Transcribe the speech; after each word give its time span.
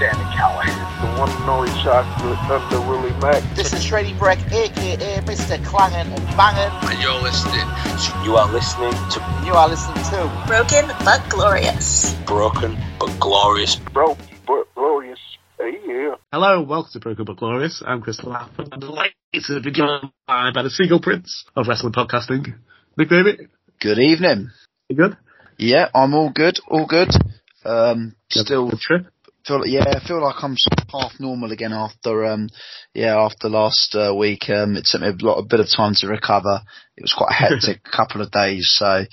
Sami 0.00 0.24
Callihan. 0.32 0.80
The 1.02 1.20
one 1.20 1.28
and 1.28 1.50
only 1.50 1.68
chocolate 1.84 2.38
Thunder 2.48 2.80
Willie 2.88 3.12
Mack. 3.20 3.42
This 3.54 3.74
is 3.74 3.84
Shreddy 3.84 4.18
Breck, 4.18 4.38
aka 4.50 5.20
Mr. 5.28 5.62
Clangin' 5.62 6.06
and 6.06 6.26
Bangin'. 6.38 6.72
And 6.88 6.98
you're 7.02 7.20
listening 7.20 7.60
to 7.60 8.24
You 8.24 8.36
are 8.36 8.50
listening 8.50 8.92
to 8.92 9.20
You 9.44 9.52
are 9.52 9.68
listening 9.68 10.02
to 10.04 10.44
Broken 10.46 10.88
but 11.04 11.20
glorious. 11.28 12.14
Broken 12.24 12.78
but 12.98 13.20
Glorious. 13.20 13.76
Broken 13.92 14.24
but 14.46 14.74
glorious. 14.74 15.18
Hey, 15.58 15.78
yeah. 15.86 16.14
Hello, 16.32 16.62
welcome 16.62 16.92
to 16.94 17.00
Broken 17.00 17.26
But 17.26 17.36
Glorious. 17.36 17.82
I'm 17.84 18.00
Chris 18.00 18.24
Lappin. 18.24 18.68
I'm 18.72 18.80
delighted 18.80 19.12
to 19.48 19.60
be 19.60 19.70
joined 19.70 20.12
by 20.26 20.62
the 20.62 20.70
Seagull 20.70 21.00
Prince 21.00 21.44
of 21.54 21.68
Wrestling 21.68 21.92
Podcasting, 21.92 22.54
Nick 22.96 23.10
Davie. 23.10 23.48
Good 23.78 23.98
evening. 23.98 24.48
You 24.88 24.96
good? 24.96 25.18
Yeah, 25.58 25.90
I'm 25.94 26.14
all 26.14 26.30
good, 26.30 26.58
all 26.66 26.86
good. 26.86 27.10
Um, 27.66 28.14
You 28.30 28.38
had 28.38 28.40
a 28.40 28.44
still 28.46 28.70
trip? 28.80 29.06
Feel, 29.46 29.66
yeah, 29.66 29.84
I 29.86 30.06
feel 30.06 30.22
like 30.22 30.42
I'm 30.42 30.56
half 30.92 31.12
normal 31.18 31.52
again 31.52 31.72
after, 31.72 32.24
um, 32.26 32.48
yeah, 32.94 33.18
after 33.18 33.48
last 33.48 33.94
uh, 33.94 34.14
week. 34.14 34.48
Um, 34.50 34.76
it 34.76 34.86
took 34.86 35.00
me 35.00 35.08
a 35.08 35.24
lot, 35.24 35.38
a 35.38 35.44
bit 35.44 35.60
of 35.60 35.68
time 35.74 35.94
to 35.96 36.08
recover. 36.08 36.62
It 36.96 37.02
was 37.02 37.14
quite 37.16 37.30
a 37.30 37.34
hectic 37.34 37.82
couple 37.96 38.22
of 38.22 38.30
days, 38.30 38.70
so, 38.76 39.04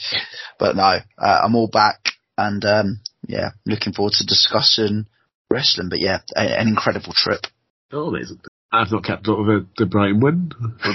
but 0.59 0.75
no, 0.75 0.99
uh, 1.17 1.41
I'm 1.43 1.55
all 1.55 1.69
back 1.69 1.99
and, 2.37 2.63
um, 2.65 2.99
yeah, 3.27 3.51
looking 3.65 3.93
forward 3.93 4.13
to 4.13 4.25
discussing 4.25 5.05
wrestling. 5.49 5.89
But 5.89 5.99
yeah, 5.99 6.19
a, 6.35 6.59
an 6.59 6.67
incredible 6.67 7.13
trip. 7.15 7.41
Oh, 7.91 8.09
amazing. 8.09 8.39
I've 8.71 8.91
not 8.91 9.05
kept 9.05 9.27
up 9.29 9.39
with 9.39 9.67
the, 9.77 9.85
Brighton 9.85 10.19
win. 10.19 10.51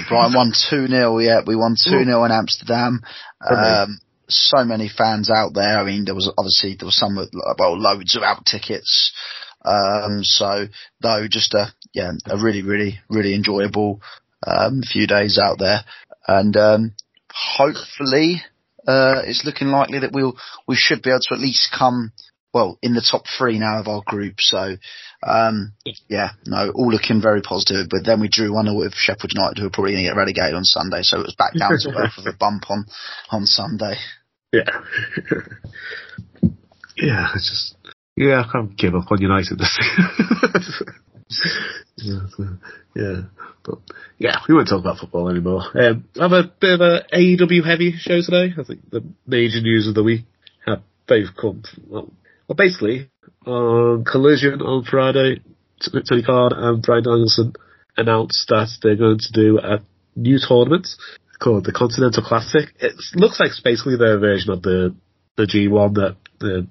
Brighton 0.07 0.33
won 0.33 0.53
2 0.69 0.87
0, 0.87 1.17
yeah, 1.19 1.41
we 1.45 1.55
won 1.55 1.75
2 1.75 1.89
0 1.89 2.23
in 2.23 2.31
Amsterdam. 2.31 3.01
Um, 3.49 3.99
so 4.29 4.63
many 4.63 4.89
fans 4.89 5.29
out 5.29 5.53
there. 5.53 5.77
I 5.77 5.83
mean, 5.83 6.05
there 6.05 6.15
was 6.15 6.31
obviously, 6.37 6.75
there 6.77 6.85
was 6.85 6.97
some 6.97 7.15
well, 7.15 7.77
loads 7.77 8.15
of 8.15 8.23
out 8.23 8.45
tickets. 8.45 9.13
Um, 9.65 10.23
so 10.23 10.67
no, 11.01 11.27
just 11.29 11.53
a, 11.53 11.73
yeah, 11.93 12.11
a 12.29 12.37
really, 12.37 12.61
really, 12.61 12.99
really 13.09 13.33
enjoyable, 13.33 14.01
um, 14.45 14.81
few 14.81 15.07
days 15.07 15.39
out 15.41 15.57
there. 15.59 15.79
And, 16.27 16.55
um, 16.57 16.95
hopefully, 17.31 18.41
uh, 18.87 19.21
it's 19.25 19.45
looking 19.45 19.69
likely 19.69 19.99
that 19.99 20.11
we'll, 20.11 20.37
we 20.67 20.75
should 20.75 21.01
be 21.01 21.09
able 21.09 21.19
to 21.21 21.35
at 21.35 21.39
least 21.39 21.73
come, 21.77 22.11
well, 22.53 22.77
in 22.81 22.93
the 22.93 23.01
top 23.01 23.23
three 23.37 23.57
now 23.57 23.79
of 23.79 23.87
our 23.87 24.03
group. 24.05 24.35
So, 24.39 24.75
um, 25.25 25.73
yeah, 26.07 26.29
no, 26.45 26.71
all 26.73 26.91
looking 26.91 27.21
very 27.21 27.41
positive. 27.41 27.87
But 27.89 28.05
then 28.05 28.21
we 28.21 28.29
drew 28.29 28.53
one 28.53 28.77
with 28.77 28.93
Sheffield 28.93 29.31
United, 29.33 29.59
who 29.59 29.67
are 29.67 29.71
probably 29.71 29.93
going 29.93 30.03
to 30.03 30.09
get 30.11 30.17
relegated 30.17 30.53
on 30.53 30.63
Sunday. 30.63 31.01
So 31.01 31.19
it 31.19 31.25
was 31.25 31.35
back 31.35 31.53
down 31.57 31.71
to 31.79 31.89
earth 31.97 32.13
with 32.17 32.27
a 32.27 32.37
bump 32.37 32.69
on 32.69 32.85
on 33.31 33.45
Sunday. 33.45 33.95
Yeah. 34.55 34.69
yeah, 36.95 37.29
it's 37.33 37.49
just, 37.49 37.93
yeah, 38.15 38.43
I 38.47 38.51
can't 38.51 38.77
give 38.77 38.93
up 38.93 39.11
on 39.11 39.19
United 39.19 39.57
this 39.57 39.79
yeah, 41.97 42.19
yeah, 42.95 43.21
but 43.65 43.79
yeah, 44.19 44.37
we 44.47 44.53
won't 44.53 44.67
talk 44.67 44.79
about 44.79 44.99
football 44.99 45.29
anymore. 45.29 45.63
Um, 45.73 46.05
I 46.19 46.21
have 46.21 46.31
a 46.33 46.43
bit 46.43 46.73
of 46.73 46.81
a 46.81 47.05
AEW 47.11 47.65
heavy 47.65 47.93
show 47.97 48.21
today. 48.21 48.53
I 48.55 48.63
think 48.63 48.89
the 48.91 49.03
major 49.25 49.61
news 49.61 49.87
of 49.87 49.95
the 49.95 50.03
week 50.03 50.25
have 50.65 50.83
both 51.07 51.35
come. 51.39 51.63
Well, 51.87 52.11
well 52.53 52.67
basically, 52.67 53.09
on 53.45 54.05
Collision 54.05 54.61
on 54.61 54.83
Friday, 54.83 55.41
Tony 56.09 56.23
Khan 56.23 56.51
and 56.53 56.81
Bryan 56.81 57.03
Danielson 57.03 57.53
announced 57.97 58.47
that 58.49 58.69
they're 58.81 58.95
going 58.95 59.19
to 59.19 59.31
do 59.33 59.59
a 59.59 59.79
new 60.15 60.37
tournament 60.45 60.87
called 61.39 61.65
the 61.65 61.71
Continental 61.71 62.23
Classic. 62.23 62.69
It 62.79 62.93
looks 63.15 63.39
like 63.39 63.49
it's 63.49 63.61
basically 63.61 63.97
their 63.97 64.19
version 64.19 64.51
of 64.51 64.61
the 64.61 64.95
the 65.35 65.43
G1 65.43 65.95
that 65.95 66.15
the 66.39 66.67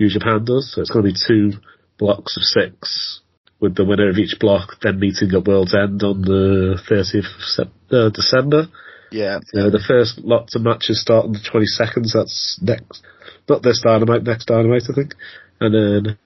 New 0.00 0.08
Japan 0.08 0.44
does. 0.44 0.72
So 0.74 0.80
it's 0.80 0.90
going 0.90 1.04
to 1.04 1.12
be 1.12 1.18
two 1.26 1.58
blocks 1.96 2.36
of 2.36 2.42
six, 2.42 3.20
with 3.60 3.76
the 3.76 3.84
winner 3.84 4.08
of 4.08 4.18
each 4.18 4.36
block 4.40 4.80
then 4.82 4.98
meeting 4.98 5.30
at 5.32 5.46
World's 5.46 5.74
End 5.74 6.02
on 6.02 6.22
the 6.22 6.80
30th 6.90 7.60
of 7.60 7.68
uh, 7.92 8.10
December. 8.10 8.66
Yeah, 9.10 9.38
Uh, 9.54 9.70
the 9.70 9.82
first 9.86 10.18
lots 10.18 10.54
of 10.54 10.62
matches 10.62 11.00
start 11.00 11.24
on 11.26 11.32
the 11.32 11.38
22nd, 11.40 12.06
so 12.06 12.18
that's 12.18 12.58
next, 12.62 13.02
not 13.48 13.62
this 13.62 13.80
Dynamite, 13.82 14.22
next 14.24 14.46
Dynamite, 14.46 14.82
I 14.90 14.94
think. 14.94 15.14
And 15.60 15.74
then 15.74 16.18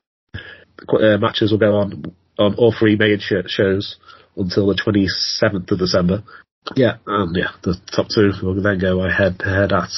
uh, 0.89 1.19
matches 1.19 1.51
will 1.53 1.59
go 1.59 1.75
on 1.77 2.05
on 2.39 2.55
all 2.55 2.73
three 2.77 2.97
main 2.97 3.19
sh- 3.21 3.47
shows 3.49 3.97
until 4.37 4.67
the 4.67 4.75
27th 4.75 5.71
of 5.71 5.79
December. 5.79 6.23
Yeah, 6.77 6.97
and 7.07 7.37
yeah, 7.37 7.51
the 7.63 7.77
top 7.95 8.07
two 8.09 8.33
will 8.43 8.61
then 8.63 8.79
go 8.79 9.01
head 9.09 9.39
to 9.41 9.45
head 9.47 9.73
at 9.73 9.91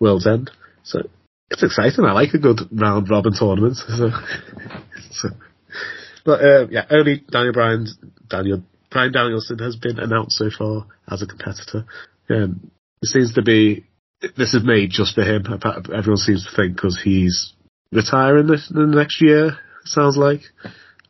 World's 0.00 0.26
End. 0.26 0.50
So 0.82 1.02
it's 1.50 1.62
exciting. 1.62 2.04
I 2.04 2.12
like 2.12 2.34
a 2.34 2.38
good 2.38 2.60
round 2.72 3.08
robin 3.10 3.32
tournament. 3.32 3.76
So, 3.88 4.10
so- 5.10 5.36
but 6.24 6.40
uh, 6.44 6.66
yeah, 6.70 6.84
only 6.90 7.24
Daniel 7.30 7.52
Bryan, 7.54 7.86
Daniel 8.28 8.62
Bryan 8.90 9.12
Danielson 9.12 9.58
has 9.60 9.76
been 9.76 9.98
announced 9.98 10.36
so 10.36 10.50
far 10.56 10.86
as 11.10 11.22
a 11.22 11.26
competitor. 11.26 11.86
Um, 12.30 12.70
it 13.02 13.06
seems 13.08 13.34
to 13.34 13.42
be 13.42 13.86
this 14.36 14.54
is 14.54 14.64
made 14.64 14.90
just 14.90 15.14
for 15.14 15.22
him. 15.22 15.44
Everyone 15.94 16.16
seems 16.16 16.44
to 16.44 16.56
think 16.56 16.74
because 16.74 17.00
he's 17.02 17.52
retiring 17.92 18.46
this 18.48 18.68
the 18.68 18.86
next 18.86 19.22
year. 19.22 19.58
Sounds 19.84 20.16
like, 20.16 20.40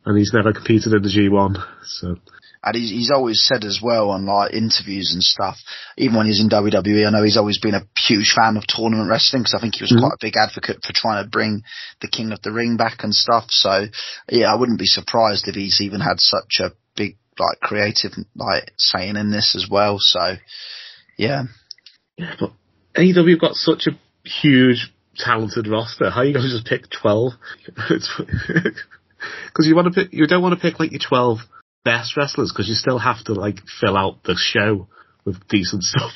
and 0.05 0.17
he's 0.17 0.31
never 0.33 0.53
competed 0.53 0.93
in 0.93 1.01
the 1.01 1.09
G1. 1.09 1.57
So 1.83 2.15
and 2.63 2.75
he's, 2.75 2.89
he's 2.91 3.11
always 3.11 3.41
said 3.41 3.63
as 3.63 3.79
well 3.81 4.09
on 4.09 4.25
like 4.25 4.53
interviews 4.53 5.11
and 5.13 5.23
stuff, 5.23 5.57
even 5.97 6.17
when 6.17 6.25
he's 6.27 6.41
in 6.41 6.49
WWE, 6.49 7.07
I 7.07 7.09
know 7.09 7.23
he's 7.23 7.37
always 7.37 7.57
been 7.59 7.73
a 7.73 7.87
huge 7.97 8.33
fan 8.35 8.57
of 8.57 8.67
tournament 8.67 9.09
wrestling 9.09 9.43
because 9.43 9.55
I 9.55 9.61
think 9.61 9.75
he 9.75 9.83
was 9.83 9.91
Mhm. 9.93 10.01
quite 10.01 10.13
a 10.13 10.21
big 10.25 10.35
advocate 10.35 10.83
for 10.85 10.93
trying 10.93 11.23
to 11.23 11.29
bring 11.29 11.63
the 12.01 12.09
King 12.09 12.31
of 12.33 12.41
the 12.41 12.51
Ring 12.51 12.75
back 12.77 13.03
and 13.03 13.15
stuff. 13.15 13.45
So 13.49 13.87
yeah, 14.29 14.51
I 14.51 14.55
wouldn't 14.55 14.79
be 14.79 14.85
surprised 14.85 15.47
if 15.47 15.55
he's 15.55 15.79
even 15.81 16.01
had 16.01 16.19
such 16.19 16.59
a 16.59 16.71
big 16.95 17.17
like 17.39 17.59
creative 17.61 18.11
like 18.35 18.71
saying 18.77 19.15
in 19.15 19.31
this 19.31 19.55
as 19.55 19.69
well. 19.69 19.97
So 19.99 20.35
yeah, 21.19 21.43
yeah, 22.17 22.35
but 22.39 22.51
AEW 22.95 23.31
have 23.31 23.41
got 23.41 23.55
such 23.55 23.87
a 23.87 24.27
huge 24.27 24.91
talented 25.17 25.67
roster. 25.67 26.09
How 26.09 26.21
are 26.21 26.25
you 26.25 26.33
going 26.33 26.45
to 26.45 26.51
just 26.51 26.65
pick 26.65 26.89
twelve? 26.89 27.33
Because 29.47 29.67
you 29.67 29.75
want 29.75 29.93
to 29.93 30.01
pick, 30.01 30.13
you 30.13 30.27
don't 30.27 30.41
want 30.41 30.57
to 30.57 30.61
pick 30.61 30.79
like 30.79 30.91
your 30.91 31.01
twelve 31.05 31.39
best 31.83 32.15
wrestlers 32.15 32.53
because 32.53 32.69
you 32.69 32.75
still 32.75 32.97
have 32.97 33.21
to 33.25 33.33
like 33.33 33.57
fill 33.81 33.97
out 33.97 34.23
the 34.23 34.35
show 34.37 34.87
with 35.25 35.45
decent 35.49 35.83
stuff. 35.91 36.13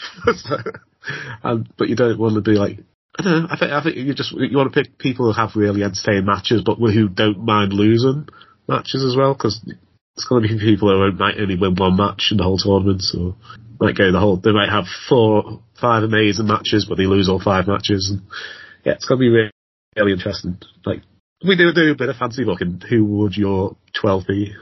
And 1.44 1.68
but 1.78 1.90
you 1.90 1.98
don't 1.98 2.18
want 2.18 2.36
to 2.36 2.42
be 2.42 2.58
like 2.58 2.80
I 3.20 3.24
don't 3.24 3.42
know. 3.44 3.48
I 3.52 3.58
think 3.60 3.72
I 3.74 3.84
think 3.84 3.98
you 3.98 4.14
just 4.14 4.32
you 4.32 4.58
want 4.58 4.74
to 4.74 4.84
pick 4.84 4.98
people 4.98 5.26
who 5.26 5.34
have 5.38 5.58
really 5.58 5.84
entertaining 5.84 6.26
matches, 6.26 6.64
but 6.66 6.78
who 6.78 7.10
don't 7.10 7.44
mind 7.44 7.74
losing 7.74 8.30
matches 8.70 9.04
as 9.04 9.18
well 9.18 9.34
because 9.34 9.60
it's 10.16 10.28
going 10.30 10.44
to 10.44 10.48
be 10.48 10.60
people 10.60 10.90
who 10.90 11.12
might 11.12 11.40
only 11.40 11.58
win 11.58 11.76
one 11.76 11.98
match 11.98 12.30
in 12.32 12.38
the 12.38 12.44
whole 12.44 12.58
tournament, 12.58 13.02
so 13.02 13.36
might 13.84 13.98
go 13.98 14.12
the 14.12 14.20
whole. 14.20 14.38
They 14.38 14.52
might 14.52 14.70
have 14.70 14.86
four, 15.10 15.62
five 15.80 16.04
amazing 16.04 16.48
matches, 16.48 16.86
but 16.88 16.98
they 16.98 17.06
lose 17.06 17.30
all 17.30 17.42
five 17.42 17.68
matches. 17.68 18.10
And 18.12 18.22
yeah, 18.86 18.94
it's 18.94 19.06
going 19.06 19.20
to 19.20 19.24
be 19.24 19.30
really, 19.30 19.52
really 19.98 20.14
interesting. 20.14 20.58
Like 20.86 21.02
we 21.46 21.56
do 21.56 21.72
do 21.74 21.92
a 21.92 21.96
bit 21.96 22.10
of 22.10 22.16
fancy 22.16 22.44
booking, 22.44 22.82
who 22.90 23.06
would 23.06 23.36
your 23.36 23.76
twelve 23.94 24.26
be? 24.28 24.54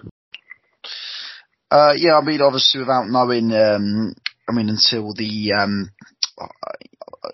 Uh, 1.69 1.93
yeah, 1.95 2.17
I 2.17 2.21
mean, 2.21 2.41
obviously 2.41 2.81
without 2.81 3.07
knowing, 3.07 3.53
um, 3.53 4.13
I 4.49 4.51
mean, 4.51 4.67
until 4.67 5.13
the, 5.13 5.53
um, 5.53 5.89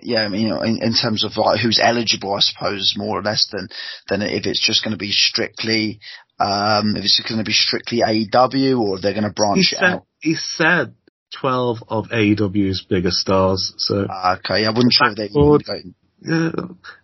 yeah, 0.03 0.25
I 0.25 0.27
mean, 0.27 0.41
you 0.41 0.49
know, 0.49 0.61
in, 0.61 0.77
in 0.83 0.93
terms 0.93 1.23
of 1.23 1.31
like 1.37 1.59
who's 1.59 1.79
eligible, 1.81 2.35
I 2.35 2.41
suppose, 2.41 2.93
more 2.95 3.17
or 3.17 3.23
less 3.23 3.47
than, 3.51 3.67
than 4.09 4.21
if 4.21 4.45
it's 4.45 4.63
just 4.63 4.83
going 4.83 4.91
to 4.91 4.97
be 4.97 5.11
strictly, 5.11 6.01
um, 6.39 6.95
if 6.95 7.03
it's 7.03 7.19
going 7.27 7.39
to 7.39 7.43
be 7.43 7.53
strictly 7.53 8.01
AEW 8.01 8.79
or 8.79 9.01
they're 9.01 9.13
going 9.13 9.23
to 9.23 9.31
branch 9.31 9.73
it 9.73 9.79
said 9.79 9.83
out. 9.83 10.05
he 10.21 10.35
said 10.35 10.93
twelve 11.31 11.77
of 11.87 12.05
AEW's 12.09 12.85
biggest 12.89 13.17
stars. 13.17 13.73
So 13.77 14.05
Uh, 14.09 14.37
okay, 14.39 14.65
I 14.65 14.69
wouldn't 14.69 14.93
sure 14.93 15.09
if 15.09 15.15
they 15.15 15.29
yeah, 16.21 16.49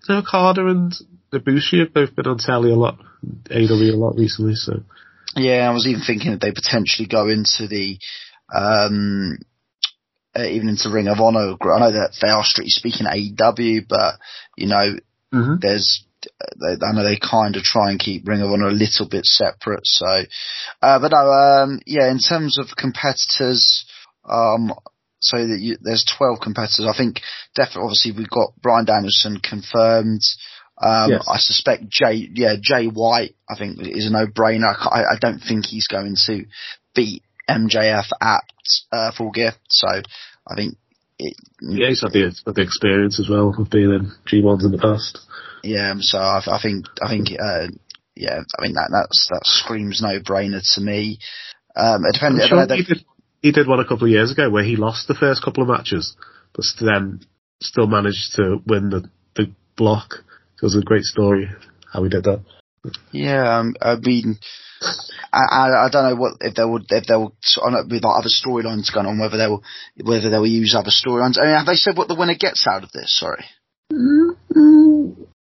no, 0.10 0.24
Carter 0.28 0.68
and 0.68 0.94
Ibushi 1.32 1.80
have 1.80 1.94
both 1.94 2.16
been 2.16 2.28
on 2.28 2.38
telly 2.38 2.72
a 2.72 2.76
lot, 2.76 2.98
AEW 3.46 3.94
a 3.94 3.98
lot 3.98 4.16
recently. 4.18 4.56
So 4.56 4.84
Yeah, 5.36 5.70
I 5.70 5.74
was 5.74 5.88
even 5.88 6.02
thinking 6.02 6.32
that 6.32 6.42
they 6.42 6.52
potentially 6.52 7.08
go 7.08 7.30
into 7.30 7.68
the, 7.68 7.98
um, 8.54 9.38
uh, 10.36 10.46
even 10.46 10.70
into 10.70 10.90
Ring 10.90 11.08
of 11.08 11.20
Honor. 11.20 11.56
I 11.62 11.80
know 11.80 11.92
that 11.92 12.14
they 12.22 12.30
are 12.30 12.44
strictly 12.44 12.72
speaking 12.72 13.06
AEW, 13.06 13.86
but 13.88 14.16
you 14.58 14.68
know, 14.68 14.98
Mhm. 15.34 15.60
there's, 15.62 16.06
I 16.62 16.92
know 16.94 17.04
they 17.04 17.18
kind 17.18 17.56
of 17.56 17.64
try 17.64 17.92
and 17.92 18.00
keep 18.00 18.28
Ring 18.28 18.42
of 18.42 18.52
Honor 18.52 18.68
a 18.70 18.72
little 18.72 19.08
bit 19.08 19.26
separate. 19.26 19.86
So, 19.86 20.26
uh, 20.82 21.00
but 21.00 21.12
no, 21.12 21.32
um, 21.32 21.80
yeah, 21.86 22.10
in 22.10 22.20
terms 22.20 22.58
of 22.58 22.76
competitors, 22.76 23.86
um, 24.30 24.74
so 25.20 25.38
that 25.38 25.60
you, 25.60 25.78
there's 25.82 26.06
12 26.18 26.40
competitors. 26.42 26.86
I 26.90 26.96
think 26.98 27.22
definitely, 27.56 27.84
obviously, 27.84 28.12
we've 28.12 28.30
got 28.30 28.54
Bryan 28.62 28.86
Danielson 28.86 29.40
confirmed. 29.40 30.22
Um, 30.82 31.12
Yes. 31.12 31.26
I 31.30 31.38
suspect 31.38 31.88
Jay, 31.90 32.28
yeah, 32.34 32.56
Jay 32.60 32.88
White, 32.88 33.36
I 33.50 33.56
think 33.58 33.78
is 33.82 34.08
a 34.08 34.10
no-brainer. 34.12 34.74
I, 34.80 35.02
I 35.02 35.02
I 35.14 35.18
don't 35.22 35.40
think 35.40 35.66
he's 35.66 35.88
going 35.88 36.16
to 36.26 36.46
beat 36.96 37.24
MJF 37.50 38.06
at 38.22 38.44
uh, 38.92 39.12
Full 39.16 39.32
Gear. 39.32 39.54
So 39.70 39.88
I 39.88 40.56
think, 40.56 40.76
it, 41.20 41.38
Yeah, 41.62 41.90
he's 41.90 42.02
had 42.02 42.12
the, 42.12 42.36
had 42.46 42.56
the 42.56 42.62
experience 42.64 43.20
as 43.20 43.30
well 43.30 43.54
of 43.58 43.70
being 43.70 43.92
in 43.94 44.12
G1s 44.28 44.66
in 44.66 44.72
the 44.72 44.78
past. 44.80 45.20
yeah. 45.64 45.94
So 46.00 46.18
I, 46.18 46.42
I 46.48 46.60
think, 46.62 46.86
I 47.02 47.08
think, 47.08 47.28
uh, 47.40 47.68
yeah. 48.16 48.40
I 48.58 48.62
mean 48.62 48.74
that 48.74 48.90
that's 48.92 49.28
that 49.30 49.42
screams 49.46 50.02
no-brainer 50.02 50.62
to 50.76 50.82
me. 50.82 51.20
Um, 51.76 52.04
it 52.06 52.14
depends. 52.14 52.42
I'm 52.42 52.46
I 52.46 52.48
don't 52.48 52.58
know, 52.58 52.66
sure 52.68 52.76
he, 52.78 52.84
they- 52.84 52.94
did, 52.96 53.06
he 53.44 53.52
did 53.52 53.68
one 53.68 53.80
a 53.80 53.86
couple 53.86 54.06
of 54.06 54.12
years 54.12 54.32
ago 54.32 54.50
where 54.50 54.64
he 54.64 54.78
lost 54.78 55.08
the 55.08 55.14
first 55.14 55.44
couple 55.44 55.62
of 55.62 55.70
matches, 55.70 56.16
but 56.56 56.66
then 56.82 57.20
still 57.62 57.88
managed 57.88 58.34
to 58.38 58.60
win 58.66 58.90
the, 58.90 59.10
the 59.36 59.54
block. 59.76 60.24
It 60.56 60.64
was 60.64 60.76
a 60.76 60.82
great 60.82 61.04
story 61.04 61.50
how 61.92 62.04
he 62.04 62.10
did 62.10 62.24
that. 62.24 62.42
Yeah, 63.12 63.60
um, 63.60 63.76
I 63.82 63.96
mean, 63.96 64.40
I, 65.32 65.40
I 65.52 65.86
I 65.86 65.90
don't 65.90 66.10
know 66.10 66.16
what 66.16 66.38
if 66.42 66.56
they 66.56 66.66
would 66.66 66.86
if 66.90 67.06
they 67.06 67.14
on 67.14 67.90
with 67.90 68.04
like 68.04 68.20
other 68.20 68.30
storylines 68.30 68.94
going 68.94 69.06
on 69.06 69.20
whether 69.20 69.38
they 69.38 69.48
will 69.48 69.64
whether 70.04 70.30
they 70.30 70.38
will 70.38 70.48
use 70.48 70.76
other 70.76 70.92
storylines. 70.92 71.38
I 71.40 71.46
mean, 71.46 71.56
have 71.56 71.66
they 71.66 71.76
said 71.76 71.98
what 71.98 72.08
the 72.08 72.16
winner 72.16 72.36
gets 72.36 72.66
out 72.68 72.84
of 72.84 72.92
this? 72.92 73.18
Sorry. 73.18 73.46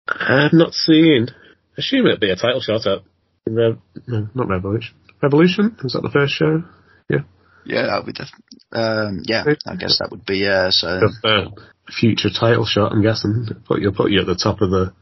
I've 0.09 0.53
not 0.53 0.75
seen. 0.75 1.29
I 1.31 1.79
assume 1.79 2.07
it'd 2.07 2.21
be 2.21 2.31
a 2.31 2.37
title 2.37 2.61
shot 2.61 2.87
at 2.87 3.03
Rev, 3.49 3.79
no, 4.07 4.29
not 4.35 4.49
Revolution. 4.49 4.95
Revolution 5.23 5.77
was 5.83 5.95
that 5.95 6.03
the 6.03 6.11
first 6.11 6.35
show? 6.35 6.63
Yeah, 7.09 7.25
that 7.67 8.03
would. 8.07 8.15
def- 8.15 8.29
Um, 8.73 9.23
yeah, 9.25 9.45
I 9.67 9.77
guess 9.77 9.99
that 9.99 10.11
would 10.11 10.25
be. 10.27 10.47
Uh, 10.47 10.71
so 10.71 11.01
uh, 11.25 11.51
future 11.99 12.31
title 12.31 12.65
shot. 12.67 12.93
I'm 12.93 13.03
guessing. 13.03 13.47
Put 13.67 13.81
you 13.81 13.93
put 13.93 14.11
you 14.11 14.21
at 14.21 14.27
the 14.27 14.35
top 14.37 14.61
of 14.61 14.71
the 14.71 14.93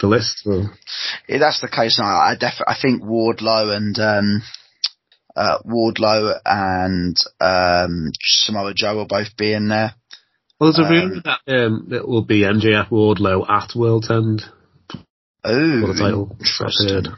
the 0.00 0.06
list. 0.06 0.42
If 1.28 1.40
that's 1.40 1.60
the 1.60 1.68
case, 1.68 2.00
I, 2.02 2.32
I 2.32 2.36
def- 2.38 2.64
I 2.66 2.74
think 2.80 3.02
Wardlow 3.02 3.76
and 3.76 3.98
um, 3.98 4.42
uh, 5.36 5.58
Wardlow 5.66 6.38
and 6.44 7.16
um, 7.40 8.12
Samoa 8.22 8.72
Joe 8.74 8.96
will 8.96 9.06
both 9.06 9.36
be 9.36 9.52
in 9.52 9.68
there. 9.68 9.94
Well, 10.58 10.72
there's 10.72 10.78
a 10.78 10.88
Um, 10.88 10.90
rumor 11.10 11.22
that 11.24 11.40
um, 11.66 11.88
it 11.92 12.06
will 12.06 12.24
be 12.24 12.42
MJF 12.42 12.88
Wardlow 12.90 13.48
at 13.48 13.74
World's 13.74 14.10
End 14.10 14.42
Oh, 15.42 15.86
the 15.86 15.94
title. 15.98 16.36
Interesting. 16.38 16.88
heard. 16.88 17.08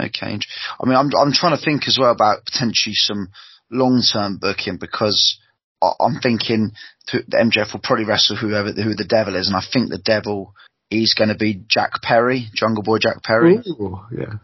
Okay. 0.00 0.38
I 0.80 0.86
mean, 0.86 0.96
I'm 0.96 1.10
I'm 1.18 1.32
trying 1.32 1.56
to 1.56 1.64
think 1.64 1.86
as 1.88 1.96
well 1.98 2.10
about 2.10 2.44
potentially 2.44 2.94
some 2.94 3.28
long 3.74 4.02
term 4.10 4.38
booking 4.38 4.78
because 4.78 5.38
I'm 5.82 6.20
thinking 6.22 6.72
the 7.12 7.22
MJF 7.32 7.72
will 7.72 7.80
probably 7.82 8.06
wrestle 8.06 8.36
whoever 8.36 8.72
who 8.72 8.94
the 8.94 9.06
devil 9.06 9.36
is, 9.36 9.48
and 9.48 9.56
I 9.56 9.62
think 9.70 9.90
the 9.90 9.98
devil 9.98 10.54
is 10.90 11.14
going 11.14 11.28
to 11.28 11.34
be 11.36 11.62
Jack 11.68 12.02
Perry, 12.02 12.48
Jungle 12.54 12.82
Boy 12.82 12.98
Jack 12.98 13.22
Perry. 13.22 13.58
Ooh, 13.68 14.00
yeah. 14.16 14.34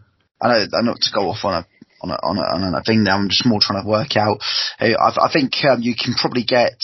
I 0.41 0.47
know, 0.47 0.65
I 0.73 0.81
not 0.83 0.97
to 1.01 1.13
go 1.13 1.29
off 1.29 1.43
on 1.43 1.53
a 1.53 1.67
on 2.03 2.09
a 2.11 2.13
on 2.13 2.37
a, 2.37 2.67
on 2.67 2.75
a 2.75 2.83
thing 2.83 3.03
there. 3.03 3.13
I'm 3.13 3.29
just 3.29 3.45
more 3.45 3.59
trying 3.61 3.83
to 3.83 3.89
work 3.89 4.17
out. 4.17 4.39
I, 4.79 4.93
I 4.95 5.29
think 5.31 5.53
um, 5.65 5.81
you 5.81 5.95
can 5.95 6.13
probably 6.13 6.43
get 6.43 6.77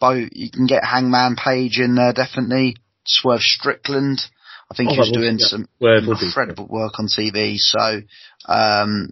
both. 0.00 0.28
You 0.32 0.50
can 0.50 0.66
get 0.66 0.84
Hangman 0.84 1.36
Page 1.36 1.78
in 1.78 1.94
there 1.94 2.12
definitely. 2.12 2.76
Swerve 3.04 3.40
Strickland. 3.40 4.20
I 4.70 4.74
think 4.74 4.90
Oh, 4.90 4.94
he 4.94 4.98
was 5.00 5.10
doing 5.10 5.38
yeah. 5.38 5.46
some 5.46 5.68
would 5.80 6.22
incredible 6.22 6.66
work 6.66 6.98
on 6.98 7.06
TV. 7.06 7.56
So, 7.58 8.00
um, 8.46 9.10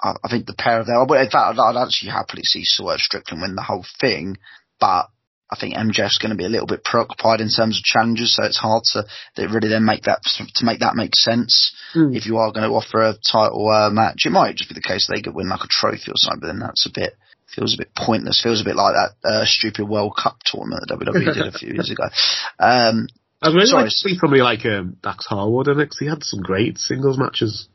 I, 0.00 0.14
I 0.24 0.28
think 0.28 0.46
the 0.46 0.54
pair 0.54 0.80
of 0.80 0.86
them. 0.86 1.06
Well, 1.08 1.20
in 1.20 1.30
fact, 1.30 1.58
I'd, 1.58 1.76
I'd 1.76 1.82
actually 1.82 2.10
happily 2.10 2.42
see 2.42 2.62
Swerve 2.64 3.00
Strickland 3.00 3.42
win 3.42 3.54
the 3.54 3.62
whole 3.62 3.84
thing, 4.00 4.36
but 4.80 5.06
I 5.50 5.56
think 5.58 5.76
MJF's 5.76 6.18
going 6.18 6.30
to 6.30 6.36
be 6.36 6.44
a 6.44 6.48
little 6.50 6.66
bit 6.66 6.82
preoccupied 6.82 7.40
in 7.40 7.50
terms 7.50 7.78
of 7.78 7.84
challenges, 7.84 8.34
so 8.34 8.44
it's 8.44 8.58
hard 8.58 8.82
to 8.92 9.04
that 9.36 9.48
really 9.50 9.68
then 9.68 9.84
make 9.84 10.02
that 10.02 10.20
to 10.56 10.64
make 10.64 10.80
that 10.80 10.96
make 10.96 11.14
sense. 11.14 11.72
Mm. 11.94 12.16
If 12.16 12.26
you 12.26 12.38
are 12.38 12.52
going 12.52 12.68
to 12.68 12.74
offer 12.74 13.00
a 13.00 13.14
title 13.14 13.68
uh, 13.68 13.90
match, 13.90 14.26
it 14.26 14.30
might 14.30 14.56
just 14.56 14.68
be 14.68 14.74
the 14.74 14.80
case 14.80 15.06
they 15.06 15.22
could 15.22 15.34
win 15.34 15.48
like 15.48 15.62
a 15.62 15.68
trophy 15.70 16.10
or 16.10 16.16
something, 16.16 16.40
but 16.40 16.46
then 16.48 16.58
that's 16.58 16.86
a 16.86 16.90
bit 16.92 17.14
feels 17.54 17.74
a 17.74 17.78
bit 17.78 17.94
pointless. 17.96 18.42
Feels 18.42 18.60
a 18.60 18.64
bit 18.64 18.74
like 18.76 18.94
that 18.94 19.28
uh, 19.28 19.44
stupid 19.46 19.88
World 19.88 20.18
Cup 20.20 20.38
tournament 20.44 20.82
that 20.88 20.98
WWE 20.98 21.34
did 21.34 21.46
a 21.46 21.58
few 21.58 21.72
years 21.74 21.90
ago. 21.90 22.04
Um, 22.58 23.06
I'd 23.42 23.52
really 23.52 23.66
Sorry. 23.66 23.82
like 23.82 23.90
to 23.90 23.96
see 23.96 24.16
somebody 24.18 24.40
like 24.40 24.64
um, 24.64 24.96
Dax 25.02 25.26
Harwood 25.26 25.68
in 25.68 25.78
it 25.78 25.90
'cause 25.90 25.98
he 25.98 26.06
had 26.06 26.24
some 26.24 26.40
great 26.40 26.78
singles 26.78 27.18
matches. 27.18 27.68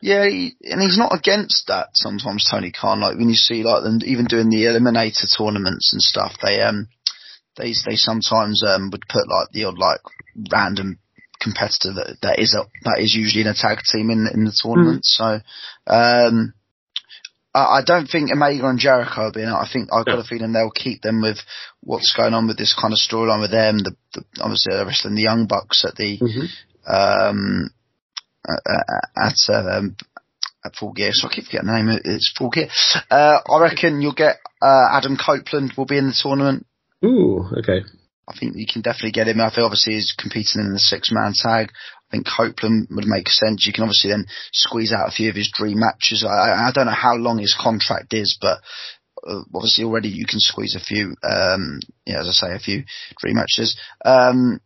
Yeah, 0.00 0.26
he, 0.26 0.56
and 0.62 0.80
he's 0.80 0.98
not 0.98 1.14
against 1.14 1.66
that 1.68 1.88
sometimes, 1.94 2.48
Tony 2.50 2.72
Khan. 2.72 3.00
Like 3.00 3.16
when 3.16 3.28
you 3.28 3.34
see 3.34 3.62
like 3.62 3.82
them 3.82 4.00
even 4.04 4.26
doing 4.26 4.50
the 4.50 4.64
eliminator 4.64 5.26
tournaments 5.36 5.92
and 5.92 6.02
stuff, 6.02 6.36
they 6.42 6.60
um 6.60 6.88
they 7.56 7.74
they 7.86 7.96
sometimes 7.96 8.62
um 8.66 8.90
would 8.90 9.04
put 9.08 9.28
like 9.28 9.48
the 9.52 9.64
odd 9.64 9.78
like 9.78 10.00
random 10.50 10.98
competitor 11.40 11.92
that 11.94 12.16
that 12.22 12.38
is 12.38 12.54
a 12.54 12.64
that 12.84 13.00
is 13.00 13.14
usually 13.14 13.42
in 13.42 13.48
a 13.48 13.54
tag 13.54 13.78
team 13.84 14.10
in 14.10 14.28
in 14.32 14.44
the 14.44 14.56
tournament. 14.62 15.04
So 15.04 15.40
um 15.86 16.54
I, 17.54 17.78
I 17.78 17.80
don't 17.84 18.06
think 18.06 18.30
Omega 18.30 18.66
and 18.66 18.78
Jericho 18.78 19.24
will 19.24 19.32
be 19.32 19.42
in 19.42 19.48
it. 19.48 19.52
I 19.52 19.68
think 19.70 19.88
I've 19.92 20.06
got 20.06 20.18
a 20.18 20.24
feeling 20.24 20.52
they'll 20.52 20.70
keep 20.70 21.02
them 21.02 21.20
with 21.20 21.38
what's 21.80 22.14
going 22.16 22.34
on 22.34 22.46
with 22.46 22.58
this 22.58 22.74
kind 22.78 22.92
of 22.92 22.98
storyline 22.98 23.40
with 23.40 23.50
them. 23.50 23.78
The, 23.78 23.94
the 24.14 24.24
obviously 24.40 24.74
they're 24.74 24.86
wrestling 24.86 25.16
the 25.16 25.22
Young 25.22 25.46
Bucks 25.46 25.84
at 25.84 25.96
the 25.96 26.18
um, 26.20 26.30
uh, 26.86 26.92
uh, 26.92 27.32
at 28.48 29.54
um, 29.54 29.96
at 30.64 30.74
Full 30.76 30.92
Gear. 30.92 31.10
So 31.12 31.28
I 31.28 31.32
keep 31.34 31.44
forgetting 31.46 31.68
the 31.68 31.74
name. 31.76 32.00
It's 32.04 32.32
Full 32.36 32.50
Gear. 32.50 32.68
Uh, 33.10 33.38
I 33.48 33.60
reckon 33.60 34.00
you'll 34.00 34.14
get 34.14 34.36
uh, 34.60 34.88
Adam 34.92 35.16
Copeland 35.16 35.72
will 35.76 35.86
be 35.86 35.98
in 35.98 36.06
the 36.08 36.18
tournament. 36.20 36.66
Ooh, 37.04 37.44
okay. 37.58 37.82
I 38.28 38.38
think 38.38 38.52
you 38.56 38.66
can 38.72 38.82
definitely 38.82 39.10
get 39.12 39.26
him. 39.28 39.40
I 39.40 39.50
think 39.50 39.64
obviously 39.64 39.94
he's 39.94 40.14
competing 40.16 40.60
in 40.62 40.72
the 40.72 40.78
six 40.78 41.10
man 41.10 41.32
tag. 41.34 41.70
I 41.72 42.10
think 42.16 42.26
Copeland 42.26 42.88
would 42.90 43.06
make 43.06 43.28
sense. 43.28 43.66
You 43.66 43.72
can 43.72 43.82
obviously 43.84 44.10
then 44.10 44.26
squeeze 44.52 44.92
out 44.92 45.08
a 45.08 45.12
few 45.12 45.28
of 45.30 45.34
his 45.36 45.50
dream 45.52 45.80
matches. 45.80 46.24
I, 46.24 46.28
I- 46.28 46.68
I 46.68 46.72
don't 46.72 46.86
know 46.86 46.92
how 46.92 47.14
long 47.14 47.38
his 47.38 47.56
contract 47.58 48.12
is, 48.14 48.38
but 48.40 48.58
uh, 49.26 49.42
obviously 49.54 49.84
already 49.84 50.08
you 50.08 50.26
can 50.26 50.38
squeeze 50.38 50.76
a 50.76 50.80
few, 50.80 51.14
um, 51.28 51.80
yeah, 52.06 52.20
as 52.20 52.28
I 52.28 52.32
say, 52.32 52.54
a 52.54 52.58
few 52.58 52.84
dream 53.18 53.36
matches. 53.36 53.76
Um, 54.04 54.60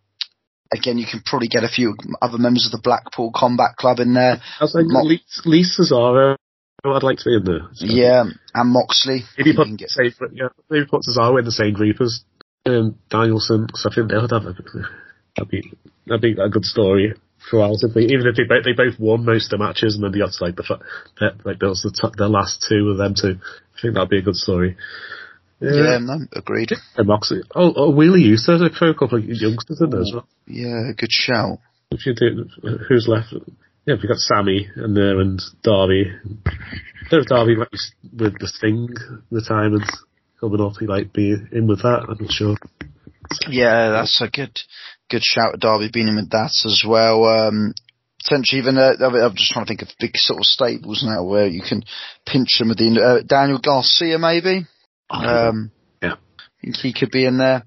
again, 0.72 0.98
you 0.98 1.06
can 1.10 1.22
probably 1.24 1.48
get 1.48 1.64
a 1.64 1.68
few 1.68 1.94
other 2.20 2.38
members 2.38 2.66
of 2.66 2.72
the 2.72 2.80
Blackpool 2.82 3.32
Combat 3.34 3.76
Club 3.76 4.00
in 4.00 4.14
there. 4.14 4.40
I 4.60 4.64
like, 4.64 4.86
Mo- 4.86 5.02
Lee, 5.44 5.64
Cesaro. 5.64 6.36
I'd 6.84 7.02
like 7.02 7.18
to 7.18 7.24
be 7.24 7.36
in 7.36 7.44
there. 7.44 7.68
So 7.74 7.86
Yeah, 7.86 8.24
and 8.54 8.70
Moxley. 8.72 9.24
Maybe 9.36 9.50
You 9.50 9.56
put, 9.56 9.76
get- 9.76 9.90
say, 9.90 10.12
yeah, 10.32 10.48
maybe 10.70 10.86
put 10.86 11.02
Cesaro 11.02 11.38
in 11.38 11.44
the 11.44 11.50
same 11.52 11.72
group 11.72 12.00
as 12.00 12.22
um, 12.66 12.96
Danielson, 13.10 13.66
because 13.66 13.86
I 13.90 13.94
think 13.94 14.10
they 14.10 14.16
would 14.16 14.30
have 14.30 14.44
a, 14.46 14.54
that'd 15.36 15.50
be 15.50 15.72
that'd 16.06 16.20
be 16.20 16.36
a 16.40 16.48
good 16.48 16.64
story 16.64 17.14
throughout. 17.48 17.76
If 17.82 17.94
they, 17.94 18.02
even 18.02 18.26
if 18.26 18.36
they 18.36 18.44
both 18.44 18.64
they 18.64 18.72
both 18.72 18.98
won 18.98 19.24
most 19.24 19.52
of 19.52 19.58
the 19.58 19.64
matches, 19.64 19.94
and 19.94 20.04
then 20.04 20.12
they 20.12 20.18
got 20.18 20.32
to 20.32 20.44
like 20.44 20.56
the 20.56 20.78
like 21.44 21.58
those 21.58 21.82
the 21.82 22.10
the 22.16 22.28
last 22.28 22.64
two 22.68 22.90
of 22.90 22.98
them 22.98 23.14
two. 23.14 23.38
I 23.76 23.80
think 23.82 23.94
that'd 23.94 24.08
be 24.10 24.18
a 24.18 24.22
good 24.22 24.36
story. 24.36 24.76
Yeah, 25.60 25.98
no, 26.00 26.18
agreed. 26.32 26.72
And 26.96 27.06
Moxley. 27.06 27.40
Oh, 27.54 27.72
oh 27.76 27.90
Wheeler 27.90 28.18
used 28.18 28.46
to 28.46 28.68
throw 28.68 28.90
a 28.90 28.94
couple 28.94 29.18
of 29.18 29.24
youngsters 29.24 29.80
in 29.80 29.90
there 29.90 30.00
as 30.00 30.10
well. 30.12 30.28
Yeah, 30.46 30.92
good 30.96 31.10
shout. 31.10 31.58
If 31.90 32.04
you 32.04 32.14
do, 32.14 32.48
who's 32.88 33.08
left? 33.08 33.32
Yeah, 33.86 33.94
we 34.02 34.08
got 34.08 34.18
Sammy 34.18 34.68
in 34.76 34.94
there 34.94 35.20
and 35.20 35.40
Darby. 35.62 36.12
There's 37.10 37.26
Darby 37.26 37.54
like 37.54 37.68
with 38.12 38.38
the 38.38 38.48
Sting 38.48 38.88
retirement 39.30 39.90
coming 40.40 40.60
up. 40.60 40.72
He 40.78 40.86
might 40.86 41.12
be 41.12 41.36
in 41.52 41.66
with 41.66 41.82
that. 41.82 42.06
I'm 42.08 42.18
not 42.20 42.32
sure. 42.32 42.56
Yeah, 43.48 43.90
that's 43.90 44.20
a 44.20 44.28
good 44.28 44.58
good 45.08 45.22
shout. 45.22 45.60
Darby 45.60 45.90
being 45.92 46.08
in 46.08 46.16
with 46.16 46.30
that 46.30 46.52
as 46.64 46.84
well. 46.86 47.24
Um, 47.24 47.74
potentially 48.22 48.60
even 48.60 48.76
uh, 48.76 48.94
I'm 49.00 49.36
just 49.36 49.52
trying 49.52 49.64
to 49.64 49.68
think 49.68 49.82
of 49.82 49.88
big 50.00 50.16
sort 50.16 50.40
of 50.40 50.46
stables 50.46 51.04
now 51.06 51.24
where 51.24 51.46
you 51.46 51.62
can 51.62 51.82
pinch 52.26 52.58
them 52.58 52.68
with 52.68 52.78
the 52.78 53.00
uh, 53.00 53.24
Daniel 53.26 53.60
Garcia 53.62 54.18
maybe. 54.18 54.66
Um, 55.10 55.70
Yeah. 56.02 56.14
I 56.14 56.62
think 56.62 56.76
he 56.76 56.92
could 56.92 57.10
be 57.10 57.24
in 57.24 57.38
there. 57.38 57.64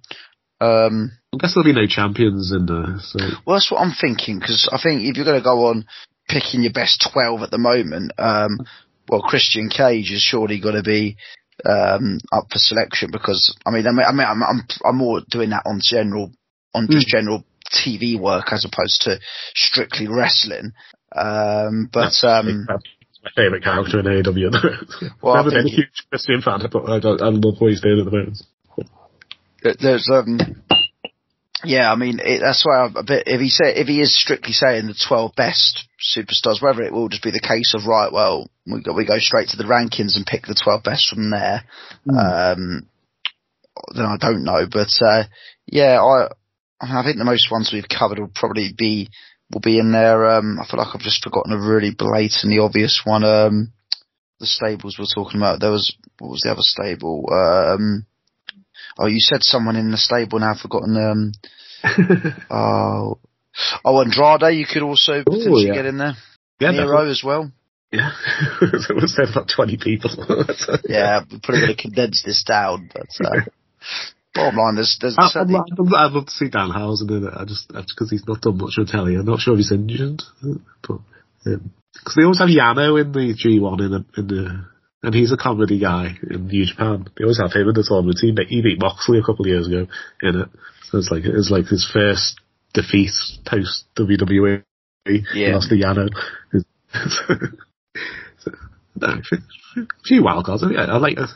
Um, 0.61 1.11
I 1.33 1.37
guess 1.37 1.53
there'll 1.53 1.63
be 1.63 1.79
no 1.79 1.87
champions 1.87 2.51
in 2.51 2.65
there. 2.65 2.97
So 2.99 3.19
well, 3.45 3.55
that's 3.55 3.71
what 3.71 3.81
I'm 3.81 3.93
thinking 3.93 4.39
because 4.39 4.69
I 4.71 4.79
think 4.81 5.01
if 5.03 5.15
you're 5.15 5.25
going 5.25 5.39
to 5.39 5.43
go 5.43 5.67
on 5.67 5.85
picking 6.27 6.61
your 6.63 6.73
best 6.73 7.07
twelve 7.11 7.41
at 7.41 7.51
the 7.51 7.57
moment, 7.57 8.11
um, 8.17 8.59
well, 9.07 9.21
Christian 9.21 9.69
Cage 9.69 10.11
is 10.11 10.21
surely 10.21 10.59
going 10.59 10.75
to 10.75 10.83
be 10.83 11.17
um, 11.65 12.19
up 12.31 12.47
for 12.51 12.59
selection 12.59 13.09
because 13.11 13.55
I 13.65 13.71
mean, 13.71 13.87
I 13.87 13.91
mean, 13.91 14.05
I 14.07 14.11
mean 14.11 14.27
I'm, 14.27 14.43
I'm 14.43 14.67
I'm 14.83 14.97
more 14.97 15.21
doing 15.29 15.51
that 15.51 15.63
on 15.65 15.79
general 15.81 16.31
on 16.73 16.87
just 16.89 17.07
general 17.07 17.45
TV 17.71 18.19
work 18.19 18.51
as 18.51 18.65
opposed 18.65 19.01
to 19.01 19.19
strictly 19.55 20.07
wrestling. 20.07 20.73
Um, 21.15 21.89
but 21.91 22.13
um, 22.23 22.67
favourite 23.35 23.63
character 23.63 23.99
in 23.99 24.05
AEW. 24.05 25.11
Well, 25.21 25.33
I 25.33 25.37
Never 25.37 25.51
been 25.51 25.67
a 25.67 25.69
huge 25.69 26.05
Christian 26.09 26.41
fan, 26.41 26.61
but 26.71 26.89
I, 26.89 26.99
don't, 26.99 27.21
I 27.21 27.29
love 27.29 27.59
what 27.59 27.69
he's 27.69 27.81
doing 27.81 27.99
at 27.99 28.05
the 28.05 28.11
moment. 28.11 28.41
there's 29.81 30.09
um, 30.11 30.39
yeah, 31.63 31.91
I 31.91 31.95
mean 31.95 32.19
it, 32.23 32.39
that's 32.39 32.65
why 32.65 32.85
I'm 32.85 32.95
a 32.95 33.03
bit. 33.03 33.23
If 33.27 33.41
he 33.41 33.49
say 33.49 33.75
if 33.75 33.87
he 33.87 34.01
is 34.01 34.17
strictly 34.17 34.53
saying 34.53 34.87
the 34.87 34.95
twelve 35.07 35.35
best 35.35 35.87
superstars, 36.15 36.61
whether 36.61 36.81
it 36.83 36.93
will 36.93 37.09
just 37.09 37.23
be 37.23 37.31
the 37.31 37.39
case 37.39 37.73
of 37.75 37.85
right, 37.85 38.11
well, 38.11 38.49
we 38.65 38.81
go 38.81 38.93
we 38.93 39.05
go 39.05 39.19
straight 39.19 39.49
to 39.49 39.57
the 39.57 39.65
rankings 39.65 40.15
and 40.15 40.25
pick 40.25 40.43
the 40.45 40.59
twelve 40.61 40.83
best 40.83 41.09
from 41.09 41.31
there. 41.31 41.63
Um, 42.07 42.87
then 43.93 44.05
I 44.05 44.17
don't 44.17 44.43
know, 44.43 44.67
but 44.71 44.89
uh, 45.01 45.23
yeah, 45.65 46.01
I 46.01 46.29
I 46.81 47.03
think 47.03 47.17
the 47.17 47.25
most 47.25 47.51
ones 47.51 47.71
we've 47.73 47.89
covered 47.89 48.19
will 48.19 48.31
probably 48.33 48.73
be 48.75 49.09
will 49.51 49.61
be 49.61 49.79
in 49.79 49.91
there. 49.91 50.29
Um, 50.29 50.59
I 50.59 50.65
feel 50.65 50.79
like 50.79 50.93
I've 50.93 51.01
just 51.01 51.23
forgotten 51.23 51.53
a 51.53 51.59
really 51.59 51.91
blatantly 51.91 52.59
obvious 52.59 53.01
one. 53.03 53.23
Um, 53.23 53.73
the 54.39 54.45
stables 54.45 54.97
we're 54.97 55.05
talking 55.13 55.39
about. 55.39 55.59
There 55.59 55.71
was 55.71 55.95
what 56.19 56.31
was 56.31 56.41
the 56.41 56.51
other 56.51 56.61
stable? 56.61 57.25
Um, 57.31 58.05
oh, 58.97 59.07
you 59.07 59.19
said 59.19 59.43
someone 59.43 59.75
in 59.75 59.91
the 59.91 59.97
stable. 59.97 60.39
Now 60.39 60.51
I've 60.51 60.59
forgotten. 60.59 60.95
Um, 60.97 61.31
oh, 62.49 63.19
oh, 63.85 64.01
Andrade. 64.01 64.55
You 64.55 64.65
could 64.65 64.83
also 64.83 65.23
potentially 65.23 65.67
yeah. 65.67 65.73
get 65.73 65.85
in 65.85 65.97
there. 65.97 66.13
Yeah, 66.59 66.71
Nero 66.71 66.87
definitely. 66.87 67.11
as 67.11 67.23
well. 67.23 67.51
yeah. 67.91 68.11
so 68.59 68.95
it 68.95 69.01
was 69.01 69.15
there 69.15 69.29
about 69.29 69.49
twenty 69.53 69.77
people. 69.77 70.11
Yeah, 70.87 71.21
we're 71.29 71.39
probably 71.43 71.61
going 71.61 71.75
to 71.75 71.81
condense 71.81 72.23
this 72.23 72.43
down, 72.43 72.89
but 72.93 73.07
uh, 73.25 73.41
bottom 74.39 74.57
line, 74.59 74.75
there's 74.75 74.97
there's 75.01 75.17
uh, 75.17 75.21
I- 75.21 75.25
I'd, 75.25 75.31
certainly 75.31 75.59
love- 75.77 75.93
I'd 75.93 76.11
love 76.11 76.25
to 76.25 76.31
see 76.31 76.49
Danhausen 76.49 77.09
in 77.11 77.23
it. 77.27 77.33
I 77.35 77.45
just 77.45 77.67
because 77.69 78.09
he's 78.09 78.27
not 78.27 78.41
done 78.41 78.57
much 78.57 78.75
on 78.77 78.85
telly. 78.87 79.15
I'm 79.15 79.25
not 79.25 79.39
sure 79.39 79.53
if 79.53 79.59
he's 79.59 79.71
injured, 79.71 80.21
but 80.87 80.99
um, 81.45 81.71
because 81.93 82.15
they 82.15 82.23
always 82.23 82.39
have 82.39 82.49
Yano 82.49 82.99
in 83.01 83.11
the 83.11 83.33
G1 83.33 83.79
in 83.81 83.91
the, 83.91 84.05
in 84.17 84.27
the 84.27 84.65
and 85.01 85.13
he's 85.15 85.31
a 85.31 85.37
comedy 85.37 85.79
guy 85.79 86.15
in 86.29 86.47
New 86.47 86.65
Japan. 86.65 87.07
They 87.17 87.23
always 87.23 87.39
have 87.39 87.53
him 87.53 87.67
in 87.69 87.73
the 87.73 87.85
tournament. 87.87 88.19
He, 88.21 88.31
beat- 88.31 88.47
he 88.49 88.61
beat 88.61 88.79
Moxley 88.81 89.19
a 89.19 89.23
couple 89.23 89.45
of 89.45 89.49
years 89.49 89.67
ago 89.67 89.87
in 90.21 90.41
it, 90.41 90.49
so 90.89 90.97
it's 90.97 91.09
like 91.11 91.23
it's 91.25 91.49
like 91.51 91.67
his 91.67 91.89
first 91.91 92.39
defeat 92.73 93.11
post 93.45 93.85
WWE. 93.97 94.63
Yeah. 95.33 95.55
lost 95.55 95.69
to 95.69 95.75
Yano. 95.75 96.09
so, 98.39 98.51
no, 98.95 99.07
a 99.07 99.85
few 100.05 100.23
wild 100.23 100.45
cards. 100.45 100.63
I, 100.63 100.73
I 100.83 100.97
like. 100.97 101.17
I 101.17 101.27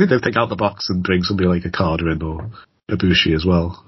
think 0.00 0.10
they'll 0.10 0.20
take 0.20 0.36
out 0.36 0.48
the 0.48 0.56
box 0.56 0.88
and 0.88 1.02
bring 1.02 1.22
somebody 1.22 1.48
like 1.48 1.64
a 1.64 1.70
Carter 1.70 2.10
in 2.10 2.22
or 2.22 2.50
a 2.88 2.96
Ibushi 2.96 3.34
as 3.34 3.44
well. 3.46 3.84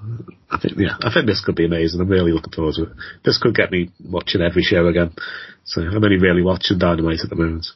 I 0.50 0.59
think 0.59 0.75
yeah, 0.78 0.97
I 1.02 1.12
think 1.12 1.26
this 1.26 1.42
could 1.45 1.57
be 1.57 1.64
amazing. 1.64 2.00
I'm 2.00 2.09
really 2.09 2.33
looking 2.33 2.52
forward 2.52 2.75
to 2.76 2.85
it. 2.85 2.88
This 3.25 3.38
could 3.38 3.54
get 3.54 3.71
me 3.71 3.90
watching 4.04 4.42
every 4.42 4.62
show 4.62 4.87
again. 4.87 5.12
So 5.64 5.81
I'm 5.81 6.04
only 6.04 6.19
really 6.19 6.42
watching 6.42 6.78
Dynamite 6.78 7.21
at 7.25 7.31
the 7.31 7.37
moment. 7.37 7.66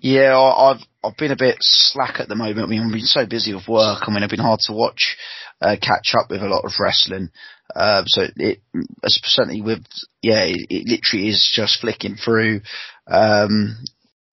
Yeah, 0.00 0.36
I- 0.36 0.70
I've 0.70 0.82
I've 1.02 1.16
been 1.16 1.30
a 1.32 1.36
bit 1.36 1.56
slack 1.60 2.20
at 2.20 2.28
the 2.28 2.34
moment. 2.34 2.60
I 2.60 2.66
mean, 2.66 2.82
I've 2.82 2.92
been 2.92 3.00
so 3.02 3.24
busy 3.24 3.54
with 3.54 3.68
work. 3.68 4.02
I 4.02 4.12
mean, 4.12 4.22
it's 4.22 4.30
been 4.30 4.40
hard 4.40 4.60
to 4.64 4.72
watch, 4.72 5.16
uh, 5.60 5.76
catch 5.80 6.12
up 6.18 6.28
with 6.28 6.42
a 6.42 6.48
lot 6.48 6.64
of 6.64 6.72
wrestling. 6.78 7.30
Uh, 7.74 8.02
so 8.06 8.26
it 8.36 8.60
certainly 9.06 9.62
with 9.62 9.84
yeah, 10.22 10.44
it, 10.44 10.66
it 10.70 10.86
literally 10.86 11.28
is 11.28 11.50
just 11.52 11.80
flicking 11.80 12.16
through. 12.16 12.60
Um, 13.06 13.76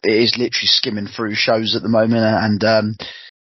it 0.06 0.24
is 0.24 0.38
literally 0.38 0.68
skimming 0.68 1.08
through 1.08 1.36
shows 1.36 1.76
at 1.76 1.82
the 1.82 1.90
moment, 1.90 2.24
and 2.24 2.64
um, 2.64 2.96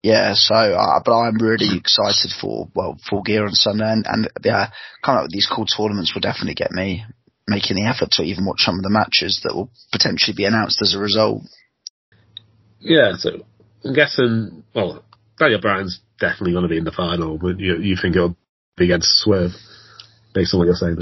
yeah. 0.04 0.34
So, 0.36 0.56
uh, 0.56 1.00
but 1.04 1.18
I'm 1.18 1.38
really 1.38 1.78
excited 1.78 2.32
for 2.40 2.70
well, 2.76 2.98
full 3.10 3.24
gear 3.24 3.46
on 3.46 3.54
Sunday, 3.54 3.92
and, 3.92 4.06
and 4.08 4.30
yeah, 4.44 4.70
kind 5.04 5.28
these 5.30 5.50
cool 5.54 5.66
tournaments 5.66 6.14
will 6.14 6.22
definitely 6.22 6.56
get 6.56 6.72
me 6.72 7.06
making 7.48 7.76
the 7.76 7.86
effort 7.86 8.12
to 8.12 8.24
even 8.24 8.46
watch 8.46 8.62
some 8.62 8.76
of 8.76 8.84
the 8.84 8.90
matches 8.90 9.42
that 9.44 9.54
will 9.54 9.70
potentially 9.92 10.34
be 10.36 10.46
announced 10.46 10.82
as 10.82 10.96
a 10.96 11.00
result. 11.00 11.44
Yeah, 12.80 13.14
so 13.18 13.46
I'm 13.84 13.94
guessing. 13.94 14.64
Well, 14.74 15.04
Daniel 15.38 15.62
Bryan's 15.62 16.00
definitely 16.20 16.54
going 16.54 16.64
to 16.64 16.70
be 16.70 16.78
in 16.78 16.86
the 16.86 16.92
final, 16.92 17.38
but 17.38 17.60
you 17.60 17.78
you 17.78 17.98
think 18.02 18.16
it'll 18.16 18.38
be 18.78 18.86
against 18.86 19.18
Swerve, 19.18 19.52
based 20.34 20.54
on 20.54 20.60
what 20.60 20.66
you're 20.66 20.76
saying. 20.76 21.00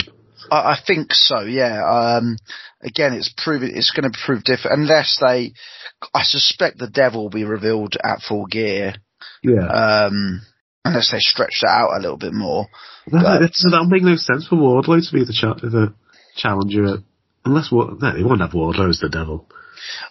I, 0.51 0.73
I 0.73 0.77
think 0.85 1.13
so. 1.13 1.41
Yeah. 1.41 1.81
Um, 1.83 2.37
again, 2.81 3.13
it's 3.13 3.33
proven 3.37 3.71
it's 3.73 3.91
going 3.91 4.11
to 4.11 4.17
prove 4.25 4.43
different 4.43 4.79
unless 4.81 5.17
they. 5.19 5.53
I 6.13 6.23
suspect 6.23 6.77
the 6.77 6.89
devil 6.89 7.23
will 7.23 7.29
be 7.29 7.45
revealed 7.45 7.95
at 8.03 8.21
full 8.21 8.45
gear. 8.45 8.95
Yeah, 9.41 9.67
Um, 9.67 10.41
unless 10.85 11.11
they 11.11 11.19
stretch 11.19 11.59
that 11.61 11.69
out 11.69 11.97
a 11.97 12.01
little 12.01 12.17
bit 12.17 12.33
more. 12.33 12.67
that, 13.07 13.21
but- 13.23 13.39
that 13.39 13.69
that'll 13.71 13.85
make 13.87 14.03
no 14.03 14.15
sense 14.15 14.47
for 14.47 14.55
Wardlow 14.55 15.05
to 15.07 15.13
be 15.13 15.23
the, 15.25 15.33
cha- 15.33 15.53
the 15.55 15.93
challenger, 16.35 16.97
unless 17.45 17.71
Ward- 17.71 18.01
no, 18.01 18.13
they 18.13 18.23
won't 18.23 18.41
have 18.41 18.51
Wardlow 18.51 18.89
as 18.89 18.99
the 18.99 19.09
devil. 19.09 19.47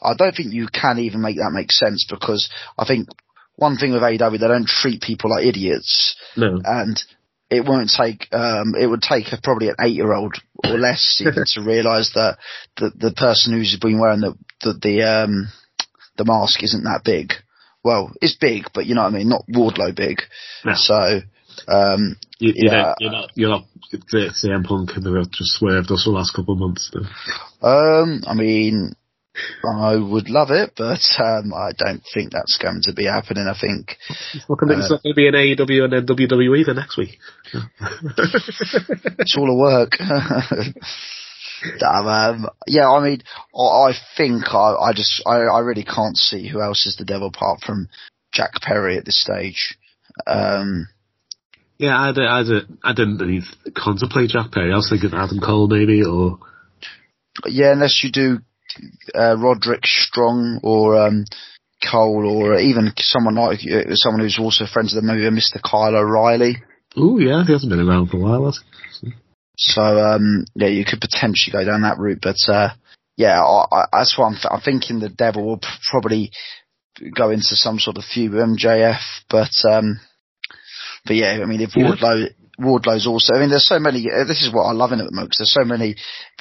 I 0.02 0.14
don't 0.16 0.34
think 0.34 0.52
you 0.52 0.66
can 0.72 0.98
even 0.98 1.20
make 1.22 1.36
that 1.36 1.50
make 1.52 1.72
sense 1.72 2.06
because 2.08 2.50
I 2.78 2.84
think 2.86 3.08
one 3.56 3.76
thing 3.76 3.92
with 3.92 4.02
AW 4.02 4.30
they 4.30 4.38
don't 4.38 4.66
treat 4.66 5.00
people 5.02 5.30
like 5.30 5.46
idiots. 5.46 6.16
No, 6.36 6.60
and 6.64 7.02
it 7.52 7.66
won't 7.66 7.90
take 7.90 8.28
um 8.32 8.74
it 8.78 8.86
would 8.86 9.02
take 9.02 9.26
a, 9.32 9.38
probably 9.42 9.68
an 9.68 9.76
eight 9.80 9.94
year 9.94 10.12
old 10.12 10.34
or 10.64 10.78
less 10.78 11.20
even 11.20 11.44
to 11.46 11.60
realise 11.62 12.12
that 12.14 12.38
the 12.78 12.90
the 12.96 13.12
person 13.12 13.52
who's 13.52 13.78
been 13.80 14.00
wearing 14.00 14.20
the 14.20 14.34
the, 14.62 14.72
the 14.80 15.02
um 15.02 15.48
the 16.16 16.24
mask 16.24 16.62
isn't 16.62 16.84
that 16.84 17.02
big. 17.04 17.32
Well, 17.84 18.12
it's 18.20 18.36
big, 18.36 18.64
but 18.74 18.86
you 18.86 18.94
know 18.94 19.02
what 19.02 19.12
I 19.12 19.16
mean, 19.18 19.28
not 19.28 19.46
Wardlow 19.48 19.94
big. 19.94 20.22
No. 20.64 20.72
So 20.74 21.20
um 21.68 22.16
you, 22.38 22.52
you 22.54 22.70
Yeah. 22.70 22.94
you're 22.98 23.12
not. 23.12 23.30
You're 23.34 23.50
not. 23.50 23.64
CM 23.92 24.64
Punk 24.64 24.90
and 24.94 25.04
they've 25.04 25.30
just 25.30 25.58
swerved 25.58 25.90
us 25.90 26.04
for 26.04 26.10
the 26.10 26.16
last 26.16 26.34
couple 26.34 26.54
of 26.54 26.60
months. 26.60 26.90
So. 26.92 27.00
um 27.66 28.22
I 28.26 28.34
mean 28.34 28.94
I 29.64 29.96
would 29.96 30.28
love 30.28 30.50
it, 30.50 30.72
but 30.76 31.00
um 31.18 31.54
I 31.54 31.72
don't 31.76 32.02
think 32.12 32.32
that's 32.32 32.58
going 32.60 32.82
to 32.82 32.92
be 32.92 33.04
happening. 33.06 33.46
I 33.48 33.58
think 33.58 33.96
It's 34.34 34.44
not 34.48 34.58
going 34.58 34.72
Uh, 34.80 34.88
to 34.88 35.14
be 35.14 35.26
an 35.28 35.34
AEW 35.34 35.84
and 35.84 35.92
then 35.92 36.06
WWE 36.06 36.66
the 36.66 36.74
next 36.74 36.96
week. 36.98 37.18
it's 39.18 39.36
all 39.36 39.50
a 39.50 39.56
work. 39.56 39.92
Damn, 41.78 42.06
um, 42.08 42.46
yeah, 42.66 42.90
I 42.90 43.00
mean, 43.04 43.22
I, 43.56 43.62
I 43.62 43.92
think 44.16 44.52
I, 44.52 44.74
I 44.74 44.92
just, 44.92 45.22
I, 45.24 45.36
I 45.42 45.60
really 45.60 45.84
can't 45.84 46.16
see 46.16 46.48
who 46.48 46.60
else 46.60 46.86
is 46.86 46.96
the 46.96 47.04
devil 47.04 47.28
apart 47.28 47.60
from 47.64 47.88
Jack 48.32 48.54
Perry 48.60 48.96
at 48.98 49.04
this 49.04 49.20
stage. 49.22 49.78
Um, 50.26 50.88
Yeah, 51.78 51.96
I 52.00 52.12
didn't 52.92 53.18
really 53.18 53.42
contemplate 53.76 54.30
Jack 54.30 54.50
Perry. 54.50 54.72
I 54.72 54.76
was 54.76 54.88
thinking 54.90 55.16
Adam 55.16 55.38
Cole 55.38 55.68
maybe, 55.68 56.02
or 56.04 56.38
yeah, 57.46 57.72
unless 57.72 58.02
you 58.02 58.10
do 58.10 58.40
uh, 59.14 59.36
Roderick 59.36 59.84
Strong 59.84 60.60
or 60.62 60.96
um, 60.96 61.24
Cole 61.90 62.26
or 62.26 62.58
even 62.58 62.92
someone 62.98 63.34
like 63.34 63.60
uh, 63.60 63.94
someone 63.94 64.20
who's 64.20 64.38
also 64.38 64.66
friends 64.66 64.94
with 64.94 65.02
them, 65.04 65.14
maybe 65.14 65.28
Mr. 65.36 65.60
Kyle 65.62 65.96
O'Reilly. 65.96 66.62
oh 66.96 67.18
yeah, 67.18 67.44
he 67.44 67.52
hasn't 67.52 67.70
been 67.70 67.86
around 67.86 68.08
for 68.08 68.18
a 68.18 68.20
while. 68.20 68.54
So 69.56 69.82
um, 69.82 70.44
yeah, 70.54 70.68
you 70.68 70.84
could 70.84 71.00
potentially 71.00 71.52
go 71.52 71.64
down 71.64 71.82
that 71.82 71.98
route, 71.98 72.20
but 72.22 72.36
uh, 72.48 72.70
yeah, 73.16 73.42
I, 73.42 73.66
I, 73.70 73.84
that's 73.92 74.16
why 74.16 74.26
I'm, 74.26 74.34
th- 74.34 74.46
I'm 74.50 74.60
thinking 74.60 74.98
the 74.98 75.08
devil 75.08 75.44
will 75.44 75.60
probably 75.90 76.30
go 77.14 77.30
into 77.30 77.54
some 77.56 77.78
sort 77.78 77.98
of 77.98 78.04
feud 78.04 78.32
with 78.32 78.40
MJF, 78.40 79.00
but 79.28 79.52
um, 79.64 80.00
but 81.04 81.16
yeah, 81.16 81.38
I 81.42 81.44
mean 81.46 81.60
if. 81.60 81.70
Wardlow 81.70 82.28
Wardlow's 82.58 83.06
also, 83.06 83.34
I 83.34 83.40
mean 83.40 83.50
there's 83.50 83.66
so 83.68 83.78
many. 83.78 84.06
uh, 84.10 84.24
This 84.24 84.42
is 84.42 84.52
what 84.52 84.64
I 84.64 84.72
love 84.72 84.92
in 84.92 85.00
it 85.00 85.04
at 85.04 85.08
the 85.08 85.14
moment 85.14 85.32
'cause 85.32 85.38
there's 85.38 85.52
so 85.54 85.64
many 85.64 85.96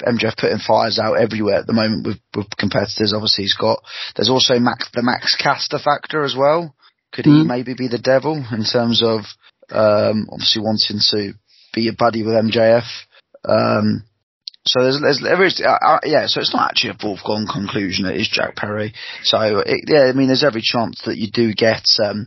MJF 0.06 0.36
putting 0.36 0.58
fires 0.58 0.98
out 0.98 1.14
everywhere 1.14 1.56
at 1.56 1.66
the 1.66 1.72
moment 1.72 2.06
with, 2.06 2.18
with 2.36 2.48
competitors. 2.58 3.12
Obviously 3.14 3.44
he's 3.44 3.54
got. 3.54 3.78
There's 4.16 4.28
also 4.28 4.58
Max 4.58 4.88
the 4.92 5.02
Max 5.02 5.36
Caster 5.36 5.78
factor 5.78 6.22
as 6.24 6.34
well. 6.36 6.74
Could 7.12 7.24
he 7.26 7.32
Mm. 7.32 7.46
maybe 7.46 7.74
be 7.74 7.88
the 7.88 7.98
devil 7.98 8.34
in 8.52 8.64
terms 8.64 9.02
of 9.02 9.20
um, 9.70 10.28
obviously 10.30 10.62
wanting 10.62 11.00
to 11.10 11.34
be 11.74 11.88
a 11.88 11.92
buddy 11.92 12.22
with 12.22 12.34
MJF? 12.34 12.84
Um, 13.48 14.04
so 14.64 14.82
there's, 14.82 15.00
there's 15.00 15.20
there 15.20 15.42
is, 15.44 15.60
uh, 15.60 15.78
uh, 15.82 16.00
yeah. 16.04 16.26
So 16.26 16.40
it's 16.40 16.54
not 16.54 16.70
actually 16.70 16.90
a 16.90 16.94
foregone 16.94 17.46
conclusion. 17.46 18.06
It 18.06 18.20
is 18.20 18.28
Jack 18.28 18.54
Perry. 18.54 18.94
So 19.24 19.58
it, 19.66 19.84
yeah, 19.88 20.04
I 20.04 20.12
mean, 20.12 20.28
there's 20.28 20.44
every 20.44 20.62
chance 20.62 21.00
that 21.04 21.16
you 21.16 21.30
do 21.32 21.52
get 21.52 21.84
um, 22.04 22.26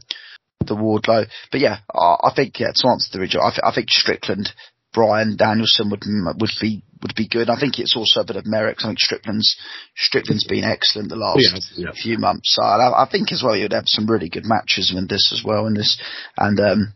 the 0.68 0.76
Wardlow. 0.76 1.28
But 1.52 1.62
yeah, 1.62 1.78
I, 1.94 2.30
I 2.30 2.32
think 2.36 2.60
yeah, 2.60 2.72
to 2.76 2.88
answer 2.88 3.10
the 3.12 3.20
original, 3.20 3.46
I, 3.46 3.50
th- 3.52 3.62
I 3.66 3.74
think 3.74 3.90
Strickland, 3.90 4.50
Bryan 4.94 5.36
Danielson 5.38 5.90
would 5.90 6.04
would 6.40 6.52
be 6.62 6.84
would 7.02 7.16
be 7.16 7.28
good. 7.28 7.50
I 7.50 7.60
think 7.60 7.78
it's 7.80 7.96
also 7.96 8.22
a 8.22 8.26
bit 8.26 8.36
of 8.38 8.46
merit. 8.46 8.78
I 8.84 8.88
think 8.88 9.00
Strickland's 9.00 9.56
Strickland's 9.96 10.46
been 10.48 10.64
excellent 10.64 11.10
the 11.10 11.16
last 11.18 11.72
Yeah, 11.76 11.88
yeah. 11.88 12.02
few 12.02 12.18
months. 12.18 12.56
So 12.56 12.64
I, 12.64 13.04
I 13.04 13.10
think 13.10 13.32
as 13.32 13.44
well 13.44 13.56
you'd 13.56 13.74
have 13.74 13.84
some 13.88 14.08
really 14.08 14.30
good 14.30 14.46
matches 14.46 14.94
in 14.96 15.08
this 15.08 15.32
as 15.34 15.44
well 15.46 15.68
in 15.68 15.74
this. 15.74 16.00
And 16.38 16.60
um, 16.60 16.94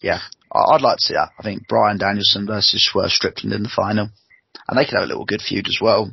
yeah, 0.00 0.20
I- 0.52 0.74
I'd 0.74 0.82
like 0.82 0.98
to 0.98 1.04
see 1.04 1.14
that. 1.14 1.30
I 1.38 1.42
think 1.42 1.66
Bryan 1.68 1.98
Danielson 1.98 2.46
versus 2.46 2.82
Swerve 2.88 3.10
Strickland 3.10 3.52
in 3.54 3.62
the 3.64 3.68
final, 3.74 4.08
and 4.68 4.78
they 4.78 4.84
could 4.84 4.94
have 4.94 5.04
a 5.04 5.06
little 5.12 5.24
good 5.26 5.42
feud 5.42 5.66
as 5.68 5.78
well. 5.80 6.10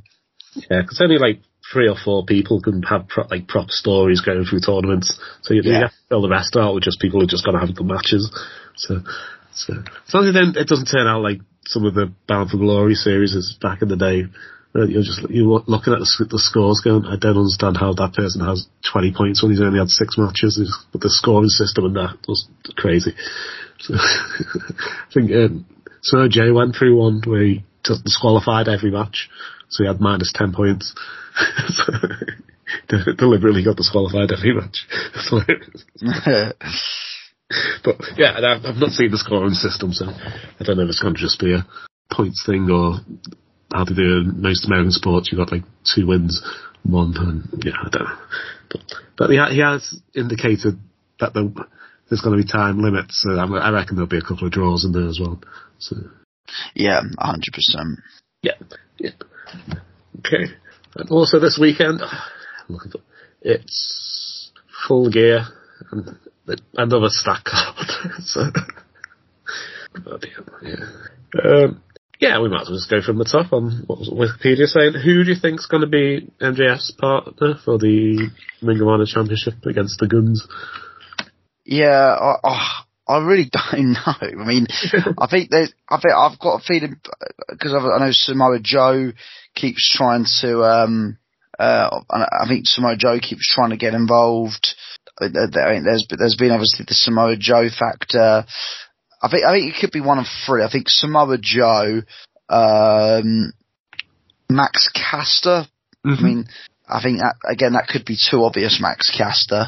Yeah, 0.55 0.81
because 0.81 0.99
only 0.99 1.17
like 1.19 1.39
three 1.71 1.87
or 1.87 1.95
four 1.95 2.25
people 2.25 2.61
can 2.61 2.83
have 2.83 3.07
pro- 3.07 3.27
like 3.29 3.47
proper 3.47 3.71
stories 3.71 4.21
going 4.21 4.43
through 4.45 4.59
tournaments. 4.59 5.17
So 5.41 5.53
you, 5.53 5.61
you 5.63 5.73
have 5.73 5.91
to 5.91 5.95
fill 6.09 6.21
the 6.21 6.29
rest 6.29 6.55
out 6.57 6.73
with 6.73 6.83
just 6.83 6.99
people 6.99 7.21
who 7.21 7.27
just 7.27 7.45
got 7.45 7.51
to 7.51 7.59
have 7.59 7.75
good 7.75 7.87
matches. 7.87 8.29
So, 8.75 8.99
so 9.53 9.73
as 10.07 10.13
long 10.13 10.27
as 10.27 10.33
then 10.33 10.53
it 10.55 10.67
doesn't 10.67 10.87
turn 10.87 11.07
out 11.07 11.21
like 11.21 11.39
some 11.65 11.85
of 11.85 11.93
the 11.93 12.11
Bound 12.27 12.49
for 12.49 12.57
Glory 12.57 12.95
series 12.95 13.33
is 13.33 13.57
back 13.61 13.81
in 13.81 13.87
the 13.87 13.95
day. 13.95 14.23
uh, 14.75 14.85
You're 14.87 15.03
just 15.03 15.21
you're 15.29 15.63
looking 15.67 15.93
at 15.93 15.99
the, 15.99 16.27
the 16.29 16.39
scores, 16.39 16.81
going, 16.83 17.05
I 17.05 17.15
don't 17.15 17.37
understand 17.37 17.77
how 17.77 17.93
that 17.93 18.13
person 18.13 18.41
has 18.45 18.67
20 18.91 19.13
points 19.13 19.41
when 19.41 19.51
he's 19.51 19.61
only 19.61 19.79
had 19.79 19.89
six 19.89 20.17
matches. 20.17 20.59
But 20.91 21.01
the 21.01 21.09
scoring 21.09 21.49
system 21.49 21.85
and 21.85 21.95
that 21.95 22.17
was 22.27 22.47
crazy. 22.75 23.13
So, 23.79 23.93
I 23.97 25.13
think 25.13 25.31
um, 25.31 25.65
Sir 26.01 26.27
Jay 26.29 26.51
went 26.51 26.75
through 26.75 26.97
one 26.97 27.21
where 27.25 27.43
he 27.43 27.63
disqualified 27.83 28.67
every 28.67 28.91
match, 28.91 29.29
so 29.69 29.83
he 29.83 29.87
had 29.87 30.01
minus 30.01 30.31
10 30.33 30.53
points. 30.53 30.93
So, 31.67 31.93
deliberately 33.17 33.63
got 33.63 33.77
disqualified 33.77 34.31
every 34.31 34.53
match. 34.53 34.85
So, 35.21 35.39
but 37.83 37.95
yeah, 38.17 38.37
and 38.37 38.45
I've, 38.45 38.65
I've 38.65 38.77
not 38.81 38.91
seen 38.91 39.11
the 39.11 39.17
scoring 39.17 39.53
system, 39.53 39.91
so 39.91 40.05
I 40.07 40.63
don't 40.63 40.77
know 40.77 40.83
if 40.83 40.89
it's 40.89 41.01
going 41.01 41.15
to 41.15 41.19
just 41.19 41.39
be 41.39 41.53
a 41.53 41.65
points 42.13 42.43
thing 42.45 42.69
or 42.71 42.99
how 43.73 43.83
they 43.85 43.93
do 43.93 44.21
in 44.23 44.41
most 44.41 44.65
American 44.65 44.91
sports. 44.91 45.29
You've 45.31 45.39
got 45.39 45.51
like 45.51 45.63
two 45.83 46.07
wins, 46.07 46.41
one, 46.83 47.13
and 47.17 47.63
yeah, 47.63 47.73
I 47.83 47.89
don't 47.89 48.03
know. 48.03 48.17
But, 48.69 48.81
but 49.17 49.29
he, 49.29 49.37
he 49.55 49.59
has 49.59 49.99
indicated 50.15 50.79
that 51.19 51.33
the, 51.33 51.53
there's 52.09 52.21
going 52.21 52.37
to 52.37 52.43
be 52.43 52.49
time 52.49 52.81
limits, 52.81 53.21
so 53.21 53.31
I, 53.31 53.45
I 53.45 53.71
reckon 53.71 53.95
there'll 53.95 54.07
be 54.09 54.17
a 54.17 54.21
couple 54.21 54.47
of 54.47 54.53
draws 54.53 54.85
in 54.85 54.93
there 54.93 55.07
as 55.09 55.19
well. 55.19 55.41
So 55.79 55.97
Yeah, 56.73 57.01
hundred 57.19 57.53
percent. 57.53 57.99
yeah, 58.41 58.53
yeah. 58.97 59.11
Okay. 60.19 60.53
And 60.95 61.09
also 61.09 61.39
this 61.39 61.57
weekend, 61.59 62.01
look 62.67 62.85
at 62.85 62.95
it, 62.95 63.01
it's 63.41 64.51
full 64.87 65.09
gear 65.09 65.45
and 65.91 66.17
another 66.75 67.09
stack 67.09 67.43
card. 67.45 67.75
so, 68.19 68.43
but 70.03 70.25
yeah, 70.25 70.75
yeah. 71.33 71.41
Um, 71.43 71.83
yeah, 72.19 72.39
we 72.39 72.49
might 72.49 72.61
as 72.61 72.69
well 72.69 72.77
just 72.77 72.89
go 72.89 73.01
from 73.01 73.17
the 73.17 73.25
top 73.25 73.51
on 73.51 73.83
what 73.87 73.97
was 73.97 74.09
Wikipedia 74.09 74.67
saying. 74.67 74.93
Who 74.93 75.23
do 75.23 75.31
you 75.31 75.39
think's 75.41 75.65
going 75.65 75.81
to 75.81 75.87
be 75.87 76.29
MJF's 76.39 76.91
partner 76.91 77.55
for 77.65 77.79
the 77.79 78.29
Ring 78.61 78.79
of 78.79 78.87
Honor 78.87 79.07
Championship 79.07 79.55
against 79.65 79.97
the 79.99 80.07
Guns? 80.07 80.47
Yeah, 81.65 81.89
I, 81.89 82.35
I, 82.43 82.81
I 83.07 83.25
really 83.25 83.49
don't 83.73 83.93
know. 83.93 84.13
I 84.21 84.45
mean, 84.45 84.67
I 85.17 85.27
think 85.27 85.49
there's, 85.49 85.73
I 85.89 85.99
think 85.99 86.13
I've 86.13 86.37
got 86.37 86.61
a 86.61 86.63
feeling 86.63 86.97
because 87.49 87.73
I 87.73 87.97
know 87.97 88.11
Samoa 88.11 88.59
Joe 88.61 89.13
keeps 89.55 89.91
trying 89.95 90.25
to, 90.41 90.63
um, 90.63 91.17
uh, 91.59 92.01
I 92.09 92.47
think 92.47 92.65
Samoa 92.65 92.95
Joe 92.95 93.19
keeps 93.19 93.47
trying 93.53 93.71
to 93.71 93.77
get 93.77 93.93
involved. 93.93 94.75
I 95.19 95.27
mean, 95.27 95.83
there's 95.83 96.07
there's 96.09 96.35
been 96.35 96.51
obviously 96.51 96.85
the 96.87 96.95
Samoa 96.95 97.35
Joe 97.37 97.67
factor. 97.69 98.45
I 99.21 99.29
think 99.29 99.45
I 99.45 99.53
think 99.53 99.75
it 99.75 99.79
could 99.79 99.91
be 99.91 100.01
one 100.01 100.17
of 100.17 100.25
three. 100.45 100.63
I 100.63 100.71
think 100.71 100.89
Samoa 100.89 101.37
Joe, 101.39 102.01
um, 102.49 103.53
Max 104.49 104.89
Caster. 104.93 105.67
Mm-hmm. 106.05 106.25
I 106.25 106.27
mean, 106.27 106.45
I 106.89 107.01
think 107.03 107.19
that 107.19 107.35
again 107.47 107.73
that 107.73 107.87
could 107.87 108.05
be 108.05 108.17
too 108.17 108.43
obvious, 108.43 108.79
Max 108.81 109.15
Caster. 109.15 109.65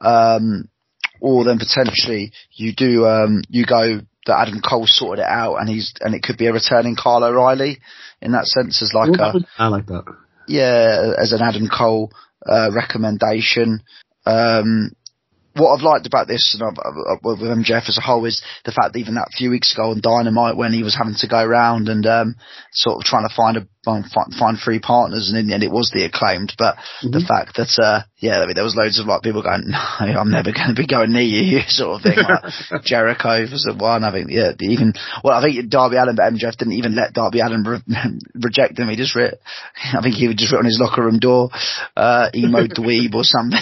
Um, 0.00 0.68
or 1.20 1.44
then 1.44 1.58
potentially 1.58 2.32
you 2.52 2.72
do 2.74 3.06
um, 3.06 3.42
you 3.48 3.64
go 3.64 4.00
that 4.26 4.38
Adam 4.38 4.60
Cole 4.60 4.86
sorted 4.86 5.22
it 5.24 5.28
out, 5.28 5.56
and 5.56 5.68
he's 5.68 5.94
and 6.00 6.14
it 6.14 6.22
could 6.22 6.38
be 6.38 6.46
a 6.46 6.52
returning 6.52 6.96
Kyle 6.96 7.24
O'Reilly 7.24 7.78
in 8.20 8.32
that 8.32 8.46
sense 8.46 8.82
as 8.82 8.94
like 8.94 9.10
a 9.18 9.34
I 9.58 9.68
like 9.68 9.86
that. 9.86 10.04
yeah 10.48 11.12
as 11.20 11.32
an 11.32 11.42
Adam 11.42 11.68
Cole 11.68 12.10
uh, 12.46 12.70
recommendation. 12.74 13.82
Um, 14.26 14.92
what 15.56 15.72
I've 15.76 15.84
liked 15.84 16.06
about 16.06 16.26
this 16.26 16.56
and 16.58 16.66
I've, 16.66 16.78
I've, 16.78 17.22
with 17.22 17.38
MJF 17.38 17.88
as 17.88 17.98
a 17.98 18.00
whole 18.00 18.24
is 18.24 18.42
the 18.64 18.72
fact 18.72 18.92
that 18.92 18.98
even 18.98 19.14
that 19.14 19.28
few 19.36 19.50
weeks 19.50 19.72
ago 19.72 19.90
on 19.90 20.00
Dynamite 20.00 20.56
when 20.56 20.72
he 20.72 20.82
was 20.82 20.96
having 20.96 21.14
to 21.18 21.28
go 21.28 21.38
around 21.38 21.88
and 21.88 22.04
um, 22.06 22.34
sort 22.72 22.96
of 22.96 23.04
trying 23.04 23.28
to 23.28 23.34
find 23.34 23.56
a 23.56 23.68
find, 23.84 24.04
find 24.38 24.56
three 24.58 24.80
partners 24.80 25.28
and 25.28 25.38
in 25.38 25.46
the 25.48 25.54
end 25.54 25.62
it 25.62 25.70
was 25.70 25.90
the 25.92 26.04
acclaimed. 26.04 26.54
But 26.58 26.76
Mm-hmm. 27.02 27.10
the 27.10 27.24
fact 27.26 27.56
that 27.56 27.72
uh, 27.82 28.02
yeah, 28.18 28.40
I 28.40 28.46
mean 28.46 28.54
there 28.54 28.64
was 28.64 28.76
loads 28.76 28.98
of 28.98 29.06
like 29.06 29.22
people 29.22 29.42
going, 29.42 29.64
no, 29.68 29.78
I'm 29.78 30.30
never 30.30 30.52
going 30.52 30.72
to 30.72 30.78
be 30.78 30.86
going 30.86 31.12
near 31.12 31.22
you, 31.26 31.60
sort 31.68 31.96
of 31.98 32.02
thing. 32.02 32.16
Like 32.16 32.82
Jericho 32.84 33.40
was 33.50 33.64
the 33.66 33.74
one. 33.76 34.04
I 34.04 34.12
think 34.12 34.30
yeah, 34.30 34.52
even 34.60 34.92
well, 35.22 35.36
I 35.36 35.42
think 35.42 35.68
Darby 35.68 35.96
Allin, 35.96 36.16
but 36.16 36.32
MJF 36.32 36.56
didn't 36.56 36.74
even 36.80 36.94
let 36.94 37.12
Darby 37.12 37.40
Allin 37.40 37.62
re- 37.64 37.82
reject 38.34 38.78
him. 38.78 38.88
He 38.88 38.96
just 38.96 39.14
writ. 39.14 39.40
I 39.92 40.00
think 40.02 40.14
he 40.14 40.28
would 40.28 40.38
just 40.38 40.52
writ 40.52 40.60
on 40.60 40.64
his 40.64 40.80
locker 40.80 41.02
room 41.02 41.18
door, 41.18 41.50
uh, 41.96 42.30
emo 42.34 42.64
dweeb 42.66 43.14
or 43.14 43.24
something. 43.24 43.60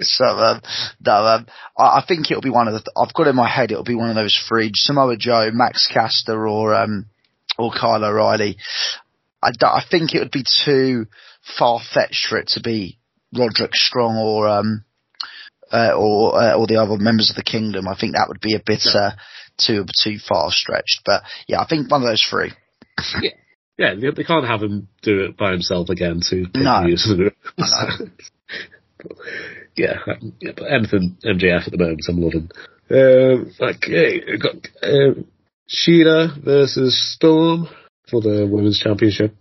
so 0.00 0.24
um, 0.24 0.60
no, 1.04 1.12
um, 1.12 1.46
I, 1.76 2.00
I 2.00 2.04
think 2.06 2.30
it'll 2.30 2.42
be 2.42 2.50
one 2.50 2.68
of 2.68 2.74
the. 2.74 2.82
I've 2.96 3.14
got 3.14 3.26
in 3.26 3.36
my 3.36 3.48
head 3.48 3.70
it'll 3.72 3.84
be 3.84 3.94
one 3.94 4.10
of 4.10 4.16
those 4.16 4.36
three: 4.48 4.70
Samoa 4.74 5.16
Joe, 5.16 5.50
Max 5.52 5.88
Caster, 5.92 6.46
or 6.48 6.74
um, 6.74 7.06
or 7.58 7.72
Kyle 7.72 8.04
O'Reilly. 8.04 8.56
I 9.42 9.82
think 9.90 10.14
it 10.14 10.20
would 10.20 10.30
be 10.30 10.44
too 10.64 11.06
far 11.58 11.80
fetched 11.92 12.28
for 12.28 12.38
it 12.38 12.48
to 12.48 12.60
be 12.60 12.98
Roderick 13.36 13.74
Strong 13.74 14.16
or 14.16 14.48
um, 14.48 14.84
uh, 15.70 15.92
or 15.96 16.40
uh, 16.40 16.56
or 16.56 16.66
the 16.66 16.76
other 16.76 16.96
members 16.96 17.30
of 17.30 17.36
the 17.36 17.42
Kingdom. 17.42 17.88
I 17.88 17.96
think 17.98 18.14
that 18.14 18.26
would 18.28 18.40
be 18.40 18.54
a 18.54 18.62
bit 18.64 18.82
uh, 18.94 19.10
too 19.58 19.84
too 20.02 20.16
far 20.26 20.50
stretched. 20.50 21.02
But 21.04 21.22
yeah, 21.46 21.60
I 21.60 21.66
think 21.66 21.90
one 21.90 22.02
of 22.02 22.08
those 22.08 22.26
three. 22.28 22.52
Yeah, 23.76 23.94
they, 23.94 24.10
they 24.10 24.24
can't 24.24 24.46
have 24.46 24.62
him 24.62 24.88
do 25.02 25.24
it 25.24 25.36
by 25.36 25.50
himself 25.50 25.88
again 25.88 26.20
to 26.30 26.46
No. 26.54 26.86
yeah, 29.76 29.98
yeah, 30.40 30.52
but 30.56 30.70
anything 30.70 31.16
MJF 31.24 31.66
at 31.66 31.72
the 31.72 31.78
moment, 31.78 32.06
I'm 32.08 32.20
loving. 32.20 32.50
Um, 32.90 33.52
okay, 33.60 34.22
we've 34.26 34.40
got 34.40 34.54
um, 34.82 35.26
Sheila 35.66 36.34
versus 36.42 37.14
Storm 37.14 37.68
for 38.10 38.20
the 38.20 38.46
women's 38.50 38.78
championship. 38.78 39.34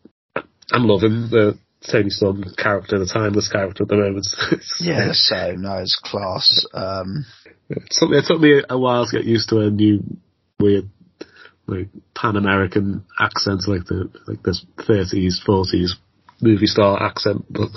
I'm 0.71 0.87
loving 0.87 1.29
the 1.29 1.57
Toni 1.89 2.09
Storm 2.09 2.43
character, 2.57 2.97
the 2.99 3.05
timeless 3.05 3.49
character 3.49 3.83
at 3.83 3.89
the 3.89 3.97
moment. 3.97 4.27
Yeah, 4.79 5.11
so 5.13 5.55
it's 5.79 5.99
class. 6.03 6.65
Um, 6.73 7.25
it 7.69 7.83
took, 7.91 8.09
me, 8.09 8.17
it 8.17 8.25
took 8.27 8.39
me 8.39 8.61
a 8.69 8.77
while 8.77 9.05
to 9.05 9.17
get 9.17 9.25
used 9.25 9.49
to 9.49 9.59
a 9.59 9.69
new 9.69 10.01
weird 10.59 10.89
like 11.67 11.87
Pan 12.15 12.35
American 12.35 13.05
accent, 13.19 13.67
like 13.67 13.85
the 13.85 14.09
like 14.27 14.43
this 14.43 14.65
thirties, 14.85 15.41
forties 15.45 15.95
movie 16.41 16.67
star 16.67 17.01
accent, 17.01 17.45
but 17.49 17.69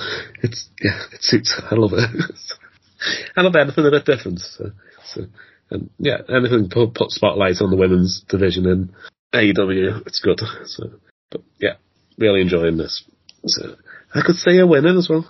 it's 0.42 0.68
yeah, 0.82 1.00
it 1.12 1.22
suits. 1.22 1.54
I 1.70 1.74
love 1.74 1.92
it. 1.92 2.10
I 3.36 3.42
love 3.42 3.54
anything 3.54 3.86
a 3.86 3.90
bit 3.90 4.04
different. 4.04 4.40
So, 4.40 4.72
so 5.04 5.26
and 5.70 5.90
yeah, 5.98 6.18
anything 6.28 6.68
put, 6.70 6.94
put 6.94 7.10
spotlight 7.10 7.60
on 7.60 7.70
the 7.70 7.76
women's 7.76 8.22
division 8.28 8.66
in 8.66 8.94
AEW, 9.34 10.06
it's 10.06 10.20
good. 10.20 10.40
So, 10.66 10.90
but 11.30 11.42
yeah, 11.58 11.74
really 12.18 12.40
enjoying 12.40 12.76
this. 12.76 13.04
So 13.46 13.76
I 14.14 14.22
could 14.24 14.36
say 14.36 14.58
a 14.58 14.66
winning 14.66 14.96
as 14.96 15.08
well. 15.08 15.26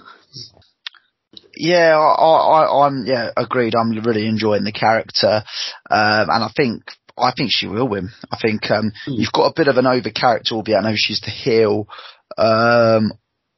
yeah, 1.57 1.96
I, 1.96 2.25
I, 2.25 2.87
I'm 2.87 3.05
yeah 3.07 3.31
agreed. 3.37 3.75
I'm 3.75 3.90
really 4.05 4.27
enjoying 4.27 4.64
the 4.64 4.72
character, 4.72 5.42
um, 5.90 6.31
and 6.31 6.44
I 6.44 6.51
think 6.55 6.83
I 7.18 7.33
think 7.37 7.51
she 7.51 7.66
will 7.66 7.88
win. 7.88 8.11
I 8.31 8.38
think 8.40 8.70
um, 8.70 8.92
you've 9.07 9.33
got 9.33 9.46
a 9.46 9.55
bit 9.57 9.68
of 9.68 9.77
an 9.79 9.87
over 9.87 10.11
character, 10.11 10.55
albeit 10.55 10.79
I 10.79 10.90
know 10.90 10.96
she's 10.96 11.20
the 11.20 11.31
heel. 11.31 11.88
Um, 12.37 13.12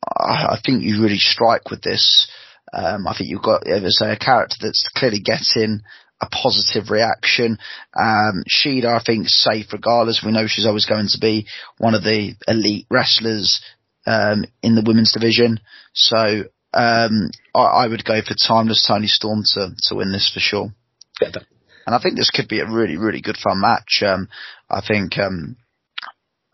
I, 0.06 0.54
I 0.54 0.58
think 0.64 0.84
you 0.84 1.02
really 1.02 1.18
strike 1.18 1.70
with 1.70 1.82
this. 1.82 2.30
Um, 2.72 3.06
I 3.06 3.16
think 3.16 3.30
you've 3.30 3.42
got, 3.42 3.66
as 3.66 3.82
I 3.82 3.88
say, 3.88 4.12
a 4.12 4.16
character 4.18 4.56
that's 4.60 4.88
clearly 4.94 5.20
getting 5.20 5.80
a 6.20 6.26
positive 6.26 6.90
reaction. 6.90 7.58
Um, 7.98 8.42
Sheila, 8.46 8.96
I 8.96 9.02
think, 9.04 9.28
safe 9.28 9.72
regardless. 9.72 10.22
We 10.24 10.32
know 10.32 10.46
she's 10.46 10.66
always 10.66 10.86
going 10.86 11.08
to 11.12 11.18
be 11.20 11.46
one 11.78 11.94
of 11.94 12.02
the 12.02 12.34
elite 12.46 12.86
wrestlers 12.90 13.60
um, 14.06 14.44
in 14.62 14.74
the 14.74 14.84
women's 14.84 15.12
division. 15.12 15.60
So 15.94 16.44
um, 16.74 17.30
I, 17.54 17.60
I 17.60 17.86
would 17.86 18.04
go 18.04 18.20
for 18.20 18.34
Timeless 18.34 18.84
Toni 18.86 19.06
Storm 19.06 19.42
to, 19.54 19.70
to 19.88 19.94
win 19.94 20.12
this 20.12 20.30
for 20.32 20.40
sure. 20.40 20.72
Yeah, 21.20 21.30
And 21.86 21.94
I 21.94 22.00
think 22.00 22.16
this 22.16 22.30
could 22.30 22.48
be 22.48 22.60
a 22.60 22.70
really, 22.70 22.96
really 22.96 23.20
good 23.20 23.36
fun 23.36 23.60
match. 23.60 24.02
Um, 24.04 24.28
I 24.70 24.80
think 24.86 25.18
um, 25.18 25.56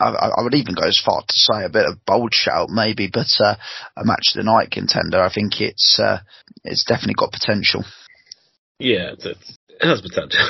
I, 0.01 0.31
I 0.39 0.43
would 0.43 0.55
even 0.55 0.75
go 0.75 0.87
as 0.87 1.01
far 1.03 1.23
to 1.23 1.35
say 1.35 1.65
a 1.65 1.69
bit 1.69 1.87
of 1.87 2.05
bold 2.05 2.35
shout, 2.35 2.69
maybe, 2.71 3.09
but 3.13 3.29
uh, 3.41 3.57
a 3.97 4.05
match 4.05 4.33
of 4.35 4.39
the 4.39 4.51
night 4.51 4.71
contender. 4.71 5.23
I 5.23 5.33
think 5.33 5.61
it's 5.61 5.99
uh, 6.03 6.19
it's 6.65 6.85
definitely 6.85 7.15
got 7.15 7.33
potential. 7.33 7.85
Yeah, 8.79 9.13
it's, 9.13 9.27
it's, 9.27 9.59
it 9.69 9.87
has 9.87 10.01
potential. 10.01 10.41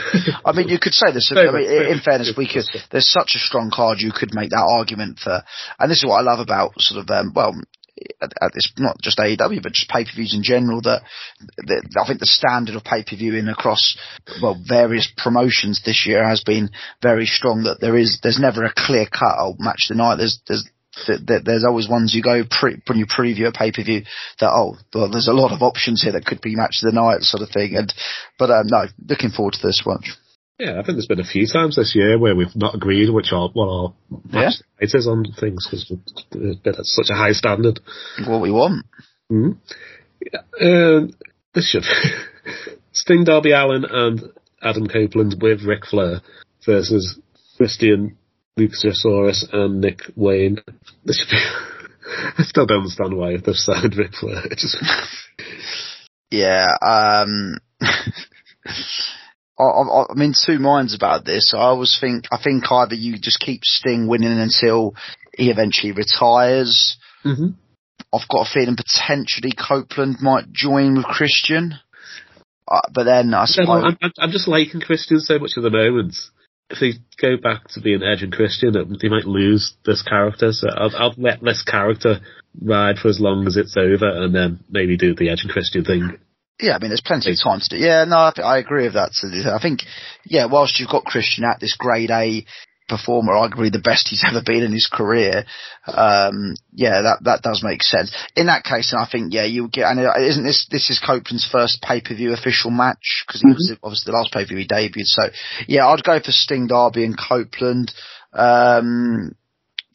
I 0.45 0.53
mean, 0.53 0.69
you 0.69 0.79
could 0.79 0.95
say 0.95 1.13
this. 1.13 1.33
I 1.37 1.51
mean, 1.51 1.93
in 1.93 2.01
fairness, 2.01 2.35
we 2.37 2.49
could. 2.49 2.65
There's 2.91 3.11
such 3.11 3.33
a 3.35 3.39
strong 3.39 3.71
card. 3.75 4.01
You 4.01 4.13
could 4.15 4.35
make 4.35 4.51
that 4.51 4.69
argument 4.69 5.19
for, 5.23 5.43
and 5.79 5.91
this 5.91 5.99
is 5.99 6.07
what 6.07 6.19
I 6.19 6.23
love 6.23 6.41
about 6.41 6.73
sort 6.79 7.03
of 7.03 7.11
um, 7.11 7.33
well, 7.35 7.55
this 8.55 8.73
not 8.79 8.97
just 9.01 9.19
AEW 9.19 9.63
but 9.63 9.73
just 9.73 9.89
pay 9.89 10.05
per 10.05 10.11
views 10.15 10.35
in 10.35 10.43
general. 10.43 10.81
That, 10.83 11.03
that 11.57 12.03
I 12.03 12.07
think 12.07 12.21
the 12.21 12.27
standard 12.27 12.75
of 12.77 12.85
pay 12.85 13.05
per 13.05 13.17
viewing 13.17 13.49
across 13.49 13.97
well 14.43 14.61
various 14.67 15.11
promotions 15.17 15.83
this 15.85 16.05
year 16.07 16.27
has 16.27 16.43
been 16.43 16.71
very 17.03 17.27
strong. 17.27 17.65
That 17.65 17.81
there 17.81 17.97
is 17.97 18.19
there's 18.23 18.41
never 18.41 18.65
a 18.65 18.75
clear 18.75 19.07
cut 19.07 19.37
oh, 19.39 19.57
match 19.59 19.89
of 19.89 19.97
the 19.97 20.03
night. 20.03 20.17
There's 20.17 20.41
there's 20.47 20.69
th- 21.07 21.27
th- 21.27 21.43
there's 21.45 21.65
always 21.65 21.89
ones 21.89 22.15
you 22.15 22.23
go 22.23 22.43
pre- 22.49 22.81
when 22.87 22.99
you 22.99 23.07
preview 23.07 23.47
a 23.49 23.53
pay 23.53 23.73
per 23.73 23.83
view 23.85 24.03
that 24.41 24.51
oh 24.51 24.77
well 24.95 25.11
there's 25.11 25.29
a 25.29 25.33
lot 25.33 25.53
of 25.53 25.63
options 25.63 26.03
here 26.03 26.13
that 26.13 26.25
could 26.27 26.41
be 26.41 26.55
match 26.57 26.81
of 26.83 26.93
the 26.93 27.01
night 27.01 27.23
sort 27.23 27.43
of 27.43 27.51
thing 27.51 27.75
and 27.77 27.93
but 28.39 28.51
um, 28.51 28.67
no 28.67 28.85
looking 29.09 29.31
forward 29.31 29.55
to 29.55 29.67
this 29.67 29.83
one. 29.85 30.01
Yeah, 30.59 30.75
I 30.79 30.83
think 30.85 30.95
there's 30.95 31.09
been 31.09 31.19
a 31.21 31.25
few 31.25 31.49
times 31.49 31.75
this 31.75 31.97
year 31.97 32.17
where 32.17 32.37
we've 32.37 32.55
not 32.55 32.77
agreed 32.77 33.11
which 33.11 33.33
are 33.33 33.49
what 33.53 33.67
our 33.69 33.95
Yeah. 34.31 34.41
match 34.41 34.55
it 34.79 34.95
is 34.95 35.07
on 35.09 35.25
things 35.41 35.67
because 35.67 35.91
it's 35.91 36.61
been 36.61 36.75
at 36.79 36.85
such 36.85 37.11
a 37.11 37.15
high 37.15 37.33
standard. 37.33 37.81
What 38.27 38.41
we 38.41 38.53
want. 38.53 38.87
Mm. 39.33 39.57
Yeah, 40.21 40.41
um, 40.61 41.11
this 41.55 41.69
should 41.71 41.83
Sting 42.93 43.25
Darby 43.25 43.51
Allin 43.53 43.85
and 43.85 44.23
Adam 44.63 44.87
Copeland 44.87 45.37
with 45.43 45.63
Ric 45.65 45.87
Flair 45.87 46.21
versus 46.65 47.19
Christian 47.57 48.17
Luchasaurus 48.59 49.53
and 49.53 49.81
Nick 49.81 50.03
Wayne. 50.15 50.59
This 51.05 51.19
should 51.19 51.31
be. 51.31 51.39
I 52.39 52.43
still 52.43 52.67
don't 52.67 52.79
understand 52.79 53.17
why 53.17 53.37
they've 53.37 53.55
signed 53.55 53.97
Ric 53.97 54.15
Flair. 54.15 54.43
Just 54.57 54.77
Yeah, 56.31 56.67
um, 56.83 57.59
I, 59.59 59.63
I, 59.63 60.05
I'm 60.11 60.21
in 60.21 60.35
two 60.35 60.59
minds 60.59 60.95
about 60.95 61.25
this. 61.25 61.53
I 61.55 61.61
always 61.61 61.97
think 61.99 62.27
I 62.31 62.39
think 62.43 62.71
either 62.71 62.95
you 62.95 63.19
just 63.19 63.41
keep 63.41 63.65
Sting 63.65 64.07
winning 64.07 64.39
until 64.39 64.95
he 65.37 65.51
eventually 65.51 65.93
retires. 65.93 66.97
Mm-hmm. 67.25 67.51
I've 68.13 68.29
got 68.29 68.47
a 68.47 68.53
feeling 68.53 68.77
potentially 68.77 69.53
Copeland 69.53 70.19
might 70.21 70.53
join 70.53 70.97
with 70.97 71.07
Christian. 71.07 71.75
Uh, 72.71 72.81
but 72.93 73.05
then 73.05 73.35
I 73.35 73.45
suppose 73.47 73.85
I'm, 73.85 73.99
I'm, 74.01 74.13
I'm 74.19 74.31
just 74.31 74.49
liking 74.49 74.81
Christian 74.81 75.21
so 75.21 75.39
much 75.39 75.53
at 75.57 75.63
the 75.63 75.71
moment. 75.71 76.15
If 76.71 76.81
they 76.81 76.93
go 77.21 77.37
back 77.37 77.69
to 77.69 77.81
being 77.81 78.03
Edge 78.03 78.23
and 78.23 78.33
Christian, 78.33 78.73
they 78.73 79.09
might 79.09 79.27
lose 79.27 79.75
this 79.85 80.03
character. 80.03 80.53
So 80.53 80.69
I'll, 80.69 80.97
I'll 80.97 81.15
let 81.19 81.43
this 81.43 81.63
character 81.63 82.21
ride 82.61 82.99
for 82.99 83.09
as 83.09 83.21
long 83.21 83.47
as 83.47 83.57
it's 83.57 83.77
over, 83.77 84.09
and 84.09 84.35
then 84.35 84.61
maybe 84.71 84.97
do 84.97 85.15
the 85.15 85.31
Edge 85.31 85.43
and 85.43 85.53
Christian 85.53 85.85
thing. 85.85 86.19
Yeah, 86.61 86.77
I 86.77 86.79
mean, 86.79 86.91
there's 86.91 87.03
plenty 87.05 87.33
of 87.33 87.39
time 87.43 87.61
to 87.61 87.69
do. 87.69 87.77
Yeah, 87.77 88.05
no, 88.05 88.17
I, 88.17 88.33
I 88.43 88.59
agree 88.59 88.85
with 88.85 88.95
that. 88.95 89.11
I 89.53 89.61
think, 89.61 89.81
yeah, 90.25 90.47
whilst 90.47 90.79
you've 90.79 90.89
got 90.89 91.05
Christian 91.05 91.45
at 91.45 91.61
this 91.61 91.77
grade 91.77 92.11
A 92.11 92.47
performer, 92.89 93.33
arguably 93.33 93.73
the 93.73 93.79
best 93.79 94.09
he's 94.09 94.25
ever 94.29 94.43
been 94.45 94.63
in 94.63 94.73
his 94.73 94.89
career, 94.93 95.45
um, 95.87 96.55
yeah, 96.73 97.03
that 97.03 97.19
that 97.23 97.43
does 97.43 97.63
make 97.63 97.83
sense. 97.83 98.15
In 98.37 98.47
that 98.47 98.65
case, 98.65 98.91
then 98.91 99.01
I 99.01 99.09
think, 99.11 99.33
yeah, 99.33 99.45
you 99.45 99.69
get. 99.69 99.87
And 99.91 100.01
uh, 100.01 100.13
isn't 100.19 100.45
this 100.45 100.67
this 100.71 100.91
is 100.91 101.03
Copeland's 101.05 101.49
first 101.51 101.83
pay 101.83 102.01
per 102.01 102.15
view 102.15 102.33
official 102.33 102.71
match 102.71 103.25
because 103.27 103.43
he 103.43 103.49
was 103.49 103.77
obviously 103.83 104.11
the 104.11 104.17
last 104.17 104.33
pay 104.33 104.45
per 104.45 104.49
view 104.49 104.59
he 104.59 104.69
debuted. 104.69 105.07
So 105.07 105.23
yeah, 105.67 105.87
I'd 105.87 106.05
go 106.05 106.19
for 106.21 106.33
Sting 106.33 106.67
Darby 106.67 107.05
and 107.05 107.19
Copeland 107.19 107.93
um, 108.33 109.35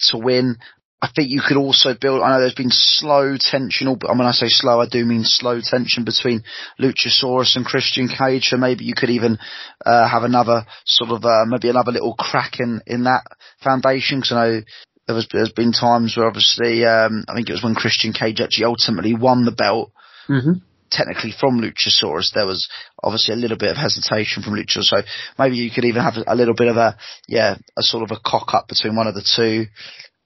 to 0.10 0.18
win. 0.18 0.58
I 1.02 1.10
think 1.16 1.30
you 1.30 1.42
could 1.46 1.56
also 1.56 1.94
build. 2.00 2.22
I 2.22 2.30
know 2.30 2.42
there's 2.42 2.54
been 2.54 2.72
slow 2.72 3.38
tension, 3.40 3.88
or 3.88 3.96
when 3.96 4.28
I 4.28 4.32
say 4.32 4.48
slow, 4.50 4.82
I 4.82 4.88
do 4.88 5.06
mean 5.06 5.24
slow 5.24 5.62
tension 5.62 6.04
between 6.04 6.44
Luchasaurus 6.80 7.56
and 7.56 7.66
Christian 7.66 8.10
Cage. 8.10 8.50
So 8.50 8.58
maybe 8.58 8.84
you 8.84 8.94
could 8.94 9.10
even 9.10 9.38
uh, 9.86 10.10
have 10.10 10.24
another 10.24 10.66
sort 10.86 11.12
of 11.12 11.24
uh, 11.24 11.46
maybe 11.48 11.70
another 11.70 11.94
little 11.94 12.16
crack 12.16 12.60
in 12.60 12.82
in 12.86 13.04
that 13.06 13.24
foundation. 13.64 14.20
Because 14.20 14.32
I 14.34 14.44
know 14.44 14.62
there 15.08 15.16
was 15.16 15.28
there's 15.32 15.54
been 15.54 15.72
times 15.72 16.18
where 16.18 16.28
obviously 16.28 16.84
um, 16.84 17.24
I 17.30 17.34
think 17.34 17.50
it 17.50 17.54
was 17.54 17.64
when 17.64 17.76
Christian 17.76 18.12
Cage 18.12 18.42
actually 18.42 18.66
ultimately 18.66 19.16
won 19.16 19.46
the 19.46 19.52
belt. 19.52 19.92
Mm-hmm. 20.28 20.60
Technically 20.92 21.32
from 21.40 21.62
Luchasaurus, 21.62 22.34
there 22.34 22.48
was 22.48 22.68
obviously 23.02 23.36
a 23.36 23.38
little 23.38 23.58
bit 23.58 23.70
of 23.70 23.78
hesitation 23.78 24.44
from 24.44 24.56
Luchasaurus. 24.56 24.86
So 24.86 25.02
maybe 25.38 25.58
you 25.58 25.72
could 25.72 25.86
even 25.86 26.02
have 26.02 26.16
a 26.28 26.36
little 26.36 26.56
bit 26.56 26.68
of 26.68 26.76
a 26.76 26.98
yeah 27.28 27.56
a 27.78 27.84
sort 27.84 28.04
of 28.04 28.12
a 28.12 28.20
cock 28.20 28.54
up 28.54 28.68
between 28.68 28.96
one 28.96 29.08
of 29.08 29.14
the 29.14 29.24
two 29.24 29.68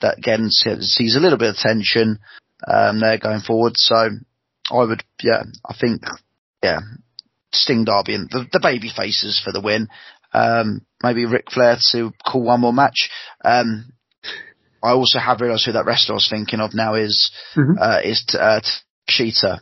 that 0.04 0.20
again 0.20 0.50
sees 0.52 1.16
a 1.16 1.20
little 1.20 1.38
bit 1.40 1.50
of 1.50 1.56
tension 1.56 2.20
um, 2.68 3.00
there 3.00 3.18
going 3.18 3.42
forward. 3.42 3.74
So 3.78 3.96
I 3.96 4.84
would, 4.84 5.04
yeah, 5.22 5.44
I 5.66 5.74
think, 5.80 6.04
yeah, 6.64 6.80
Sting 7.52 7.86
Darby 7.86 8.16
and 8.16 8.30
the, 8.30 8.46
the 8.52 8.60
baby 8.62 8.92
faces 8.96 9.42
for 9.44 9.52
the 9.52 9.62
win. 9.62 9.88
Um, 10.34 10.86
maybe 11.02 11.26
Ric 11.26 11.52
Flair 11.52 11.78
to 11.92 12.12
call 12.26 12.44
one 12.44 12.62
more 12.62 12.74
match. 12.74 13.10
Um, 13.44 13.94
I 14.84 14.92
also 14.92 15.20
have 15.20 15.42
realised 15.42 15.66
who 15.66 15.72
that 15.74 15.86
wrestler 15.86 16.14
I 16.14 16.16
was 16.16 16.30
thinking 16.30 16.60
of 16.60 16.74
now 16.74 16.96
is 16.96 17.32
Mhm. 17.56 17.76
uh, 17.80 18.02
is 18.04 18.26
uh, 18.38 18.60
Cheetah 19.08 19.62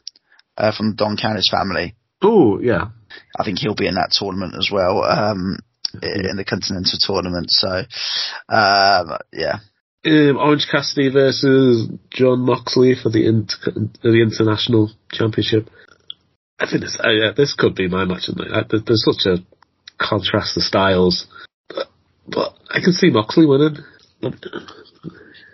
uh, 0.58 0.72
from 0.76 0.96
Don 0.96 1.18
Callis 1.18 1.50
family. 1.52 1.96
Oh 2.22 2.60
yeah, 2.60 2.88
I 3.38 3.44
think 3.44 3.60
he'll 3.60 3.76
be 3.76 3.88
in 3.88 3.96
that 3.96 4.12
tournament 4.12 4.56
as 4.58 4.70
well. 4.72 5.04
Um, 5.04 5.60
in 6.02 6.38
the 6.38 6.46
Continental 6.46 6.98
tournament. 7.02 7.52
So, 7.52 7.84
um, 8.48 9.18
yeah, 9.34 9.60
um, 10.06 10.38
Orange 10.38 10.68
Cassidy 10.72 11.10
versus 11.10 11.90
Jon 12.10 12.40
Moxley 12.42 12.96
for 13.02 13.10
the 13.10 13.26
inter- 13.28 13.90
the 14.02 14.22
international 14.22 14.92
championship. 15.12 15.70
I 16.60 16.68
think 16.70 16.82
this, 16.84 16.98
uh, 17.04 17.10
yeah, 17.10 17.32
this 17.36 17.54
could 17.58 17.76
be 17.76 17.88
my 17.88 18.06
match 18.06 18.28
of 18.30 18.36
the 18.36 18.46
night. 18.46 18.68
There's 18.70 19.04
such 19.06 19.26
a 19.26 19.44
contrast 20.04 20.58
of 20.58 20.64
styles, 20.64 21.28
but, 21.70 21.88
but 22.28 22.54
I 22.70 22.80
can 22.80 22.94
see 22.94 23.10
Moxley 23.10 23.46
winning. 23.46 23.78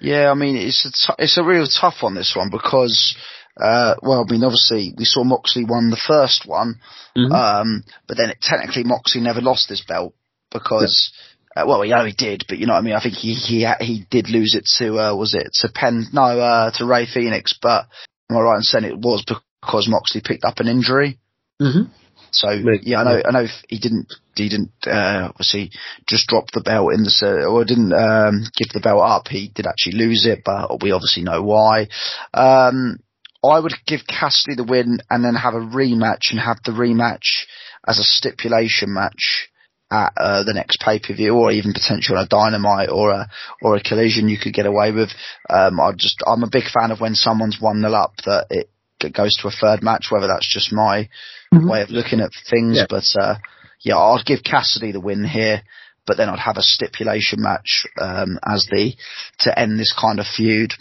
Yeah, 0.02 0.30
I 0.32 0.34
mean 0.36 0.56
it's 0.58 0.86
a 0.86 0.92
t- 0.92 1.24
it's 1.24 1.38
a 1.38 1.44
real 1.44 1.66
tough 1.68 1.96
one 2.02 2.16
this 2.16 2.34
one 2.36 2.50
because 2.52 3.16
uh, 3.60 3.96
well, 4.02 4.26
I 4.28 4.32
mean 4.32 4.44
obviously 4.44 4.94
we 4.98 5.06
saw 5.06 5.24
Moxley 5.24 5.66
won 5.66 5.90
the 5.90 5.98
first 6.08 6.46
one, 6.46 6.80
Mhm. 7.18 7.32
um, 7.32 7.84
but 8.08 8.18
then 8.18 8.30
it, 8.30 8.38
technically 8.42 8.84
Moxley 8.84 9.22
never 9.22 9.42
lost 9.42 9.68
this 9.70 9.84
belt 9.86 10.14
because. 10.52 11.12
Uh, 11.58 11.66
well, 11.66 11.84
yeah, 11.84 12.06
he 12.06 12.14
did, 12.14 12.46
but 12.48 12.60
you 12.60 12.68
know 12.68 12.74
what 12.74 12.80
I 12.80 12.84
mean. 12.84 12.94
I 12.94 13.02
think 13.02 13.16
he 13.16 13.34
he 13.34 13.66
he 13.80 14.06
did 14.12 14.30
lose 14.30 14.56
it 14.56 14.70
to 14.78 15.00
uh, 15.00 15.16
was 15.16 15.34
it 15.34 15.50
to 15.62 15.70
Penn? 15.74 16.06
No, 16.14 16.22
uh, 16.22 16.72
to 16.76 16.86
Rey 16.86 17.08
Fenix. 17.12 17.58
But 17.60 17.88
am 18.30 18.38
I 18.38 18.42
right 18.42 18.58
in 18.58 18.62
saying 18.62 18.86
it 18.86 18.98
was 18.98 19.24
because 19.26 19.88
Moxley 19.90 20.22
picked 20.24 20.46
up 20.46 20.60
an 20.60 20.68
injury? 20.68 21.18
Mm-hmm. 21.62 21.92
So 22.32 22.52
yeah, 22.84 23.02
I 23.02 23.04
know, 23.04 23.22
I 23.26 23.32
know 23.32 23.48
he 23.68 23.80
didn't, 23.80 24.14
he 24.36 24.50
didn't 24.50 24.72
uh, 24.86 25.30
obviously 25.30 25.72
just 26.08 26.28
drop 26.28 26.52
the 26.52 26.62
belt 26.62 26.94
in 26.94 27.04
the 27.04 27.48
or 27.50 27.66
didn't 27.66 27.94
um, 27.94 28.44
give 28.56 28.70
the 28.74 28.82
belt 28.82 29.02
up. 29.02 29.28
He 29.28 29.48
did 29.48 29.66
actually 29.66 29.98
lose 29.98 30.28
it, 30.28 30.44
but 30.46 30.84
we 30.84 30.92
obviously 30.92 31.24
know 31.24 31.42
why. 31.42 31.88
Um, 32.34 33.00
I 33.44 33.60
would 33.60 33.74
give 33.88 34.02
Cassidy 34.08 34.56
the 34.56 34.64
win 34.64 35.00
and 35.10 35.24
then 35.24 35.36
have 35.36 35.54
a 35.54 35.60
rematch 35.60 36.32
and 36.32 36.40
have 36.40 36.58
the 36.66 36.72
rematch 36.72 37.48
as 37.88 37.98
a 37.98 38.04
stipulation 38.04 38.94
match 38.94 39.50
at 39.90 40.14
uh, 40.18 40.44
the 40.44 40.54
next 40.54 40.80
pay 40.82 41.00
per 41.00 41.14
view, 41.14 41.36
or 41.36 41.52
even 41.52 41.74
potentially 41.74 42.20
a 42.20 42.28
dynamite 42.28 42.90
or 42.90 43.12
a 43.12 43.30
or 43.62 43.76
a 43.76 43.84
collision 43.84 44.28
you 44.28 44.38
could 44.38 44.54
get 44.54 44.66
away 44.66 44.92
with. 44.92 45.10
Um, 45.50 45.80
I 45.80 45.92
just 45.96 46.22
I'm 46.26 46.44
a 46.44 46.50
big 46.52 46.66
fan 46.66 46.92
of 46.92 47.00
when 47.00 47.16
someone's 47.16 47.58
one 47.60 47.82
nil 47.82 47.96
up 47.96 48.16
that 48.26 48.48
it 48.50 48.70
it 49.02 49.14
goes 49.14 49.36
to 49.38 49.48
a 49.48 49.52
third 49.52 49.84
match, 49.84 50.08
whether 50.10 50.28
that's 50.28 50.52
just 50.52 50.74
my 50.74 51.10
way 51.52 51.82
of 51.82 51.90
looking 51.90 52.20
at 52.20 52.32
things. 52.50 52.78
Yeah. 52.78 52.86
But 52.90 53.06
uh, 53.20 53.36
yeah, 53.82 53.98
I'd 53.98 54.26
give 54.26 54.44
Cassidy 54.44 54.92
the 54.92 55.00
win 55.00 55.24
here, 55.24 55.62
but 56.06 56.18
then 56.18 56.30
I'd 56.30 56.40
have 56.40 56.58
a 56.58 56.62
stipulation 56.62 57.42
match 57.42 57.86
um, 58.02 58.40
as 58.46 58.68
the 58.70 58.94
to 59.40 59.58
end 59.58 59.80
this 59.80 59.94
kind 60.00 60.20
of 60.20 60.26
feud, 60.26 60.74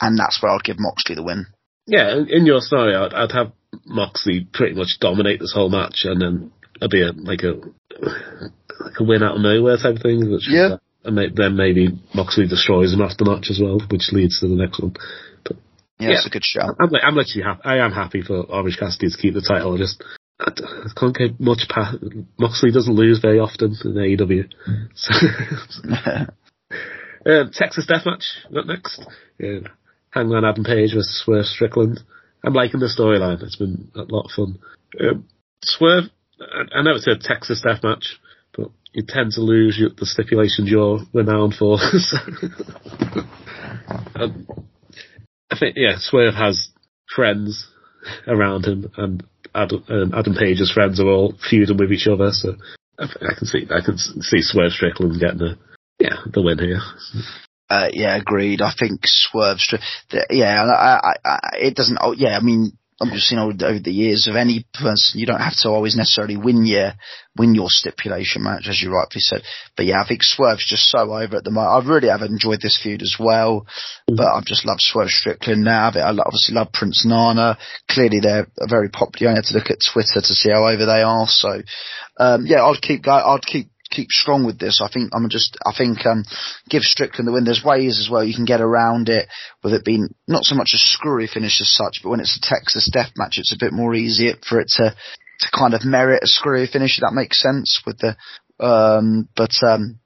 and 0.00 0.18
that's 0.18 0.42
where 0.42 0.52
I'd 0.52 0.64
give 0.64 0.76
Moxley 0.78 1.16
the 1.16 1.22
win. 1.22 1.46
Yeah, 1.86 2.16
in, 2.16 2.28
in 2.30 2.46
your 2.46 2.60
scenario, 2.60 3.04
I'd, 3.04 3.14
I'd 3.14 3.32
have 3.32 3.52
Moxley 3.84 4.46
pretty 4.52 4.74
much 4.74 4.98
dominate 5.00 5.40
this 5.40 5.52
whole 5.52 5.68
match, 5.68 6.04
and 6.04 6.20
then 6.20 6.52
it'd 6.76 6.90
be 6.90 7.02
a, 7.02 7.12
like 7.12 7.42
a 7.42 7.60
like 8.00 9.00
a 9.00 9.04
win 9.04 9.22
out 9.22 9.36
of 9.36 9.42
nowhere 9.42 9.76
type 9.76 9.98
thing. 10.02 10.30
Which 10.30 10.48
Yeah. 10.48 10.76
and 11.04 11.14
may, 11.16 11.28
then 11.34 11.56
maybe 11.56 11.88
Moxley 12.14 12.46
destroys 12.46 12.92
him 12.92 13.02
after 13.02 13.24
the 13.24 13.30
match 13.30 13.46
as 13.50 13.60
well, 13.62 13.80
which 13.90 14.10
leads 14.12 14.40
to 14.40 14.48
the 14.48 14.54
next 14.56 14.80
one. 14.80 14.94
Yeah, 16.00 16.08
Yeah. 16.10 16.14
it's 16.16 16.26
a 16.26 16.30
good 16.30 16.44
show. 16.44 16.60
I'm, 16.80 16.90
I'm 17.02 17.18
actually 17.18 17.42
happy. 17.44 17.60
I 17.64 17.76
am 17.78 17.92
happy 17.92 18.22
for 18.22 18.40
Orange 18.42 18.76
Cassidy 18.78 19.08
to 19.10 19.16
keep 19.16 19.34
the 19.34 19.40
title. 19.46 19.74
I 19.74 19.78
just 19.78 20.02
I, 20.40 20.50
d- 20.50 20.64
I 20.66 20.88
can't 20.98 21.14
get 21.16 21.38
much 21.38 21.68
past. 21.68 21.98
Moxley 22.38 22.72
doesn't 22.72 22.94
lose 22.94 23.20
very 23.20 23.38
often 23.38 23.76
in 23.84 23.92
AEW. 23.94 24.50
So, 24.94 25.12
um, 27.26 27.50
Texas 27.52 27.86
Deathmatch 27.88 28.24
up 28.56 28.66
next. 28.66 29.06
Yeah. 29.38 29.60
Hangman 30.10 30.44
Adam 30.44 30.64
Page 30.64 30.92
versus 30.94 31.22
Swerve 31.24 31.46
Strickland. 31.46 32.00
I'm 32.44 32.52
liking 32.54 32.80
the 32.80 32.86
storyline. 32.86 33.42
It's 33.42 33.56
been 33.56 33.90
a 33.94 34.02
lot 34.02 34.26
of 34.26 34.30
fun. 34.32 34.58
Um, 35.00 35.26
Swerve, 35.62 36.04
I, 36.40 36.78
I 36.78 36.82
know 36.82 36.94
it's 36.94 37.06
a 37.06 37.16
Texas 37.18 37.62
death 37.62 37.82
match, 37.82 38.18
but 38.56 38.70
you 38.92 39.02
tend 39.06 39.32
to 39.32 39.40
lose 39.40 39.80
the 39.98 40.06
stipulations 40.06 40.70
you're 40.70 41.00
renowned 41.12 41.54
for. 41.54 41.78
Um, 44.16 44.46
I 45.50 45.58
think 45.58 45.76
yeah, 45.76 45.96
Swerve 45.98 46.34
has 46.34 46.70
friends 47.14 47.68
around 48.26 48.66
him, 48.66 48.90
and 48.96 49.22
Adam, 49.54 49.84
um, 49.88 50.12
Adam 50.14 50.34
Page's 50.34 50.72
friends 50.72 51.00
are 51.00 51.08
all 51.08 51.34
feuding 51.50 51.76
with 51.76 51.92
each 51.92 52.06
other. 52.06 52.30
So 52.32 52.54
I, 52.98 53.04
I 53.04 53.34
can 53.36 53.46
see 53.46 53.66
I 53.70 53.84
can 53.84 53.98
see 53.98 54.40
Swerve 54.40 54.72
Strickland 54.72 55.20
getting 55.20 55.38
the 55.38 55.58
yeah 55.98 56.16
the 56.32 56.42
win 56.42 56.58
here. 56.58 56.80
Uh, 57.68 57.88
yeah, 57.92 58.16
agreed. 58.16 58.60
I 58.60 58.72
think 58.78 59.00
Swerve, 59.04 59.58
the, 60.10 60.26
yeah, 60.30 60.62
I, 60.62 61.08
I, 61.08 61.14
I, 61.24 61.38
it 61.60 61.74
doesn't. 61.74 61.98
Oh, 62.00 62.12
yeah, 62.12 62.36
I 62.36 62.40
mean, 62.40 62.76
I'm 63.04 63.14
just 63.14 63.30
you 63.30 63.36
know 63.36 63.48
over 63.48 63.78
the 63.78 63.92
years 63.92 64.26
of 64.28 64.36
any 64.36 64.66
person, 64.72 65.20
you 65.20 65.26
don't 65.26 65.40
have 65.40 65.56
to 65.60 65.68
always 65.68 65.96
necessarily 65.96 66.36
win 66.36 66.64
your 66.66 66.92
win 67.36 67.54
your 67.54 67.68
stipulation 67.68 68.42
match, 68.42 68.66
as 68.68 68.80
you 68.80 68.90
rightly 68.90 69.20
said. 69.20 69.42
But 69.76 69.86
yeah, 69.86 70.02
I 70.02 70.08
think 70.08 70.22
Swerve's 70.22 70.66
just 70.68 70.88
so 70.88 70.98
over 70.98 71.36
at 71.36 71.44
the 71.44 71.50
moment. 71.50 71.86
I 71.86 71.88
really 71.88 72.08
have 72.08 72.22
enjoyed 72.22 72.60
this 72.60 72.80
feud 72.80 73.02
as 73.02 73.16
well, 73.18 73.66
but 74.06 74.26
I've 74.26 74.44
just 74.44 74.66
loved 74.66 74.80
Swerve 74.82 75.10
Strickland 75.10 75.64
now. 75.64 75.90
I 75.94 76.10
obviously 76.10 76.54
love 76.54 76.72
Prince 76.72 77.04
Nana. 77.04 77.58
Clearly, 77.90 78.20
they're 78.20 78.46
very 78.68 78.88
popular. 78.88 79.18
You 79.20 79.28
only 79.28 79.38
have 79.38 79.52
to 79.52 79.58
look 79.58 79.70
at 79.70 79.84
Twitter 79.92 80.20
to 80.20 80.34
see 80.34 80.50
how 80.50 80.66
over 80.66 80.86
they 80.86 81.02
are. 81.02 81.26
So, 81.26 81.62
um, 82.18 82.46
yeah, 82.46 82.64
I'd 82.64 82.80
keep 82.80 83.02
going. 83.02 83.22
I'd 83.24 83.44
keep 83.46 83.68
keep 83.94 84.10
strong 84.10 84.44
with 84.44 84.58
this. 84.58 84.80
I 84.82 84.88
think 84.92 85.10
I'm 85.14 85.28
just. 85.28 85.56
I 85.64 85.72
think 85.76 86.04
um, 86.06 86.24
give 86.68 86.82
Strickland 86.82 87.28
the 87.28 87.32
win. 87.32 87.44
There's 87.44 87.64
ways 87.64 87.98
as 87.98 88.10
well 88.10 88.24
you 88.24 88.34
can 88.34 88.44
get 88.44 88.60
around 88.60 89.08
it 89.08 89.28
with 89.62 89.74
it 89.74 89.84
being 89.84 90.14
not 90.26 90.44
so 90.44 90.54
much 90.54 90.70
a 90.74 90.78
screwy 90.78 91.26
finish 91.26 91.60
as 91.60 91.70
such, 91.70 92.00
but 92.02 92.10
when 92.10 92.20
it's 92.20 92.36
a 92.36 92.46
Texas 92.46 92.90
death 92.92 93.12
match, 93.16 93.38
it's 93.38 93.54
a 93.54 93.58
bit 93.58 93.72
more 93.72 93.94
easy 93.94 94.32
for 94.48 94.60
it 94.60 94.68
to 94.76 94.94
to 95.40 95.50
kind 95.58 95.74
of 95.74 95.84
merit 95.84 96.22
a 96.22 96.26
screwy 96.26 96.66
finish. 96.66 96.98
If 96.98 97.02
that 97.02 97.14
makes 97.14 97.40
sense 97.40 97.82
with 97.86 97.98
the. 97.98 98.16
Um, 98.60 99.28
but 99.34 99.50
um, 99.66 99.98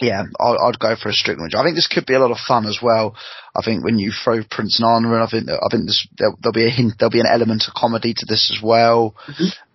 yeah, 0.00 0.22
I'd, 0.38 0.56
I'd 0.68 0.78
go 0.78 0.94
for 0.94 1.08
a 1.08 1.12
Strickland 1.12 1.52
match. 1.52 1.58
I 1.58 1.64
think 1.64 1.76
this 1.76 1.88
could 1.88 2.06
be 2.06 2.14
a 2.14 2.18
lot 2.18 2.30
of 2.30 2.38
fun 2.38 2.66
as 2.66 2.80
well. 2.82 3.16
I 3.56 3.62
think 3.64 3.82
when 3.82 3.98
you 3.98 4.12
throw 4.12 4.42
Prince 4.50 4.80
Nana 4.80 5.08
in, 5.08 5.22
I 5.22 5.26
think 5.30 5.48
I 5.48 5.68
think 5.70 5.86
this 5.86 6.06
there'll, 6.18 6.36
there'll 6.42 6.52
be 6.52 6.66
a 6.66 6.70
hint, 6.70 6.94
there'll 6.98 7.10
be 7.10 7.20
an 7.20 7.30
element 7.32 7.64
of 7.66 7.74
comedy 7.74 8.12
to 8.14 8.26
this 8.26 8.52
as 8.54 8.62
well. 8.62 9.14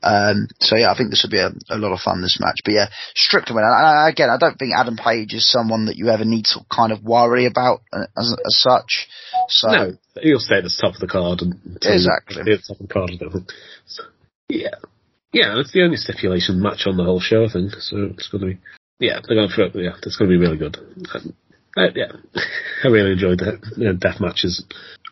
Um, 0.04 0.48
so 0.60 0.76
yeah, 0.78 0.92
I 0.92 0.98
think 0.98 1.10
this 1.10 1.24
would 1.24 1.32
be 1.32 1.40
a, 1.40 1.50
a 1.70 1.78
lot 1.78 1.94
of 1.94 2.00
fun 2.00 2.22
this 2.22 2.40
match. 2.40 2.62
But 2.64 2.74
yeah, 2.74 2.88
Strickland. 3.16 3.66
And 3.66 3.74
I, 3.74 4.10
again, 4.10 4.30
I 4.30 4.38
don't 4.38 4.58
think 4.58 4.74
Adam 4.76 4.98
Page 4.98 5.34
is 5.34 5.50
someone 5.50 5.86
that 5.86 5.98
you 5.98 6.10
ever 6.10 6.26
need 6.26 6.46
to 6.54 6.60
kind 6.70 6.92
of 6.92 7.04
worry 7.04 7.46
about 7.46 7.82
uh, 7.92 8.06
as, 8.18 8.36
as 8.46 8.60
such. 8.60 9.08
So 9.50 9.68
No, 9.70 9.98
he'll 10.22 10.40
stay 10.40 10.58
at 10.58 10.64
the 10.64 10.78
top 10.80 10.96
of 10.96 11.02
the 11.02 11.08
card. 11.08 11.42
And 11.42 11.78
Exactly. 11.82 12.42
At 12.42 12.46
the 12.46 12.58
top 12.68 12.80
of 12.80 12.88
the 12.88 12.94
card, 12.94 13.12
I. 13.12 13.54
So, 13.86 14.04
yeah. 14.50 14.76
Yeah, 15.34 15.60
it's 15.60 15.72
the 15.72 15.84
only 15.84 15.98
stipulation 15.98 16.62
match 16.62 16.86
on 16.86 16.98
the 16.98 17.06
whole 17.06 17.22
show, 17.22 17.46
I 17.46 17.52
think. 17.52 17.72
So 17.80 18.12
it's 18.14 18.28
going 18.28 18.42
to 18.42 18.48
be, 18.48 18.60
yeah, 19.02 19.20
they're 19.28 19.36
going 19.36 19.50
for 19.50 19.64
it. 19.64 19.76
Yeah, 19.76 19.98
it's 20.04 20.16
going 20.16 20.30
to 20.30 20.38
be 20.38 20.42
really 20.42 20.58
good. 20.58 20.78
Um, 21.14 21.34
uh, 21.76 21.88
yeah, 21.96 22.12
I 22.84 22.88
really 22.88 23.14
enjoyed 23.14 23.40
the 23.40 23.90
uh, 23.90 23.94
death 23.94 24.22
matches 24.22 24.64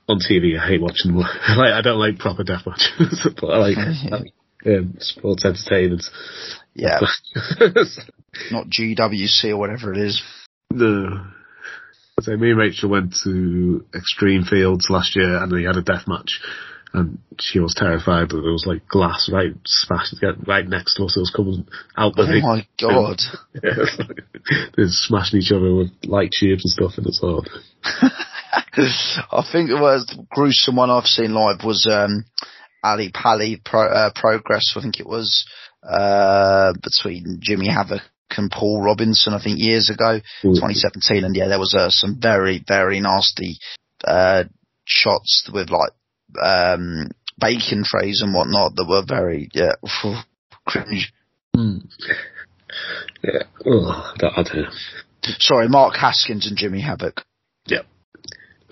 on 0.07 0.19
TV. 0.19 0.57
I 0.57 0.67
hate 0.67 0.81
watching 0.81 1.11
them. 1.11 1.17
like, 1.57 1.73
I 1.73 1.81
don't 1.81 1.99
like 1.99 2.19
proper 2.19 2.43
death 2.43 2.65
matches, 2.65 3.27
but 3.41 3.47
I 3.47 3.57
like, 3.57 3.77
I 3.77 4.15
like 4.15 4.33
um, 4.65 4.95
sports 4.99 5.43
entertainment. 5.43 6.03
yeah, 6.75 6.99
not 8.51 8.67
GWC 8.67 9.49
or 9.49 9.57
whatever 9.57 9.91
it 9.93 9.99
is. 9.99 10.21
No. 10.71 11.25
So 12.21 12.35
me 12.35 12.51
and 12.51 12.59
Rachel 12.59 12.89
went 12.89 13.15
to 13.23 13.85
Extreme 13.95 14.43
Fields 14.43 14.87
last 14.89 15.15
year 15.15 15.41
and 15.41 15.51
we 15.51 15.63
had 15.63 15.77
a 15.77 15.81
death 15.81 16.03
match 16.05 16.41
and 16.93 17.19
she 17.39 17.59
was 17.59 17.75
terrified 17.75 18.29
that 18.29 18.41
there 18.41 18.51
was 18.51 18.65
like 18.65 18.87
glass 18.87 19.29
right 19.31 19.53
smashed 19.65 20.15
right 20.47 20.67
next 20.67 20.95
to 20.95 21.03
us. 21.03 21.15
It 21.15 21.19
was 21.19 21.33
coming 21.35 21.67
out 21.95 22.15
the 22.15 22.23
Oh 22.23 22.29
ring. 22.31 22.43
my 22.43 22.67
god. 22.79 23.21
Yeah, 23.63 24.65
they're 24.75 24.87
smashing 24.89 25.39
each 25.41 25.51
other 25.51 25.73
with 25.75 25.91
light 26.05 26.31
tubes 26.37 26.63
and 26.65 26.71
stuff 26.71 26.97
and 26.97 27.05
it's 27.07 27.19
all. 27.21 27.45
I 27.83 29.45
think 29.51 29.69
the 29.69 29.77
most 29.79 30.15
gruesome 30.31 30.75
one 30.77 30.89
I've 30.89 31.05
seen 31.05 31.33
live 31.33 31.63
was 31.63 31.87
um, 31.91 32.25
Ali 32.83 33.11
Pali 33.13 33.61
Pro, 33.63 33.81
uh, 33.87 34.11
Progress. 34.15 34.73
I 34.75 34.81
think 34.81 34.99
it 34.99 35.07
was 35.07 35.45
uh, 35.83 36.73
between 36.81 37.39
Jimmy 37.41 37.67
Havoc 37.69 38.01
and 38.37 38.49
Paul 38.51 38.81
Robinson. 38.81 39.33
I 39.33 39.41
think 39.43 39.59
years 39.59 39.89
ago, 39.89 40.19
2017, 40.41 41.23
and 41.23 41.35
yeah, 41.35 41.47
there 41.47 41.59
was 41.59 41.75
uh, 41.75 41.89
some 41.89 42.17
very 42.21 42.63
very 42.67 42.99
nasty 42.99 43.57
uh, 44.05 44.45
shots 44.85 45.49
with 45.53 45.69
like 45.69 45.91
um, 46.41 47.09
bacon 47.39 47.83
trays 47.83 48.21
and 48.21 48.33
whatnot 48.33 48.75
that 48.75 48.87
were 48.87 49.03
very 49.07 49.49
yeah 49.53 49.73
cringe. 50.65 51.13
Yeah. 53.23 53.43
Oh, 53.65 53.89
I 53.89 54.17
don't, 54.17 54.37
I 54.37 54.43
don't 54.43 54.63
know. 54.63 54.69
Sorry, 55.39 55.67
Mark 55.67 55.95
Haskins 55.95 56.47
and 56.47 56.57
Jimmy 56.57 56.81
Havoc. 56.81 57.21
Yeah. 57.65 57.81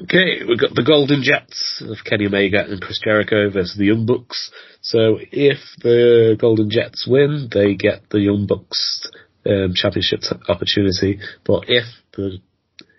Okay, 0.01 0.43
we've 0.47 0.59
got 0.59 0.75
the 0.75 0.83
Golden 0.83 1.23
Jets 1.23 1.83
of 1.85 1.97
Kenny 2.05 2.27
Omega 2.27 2.63
and 2.63 2.79
Chris 2.79 2.99
Jericho 3.03 3.49
versus 3.49 3.75
the 3.77 3.85
Young 3.85 4.05
Bucks. 4.05 4.51
So 4.81 5.17
if 5.31 5.57
the 5.81 6.37
Golden 6.39 6.69
Jets 6.69 7.07
win, 7.09 7.49
they 7.51 7.73
get 7.73 8.09
the 8.11 8.19
Young 8.19 8.45
Bucks 8.45 9.09
um, 9.45 9.73
championship 9.73 10.21
t- 10.21 10.35
opportunity. 10.47 11.19
But 11.43 11.65
if 11.67 11.85
the 12.15 12.37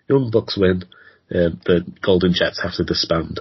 Young 0.09 0.29
Bucks 0.29 0.57
win, 0.57 0.83
um, 1.33 1.61
the 1.65 1.85
Golden 2.03 2.33
Jets 2.33 2.61
have 2.61 2.73
to 2.73 2.83
disband. 2.83 3.39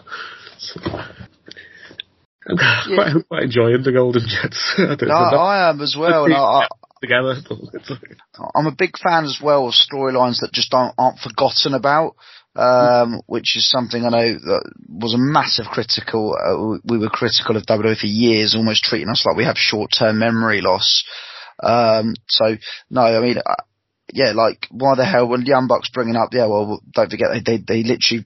I'm 2.48 2.56
quite, 2.56 3.08
I'm 3.08 3.22
quite 3.24 3.42
enjoying 3.44 3.82
the 3.82 3.92
Golden 3.92 4.22
Jets. 4.26 4.74
I 4.78 4.96
No, 5.02 5.14
I 5.14 5.68
am 5.70 5.80
as 5.80 5.96
well, 5.98 6.24
and 6.24 6.34
I, 6.34 6.66
together. 7.00 7.36
but 7.48 7.58
It's 7.74 7.90
like, 7.90 8.16
I'm 8.54 8.66
a 8.66 8.74
big 8.76 8.98
fan 8.98 9.24
as 9.24 9.38
well 9.42 9.68
of 9.68 9.74
storylines 9.74 10.40
that 10.40 10.52
just 10.52 10.72
aren't, 10.72 10.94
aren't 10.98 11.18
forgotten 11.18 11.74
about, 11.74 12.16
um, 12.56 13.20
which 13.26 13.56
is 13.56 13.68
something 13.68 14.04
I 14.04 14.08
know 14.10 14.32
that 14.34 14.72
was 14.88 15.14
a 15.14 15.18
massive 15.18 15.66
critical. 15.66 16.34
Uh, 16.34 16.78
we 16.84 16.98
were 16.98 17.10
critical 17.10 17.56
of 17.56 17.66
WWE 17.66 17.98
for 17.98 18.06
years, 18.06 18.54
almost 18.54 18.82
treating 18.82 19.08
us 19.08 19.24
like 19.26 19.36
we 19.36 19.44
have 19.44 19.56
short-term 19.56 20.18
memory 20.18 20.60
loss. 20.60 21.04
Um, 21.62 22.14
so 22.28 22.56
no, 22.90 23.02
I 23.02 23.20
mean, 23.20 23.38
uh, 23.38 23.62
yeah, 24.12 24.32
like 24.32 24.66
why 24.70 24.94
the 24.96 25.04
hell 25.04 25.28
when 25.28 25.44
Young 25.44 25.66
Bucks 25.68 25.90
bringing 25.92 26.16
up? 26.16 26.30
Yeah, 26.32 26.46
well, 26.46 26.80
don't 26.94 27.10
forget 27.10 27.28
they 27.32 27.58
they, 27.58 27.62
they 27.66 27.82
literally. 27.82 28.24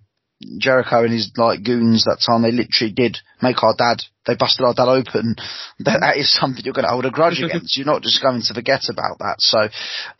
Jericho 0.59 1.05
and 1.05 1.13
his 1.13 1.33
like 1.37 1.63
goons 1.63 2.05
that 2.05 2.23
time 2.25 2.43
they 2.43 2.53
literally 2.53 2.93
did 2.93 3.19
make 3.41 3.63
our 3.63 3.75
dad 3.77 4.03
they 4.27 4.37
busted 4.37 4.65
our 4.65 4.75
dad 4.75 4.89
open. 4.89 5.37
That, 5.81 5.99
that 6.01 6.17
is 6.17 6.33
something 6.33 6.65
you're 6.65 6.75
going 6.75 6.85
to 6.85 6.93
hold 6.93 7.07
a 7.07 7.11
grudge 7.11 7.41
against. 7.43 7.77
You're 7.77 7.87
not 7.87 8.03
just 8.03 8.23
going 8.23 8.41
to 8.41 8.55
forget 8.55 8.83
about 8.89 9.19
that. 9.19 9.37
So 9.41 9.69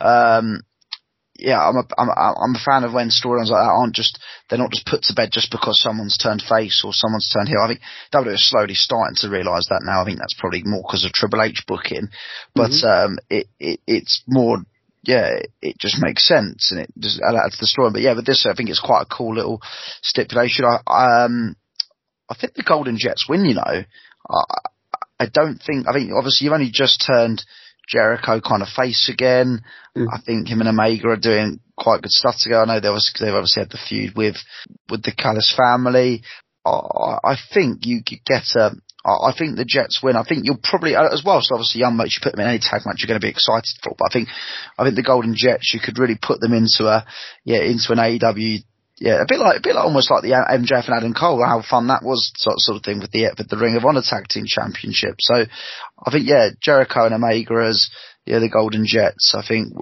um 0.01 0.63
yeah, 1.37 1.59
I'm 1.59 1.77
a, 1.77 1.83
I'm 1.97 2.09
a, 2.09 2.13
I'm 2.13 2.55
a 2.55 2.63
fan 2.63 2.83
of 2.83 2.93
when 2.93 3.09
storylines 3.09 3.49
like 3.49 3.65
that 3.65 3.73
aren't 3.73 3.95
just, 3.95 4.19
they're 4.49 4.59
not 4.59 4.71
just 4.71 4.85
put 4.85 5.01
to 5.03 5.13
bed 5.13 5.29
just 5.31 5.51
because 5.51 5.81
someone's 5.81 6.17
turned 6.17 6.43
face 6.43 6.83
or 6.85 6.93
someone's 6.93 7.29
turned 7.33 7.49
heel. 7.49 7.59
I 7.63 7.67
think 7.67 7.81
WWE 8.13 8.35
is 8.35 8.49
slowly 8.49 8.75
starting 8.75 9.15
to 9.17 9.29
realise 9.29 9.67
that 9.69 9.81
now. 9.83 10.01
I 10.01 10.05
think 10.05 10.19
that's 10.19 10.39
probably 10.39 10.61
more 10.63 10.83
because 10.83 11.05
of 11.05 11.11
Triple 11.11 11.41
H 11.41 11.63
booking, 11.67 12.09
but, 12.53 12.71
um, 12.83 13.17
it, 13.29 13.47
it, 13.59 13.79
it's 13.87 14.23
more, 14.27 14.59
yeah, 15.03 15.39
it 15.61 15.77
just 15.77 16.01
makes 16.01 16.27
sense 16.27 16.71
and 16.71 16.81
it 16.81 16.91
just 16.97 17.21
adds 17.21 17.55
to 17.55 17.61
the 17.61 17.67
story. 17.67 17.91
But 17.91 18.01
yeah, 18.01 18.15
with 18.15 18.25
this, 18.25 18.45
I 18.49 18.53
think 18.55 18.69
it's 18.69 18.79
quite 18.79 19.01
a 19.01 19.15
cool 19.15 19.35
little 19.35 19.61
stipulation. 20.01 20.65
I, 20.65 21.25
um, 21.25 21.55
I 22.29 22.35
think 22.35 22.53
the 22.53 22.63
Golden 22.63 22.97
Jets 22.97 23.27
win, 23.27 23.43
you 23.45 23.55
know. 23.55 23.83
I, 24.29 24.43
I 25.19 25.25
don't 25.31 25.57
think, 25.57 25.87
I 25.87 25.93
think 25.93 26.11
obviously 26.15 26.45
you've 26.45 26.53
only 26.53 26.71
just 26.71 27.05
turned 27.05 27.43
Jericho 27.87 28.39
kind 28.39 28.61
of 28.61 28.69
face 28.69 29.09
again. 29.11 29.61
I 30.13 30.21
think 30.25 30.47
him 30.47 30.61
and 30.61 30.69
Omega 30.69 31.09
are 31.09 31.17
doing 31.17 31.59
quite 31.77 32.01
good 32.01 32.11
stuff 32.11 32.35
together. 32.39 32.63
I 32.63 32.65
know 32.65 32.79
there 32.79 32.93
was, 32.93 33.13
they've 33.19 33.33
obviously 33.33 33.61
had 33.61 33.71
the 33.71 33.77
feud 33.77 34.15
with, 34.15 34.37
with 34.89 35.03
the 35.03 35.11
Callis 35.11 35.53
family. 35.55 36.23
I, 36.65 37.19
I 37.23 37.35
think 37.53 37.85
you 37.85 38.01
could 38.07 38.23
get 38.25 38.43
a, 38.55 38.71
I 39.05 39.29
I 39.29 39.33
think 39.37 39.55
the 39.55 39.65
Jets 39.65 40.01
win. 40.01 40.15
I 40.15 40.23
think 40.23 40.41
you'll 40.43 40.59
probably, 40.61 40.95
uh, 40.95 41.09
as 41.11 41.23
well, 41.25 41.41
so 41.41 41.55
obviously 41.55 41.81
young 41.81 41.97
mates, 41.97 42.17
you 42.17 42.23
put 42.23 42.35
them 42.35 42.41
in 42.41 42.49
any 42.49 42.59
tag 42.59 42.81
match, 42.85 42.99
you're 42.99 43.07
going 43.07 43.19
to 43.19 43.25
be 43.25 43.31
excited 43.31 43.75
for. 43.83 43.95
But 43.97 44.09
I 44.09 44.13
think, 44.13 44.29
I 44.77 44.83
think 44.83 44.95
the 44.95 45.03
Golden 45.03 45.35
Jets, 45.35 45.73
you 45.73 45.79
could 45.79 45.99
really 45.99 46.17
put 46.21 46.39
them 46.39 46.53
into 46.53 46.87
a, 46.87 47.05
yeah, 47.43 47.61
into 47.61 47.91
an 47.91 47.99
AEW 47.99 48.63
yeah, 48.99 49.21
a 49.21 49.25
bit 49.27 49.39
like 49.39 49.57
a 49.57 49.61
bit 49.61 49.75
like 49.75 49.85
almost 49.85 50.11
like 50.11 50.21
the 50.21 50.31
MJF 50.31 50.85
and 50.85 50.95
Adam 50.95 51.13
Cole, 51.13 51.43
how 51.43 51.61
fun 51.61 51.87
that 51.87 52.03
was, 52.03 52.31
sort 52.35 52.59
sort 52.59 52.77
of 52.77 52.83
thing 52.83 52.99
with 52.99 53.11
the 53.11 53.33
with 53.37 53.49
the 53.49 53.57
Ring 53.57 53.75
of 53.75 53.85
Honor 53.85 54.03
Tag 54.07 54.27
Team 54.27 54.45
Championship. 54.45 55.15
So, 55.19 55.43
I 56.05 56.11
think 56.11 56.27
yeah, 56.27 56.49
Jericho 56.61 57.05
and 57.05 57.13
Omega 57.15 57.65
as 57.67 57.89
yeah 58.25 58.39
the 58.39 58.49
Golden 58.49 58.85
Jets. 58.85 59.33
I 59.35 59.45
think, 59.45 59.73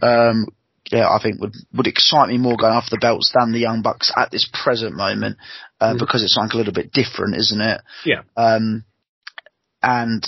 um, 0.00 0.46
yeah, 0.92 1.08
I 1.08 1.20
think 1.22 1.40
would 1.40 1.54
would 1.74 1.86
excite 1.86 2.28
me 2.28 2.38
more 2.38 2.56
going 2.56 2.74
after 2.74 2.90
the 2.90 3.00
belts 3.00 3.32
than 3.34 3.52
the 3.52 3.58
Young 3.58 3.82
Bucks 3.82 4.12
at 4.14 4.30
this 4.30 4.48
present 4.52 4.94
moment, 4.94 5.38
uh, 5.80 5.94
because 5.98 6.22
it's 6.22 6.36
like 6.36 6.52
a 6.52 6.56
little 6.56 6.72
bit 6.72 6.92
different, 6.92 7.36
isn't 7.36 7.60
it? 7.60 7.80
yeah. 8.04 8.22
Um, 8.36 8.84
and 9.82 10.24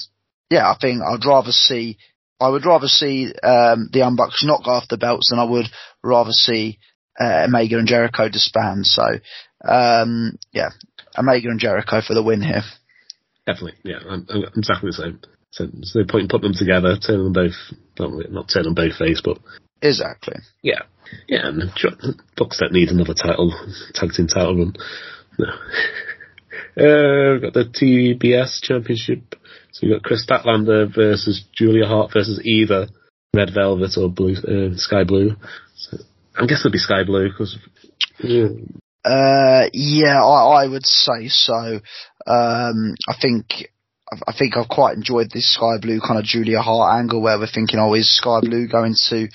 yeah, 0.50 0.70
I 0.70 0.76
think 0.80 1.02
I'd 1.02 1.26
rather 1.26 1.52
see, 1.52 1.98
I 2.40 2.48
would 2.48 2.66
rather 2.66 2.88
see, 2.88 3.32
um, 3.42 3.88
the 3.92 3.98
Young 3.98 4.16
Bucks 4.16 4.44
not 4.44 4.64
go 4.64 4.72
after 4.72 4.96
the 4.96 5.00
belts 5.00 5.30
than 5.30 5.38
I 5.38 5.44
would 5.44 5.66
rather 6.02 6.32
see, 6.32 6.78
uh, 7.20 7.44
Omega 7.46 7.78
and 7.78 7.86
Jericho 7.88 8.28
disband. 8.28 8.86
So, 8.86 9.04
um, 9.64 10.38
yeah, 10.52 10.70
Omega 11.16 11.48
and 11.48 11.60
Jericho 11.60 12.00
for 12.00 12.14
the 12.14 12.22
win 12.22 12.42
here. 12.42 12.62
Definitely, 13.46 13.78
yeah, 13.84 13.98
I'm, 14.08 14.26
I'm 14.28 14.44
exactly 14.56 14.88
the 14.88 15.02
same. 15.02 15.20
So 15.50 15.66
there's 15.66 15.94
no 15.94 16.04
point 16.04 16.22
in 16.22 16.28
putting 16.28 16.50
them 16.50 16.58
together, 16.58 16.96
turning 16.96 17.24
them 17.24 17.32
both, 17.32 17.54
not, 17.98 18.32
not 18.32 18.50
turning 18.52 18.74
them 18.74 18.88
both 18.88 18.96
face, 18.96 19.20
but 19.22 19.38
Exactly. 19.82 20.36
yeah, 20.62 20.82
yeah, 21.28 21.48
and 21.48 21.70
Bucks 22.36 22.58
don't 22.58 22.72
need 22.72 22.88
another 22.88 23.14
title, 23.14 23.52
tag 23.94 24.10
team 24.12 24.26
title 24.26 24.56
run. 24.56 24.74
No. 25.38 25.46
Uh, 26.76 27.34
we've 27.34 27.42
got 27.42 27.52
the 27.52 27.64
TBS 27.64 28.60
Championship. 28.60 29.36
So 29.72 29.86
we've 29.86 29.94
got 29.94 30.02
Kris 30.02 30.26
Statlander 30.26 30.92
versus 30.92 31.44
Julia 31.52 31.86
Hart 31.86 32.12
versus 32.12 32.40
either 32.44 32.88
Red 33.34 33.50
Velvet 33.54 33.96
or 33.96 34.08
Blue, 34.08 34.34
uh, 34.34 34.76
Skye 34.76 35.04
Blue. 35.04 35.36
So 35.76 35.98
I'm 36.36 36.46
guessing 36.46 36.62
it'll 36.62 36.72
be 36.72 36.78
Skye 36.78 37.04
Blue 37.04 37.28
because 37.28 37.58
yeah, 38.18 38.48
Uh, 39.04 39.68
yeah, 39.72 40.20
I, 40.24 40.64
I 40.64 40.66
would 40.66 40.86
say 40.86 41.28
so. 41.28 41.80
Um, 42.26 42.94
I 43.08 43.14
think, 43.20 43.70
I 44.10 44.34
think 44.38 44.56
I've 44.56 44.68
quite 44.68 44.96
enjoyed 44.96 45.30
this 45.30 45.54
Skye 45.54 45.78
Blue 45.80 46.00
kind 46.00 46.18
of 46.18 46.24
Julia 46.24 46.60
Hart 46.60 46.98
angle 47.00 47.22
where 47.22 47.38
we're 47.38 47.46
thinking, 47.46 47.78
oh, 47.78 47.94
is 47.94 48.16
Skye 48.16 48.40
Blue 48.42 48.68
going 48.68 48.94
to, 49.08 49.28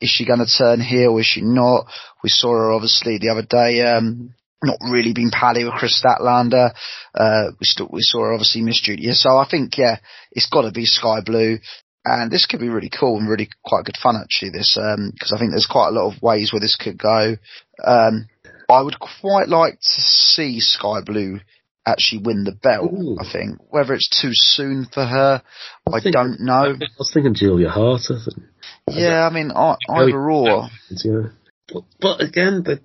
is 0.00 0.10
she 0.10 0.26
going 0.26 0.38
to 0.38 0.46
turn 0.46 0.80
heel? 0.80 1.18
Is 1.18 1.26
she 1.26 1.42
not? 1.42 1.86
We 2.22 2.30
saw 2.30 2.52
her 2.52 2.72
obviously 2.72 3.18
the 3.18 3.30
other 3.30 3.42
day, 3.42 3.82
um, 3.82 4.34
not 4.62 4.78
really 4.90 5.12
being 5.12 5.30
pally 5.30 5.64
with 5.64 5.74
Kris 5.74 6.02
Statlander. 6.02 6.72
Uh, 7.14 7.50
we 7.60 7.64
still, 7.64 7.88
we 7.90 8.00
saw 8.02 8.24
her 8.24 8.32
obviously 8.32 8.62
Miss 8.62 8.80
Julia. 8.80 9.14
So 9.14 9.36
I 9.36 9.46
think, 9.48 9.76
yeah, 9.76 9.98
it's 10.32 10.48
got 10.48 10.62
to 10.62 10.72
be 10.72 10.86
Skye 10.86 11.20
Blue. 11.24 11.58
And 12.04 12.30
this 12.30 12.46
could 12.46 12.60
be 12.60 12.70
really 12.70 12.90
cool 12.90 13.18
and 13.18 13.28
really 13.28 13.50
quite 13.62 13.84
good 13.84 13.98
fun 14.02 14.16
actually, 14.16 14.50
this, 14.50 14.78
um, 14.80 15.12
cause 15.20 15.32
I 15.34 15.38
think 15.38 15.50
there's 15.50 15.68
quite 15.70 15.88
a 15.88 15.92
lot 15.92 16.10
of 16.10 16.22
ways 16.22 16.52
where 16.52 16.60
this 16.60 16.76
could 16.76 16.96
go. 16.96 17.36
Um, 17.84 18.28
I 18.70 18.80
would 18.80 18.98
quite 18.98 19.48
like 19.48 19.74
to 19.74 20.00
see 20.00 20.60
Skye 20.60 21.02
Blue 21.04 21.40
actually 21.88 22.22
win 22.24 22.44
the 22.44 22.52
belt, 22.52 22.92
Ooh. 22.92 23.16
I 23.20 23.30
think. 23.30 23.58
Whether 23.70 23.94
it's 23.94 24.08
too 24.20 24.30
soon 24.32 24.86
for 24.92 25.04
her, 25.04 25.42
I 25.86 26.00
think- 26.00 26.14
don't 26.14 26.40
know. 26.40 26.76
I 26.80 26.88
was 26.98 27.10
thinking 27.12 27.34
Julia 27.34 27.68
Hart. 27.70 28.02
I 28.10 28.18
think. 28.24 28.46
Yeah, 28.90 29.26
I 29.26 29.32
mean, 29.32 29.50
I, 29.54 29.76
either 29.88 30.30
or. 30.30 30.68
Yeah. 30.90 31.28
But, 31.72 31.84
but 32.00 32.20
again, 32.22 32.62
the 32.64 32.80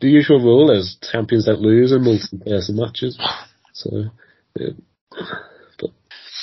the 0.00 0.08
usual 0.08 0.40
rule 0.40 0.70
is 0.70 0.96
champions 1.12 1.46
don't 1.46 1.60
lose 1.60 1.92
in 1.92 2.02
multi-person 2.04 2.76
matches. 2.76 3.18
So, 3.72 4.10
yeah. 4.56 4.68
but 5.78 5.90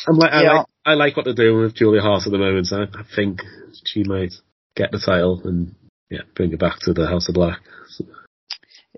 I'm 0.08 0.16
like, 0.18 0.32
I 0.32 0.44
Yeah. 0.44 0.54
like, 0.54 0.66
I 0.86 0.94
like 0.94 1.18
what 1.18 1.26
they're 1.26 1.34
doing 1.34 1.62
with 1.62 1.76
Julia 1.76 2.02
Hart 2.02 2.26
at 2.26 2.32
the 2.32 2.38
moment. 2.38 2.68
So 2.68 2.78
I, 2.78 2.84
I 2.84 3.04
think 3.16 3.42
she 3.86 4.04
might 4.04 4.34
get 4.76 4.92
the 4.92 5.00
title 5.00 5.42
and 5.44 5.76
yeah, 6.10 6.22
bring 6.36 6.54
it 6.54 6.60
back 6.60 6.80
to 6.82 6.94
the 6.94 7.08
House 7.08 7.28
of 7.30 7.36
Black. 7.36 7.60
So, 7.90 8.06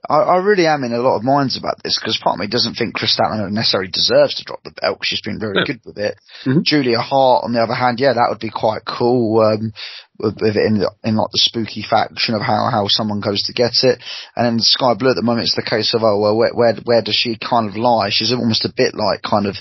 I, 0.09 0.15
I 0.15 0.37
really 0.37 0.67
am 0.67 0.83
in 0.83 0.93
a 0.93 0.99
lot 0.99 1.17
of 1.17 1.23
minds 1.23 1.57
about 1.57 1.81
this 1.83 1.97
because 1.99 2.19
part 2.23 2.35
of 2.35 2.39
me 2.39 2.47
doesn't 2.47 2.75
think 2.75 2.93
Kris 2.95 3.17
Statlander 3.19 3.51
necessarily 3.51 3.89
deserves 3.91 4.35
to 4.35 4.43
drop 4.43 4.63
the 4.63 4.71
belt 4.81 4.99
she's 5.03 5.21
been 5.21 5.39
very 5.39 5.53
No. 5.55 5.63
good 5.65 5.81
with 5.85 5.97
it. 5.97 6.15
Mhm. 6.45 6.63
Julia 6.63 6.99
Hart, 6.99 7.43
on 7.43 7.53
the 7.53 7.61
other 7.61 7.73
hand, 7.73 7.99
yeah, 7.99 8.13
that 8.13 8.27
would 8.29 8.39
be 8.39 8.49
quite 8.49 8.81
cool. 8.85 9.39
Um, 9.41 9.73
with, 10.17 10.37
with 10.39 10.55
it 10.55 10.65
in, 10.65 10.77
the- 10.79 10.91
in 11.03 11.15
like 11.17 11.31
the 11.31 11.39
spooky 11.39 11.83
faction 11.87 12.35
of 12.35 12.41
how, 12.41 12.69
how 12.71 12.87
someone 12.87 13.19
goes 13.19 13.41
to 13.43 13.53
get 13.53 13.83
it. 13.83 13.99
And 14.35 14.45
then 14.45 14.59
Skye 14.59 14.93
Blue 14.93 15.09
at 15.09 15.15
the 15.17 15.21
moment, 15.21 15.45
it's 15.47 15.55
the 15.55 15.61
case 15.61 15.93
of, 15.93 16.03
oh, 16.03 16.19
well, 16.19 16.37
where, 16.37 16.53
where, 16.53 16.75
where 16.85 17.01
does 17.01 17.15
she 17.15 17.37
kind 17.37 17.67
of 17.69 17.75
lie? 17.75 18.09
She's 18.11 18.31
almost 18.31 18.63
a 18.65 18.73
bit 18.75 18.95
like 18.95 19.21
kind 19.21 19.45
of 19.45 19.55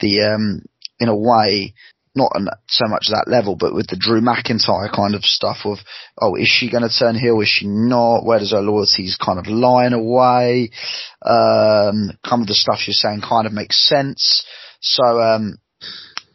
the, 0.00 0.22
um, 0.22 0.62
in 0.98 1.08
a 1.08 1.16
way, 1.16 1.74
not 2.14 2.32
on 2.34 2.48
so 2.68 2.86
much 2.88 3.06
that 3.08 3.28
level, 3.28 3.56
but 3.56 3.74
with 3.74 3.86
the 3.86 3.96
Drew 3.96 4.20
McIntyre 4.20 4.94
kind 4.94 5.14
of 5.14 5.24
stuff 5.24 5.58
of, 5.64 5.78
oh, 6.20 6.34
is 6.34 6.48
she 6.48 6.70
going 6.70 6.82
to 6.82 6.94
turn 6.94 7.14
heel? 7.14 7.40
Is 7.40 7.48
she 7.48 7.66
not? 7.66 8.24
Where 8.24 8.38
does 8.38 8.52
her 8.52 8.60
loyalties 8.60 9.16
kind 9.16 9.38
of 9.38 9.46
lie 9.46 9.86
in 9.86 9.92
a 9.92 10.02
way? 10.02 10.70
Um, 11.22 12.10
kind 12.24 12.42
of 12.42 12.48
the 12.48 12.54
stuff 12.54 12.78
she's 12.80 12.98
saying 12.98 13.22
kind 13.22 13.46
of 13.46 13.52
makes 13.52 13.86
sense. 13.88 14.44
So, 14.80 15.04
um, 15.04 15.58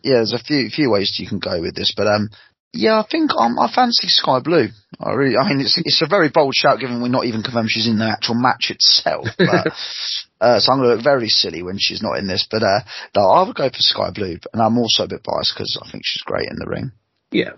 yeah, 0.01 0.15
there's 0.15 0.33
a 0.33 0.43
few, 0.43 0.69
few 0.69 0.89
ways 0.89 1.17
you 1.19 1.27
can 1.27 1.39
go 1.39 1.61
with 1.61 1.75
this, 1.75 1.93
but, 1.95 2.07
um, 2.07 2.29
yeah, 2.75 2.99
I 2.99 3.05
think 3.09 3.31
um, 3.37 3.57
I 3.57 3.71
fancy 3.73 4.07
Skye 4.07 4.41
Blue. 4.41 4.67
I 4.99 5.11
really, 5.13 5.37
I 5.37 5.47
mean, 5.47 5.61
it's 5.61 5.79
it's 5.83 6.01
a 6.01 6.07
very 6.07 6.29
bold 6.29 6.53
shout 6.55 6.79
given 6.79 7.01
we're 7.01 7.07
not 7.07 7.25
even 7.25 7.41
confirmed 7.41 7.69
she's 7.71 7.87
in 7.87 7.99
the 7.99 8.05
actual 8.05 8.35
match 8.35 8.69
itself. 8.69 9.27
But, 9.37 9.71
uh, 10.41 10.59
so 10.59 10.71
I'm 10.71 10.79
going 10.79 10.89
to 10.89 10.95
look 10.95 11.03
very 11.03 11.29
silly 11.29 11.63
when 11.63 11.77
she's 11.79 12.01
not 12.01 12.17
in 12.17 12.27
this. 12.27 12.47
But 12.49 12.63
uh, 12.63 12.81
no, 13.15 13.29
I 13.29 13.47
would 13.47 13.55
go 13.55 13.69
for 13.69 13.79
Skye 13.79 14.11
Blue, 14.13 14.37
and 14.53 14.61
I'm 14.61 14.77
also 14.77 15.03
a 15.03 15.07
bit 15.07 15.23
biased 15.23 15.53
because 15.55 15.79
I 15.81 15.89
think 15.89 16.03
she's 16.05 16.23
great 16.23 16.49
in 16.49 16.57
the 16.57 16.69
ring. 16.69 16.91
yeah, 17.31 17.51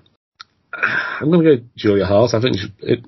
I'm 0.73 1.31
going 1.31 1.45
to 1.45 1.57
go 1.57 1.63
Julia 1.75 2.05
Hart. 2.05 2.33
I 2.33 2.41
think 2.41 2.57
she, 2.57 2.73
it, 2.79 2.99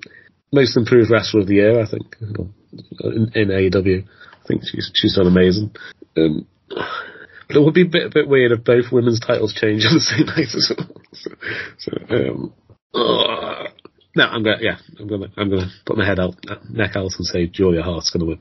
most 0.52 0.76
improved 0.76 1.12
wrestler 1.12 1.42
of 1.42 1.48
the 1.48 1.56
year. 1.56 1.82
I 1.82 1.90
think 1.90 2.16
in, 2.20 3.32
in 3.36 3.48
AEW. 3.50 4.04
I 4.04 4.48
think 4.48 4.64
she's 4.66 4.92
she's 4.94 5.16
done 5.16 5.28
amazing. 5.28 5.72
Um, 6.18 6.48
but 6.70 7.58
it 7.58 7.62
would 7.62 7.74
be 7.74 7.82
a 7.82 7.90
bit, 7.90 8.06
a 8.06 8.10
bit 8.10 8.28
weird 8.28 8.52
if 8.52 8.64
both 8.64 8.92
women's 8.92 9.20
titles 9.20 9.54
change 9.54 9.86
on 9.86 9.96
the 9.96 10.00
same 10.00 10.26
night 10.26 10.54
as 10.54 10.72
well. 10.76 11.02
So, 11.14 11.32
so 11.78 11.92
um, 12.16 12.54
uh, 12.94 13.70
no, 14.16 14.24
I'm 14.24 14.44
gonna 14.44 14.58
yeah, 14.62 14.78
I'm 15.00 15.08
gonna 15.08 15.28
I'm 15.38 15.50
gonna 15.50 15.72
put 15.86 15.98
my 15.98 16.06
head 16.06 16.20
out, 16.20 16.36
neck 16.70 16.96
out, 16.96 17.12
and 17.18 17.26
say 17.26 17.48
Julia 17.48 17.82
Hart's 17.82 18.10
gonna 18.10 18.26
win. 18.26 18.40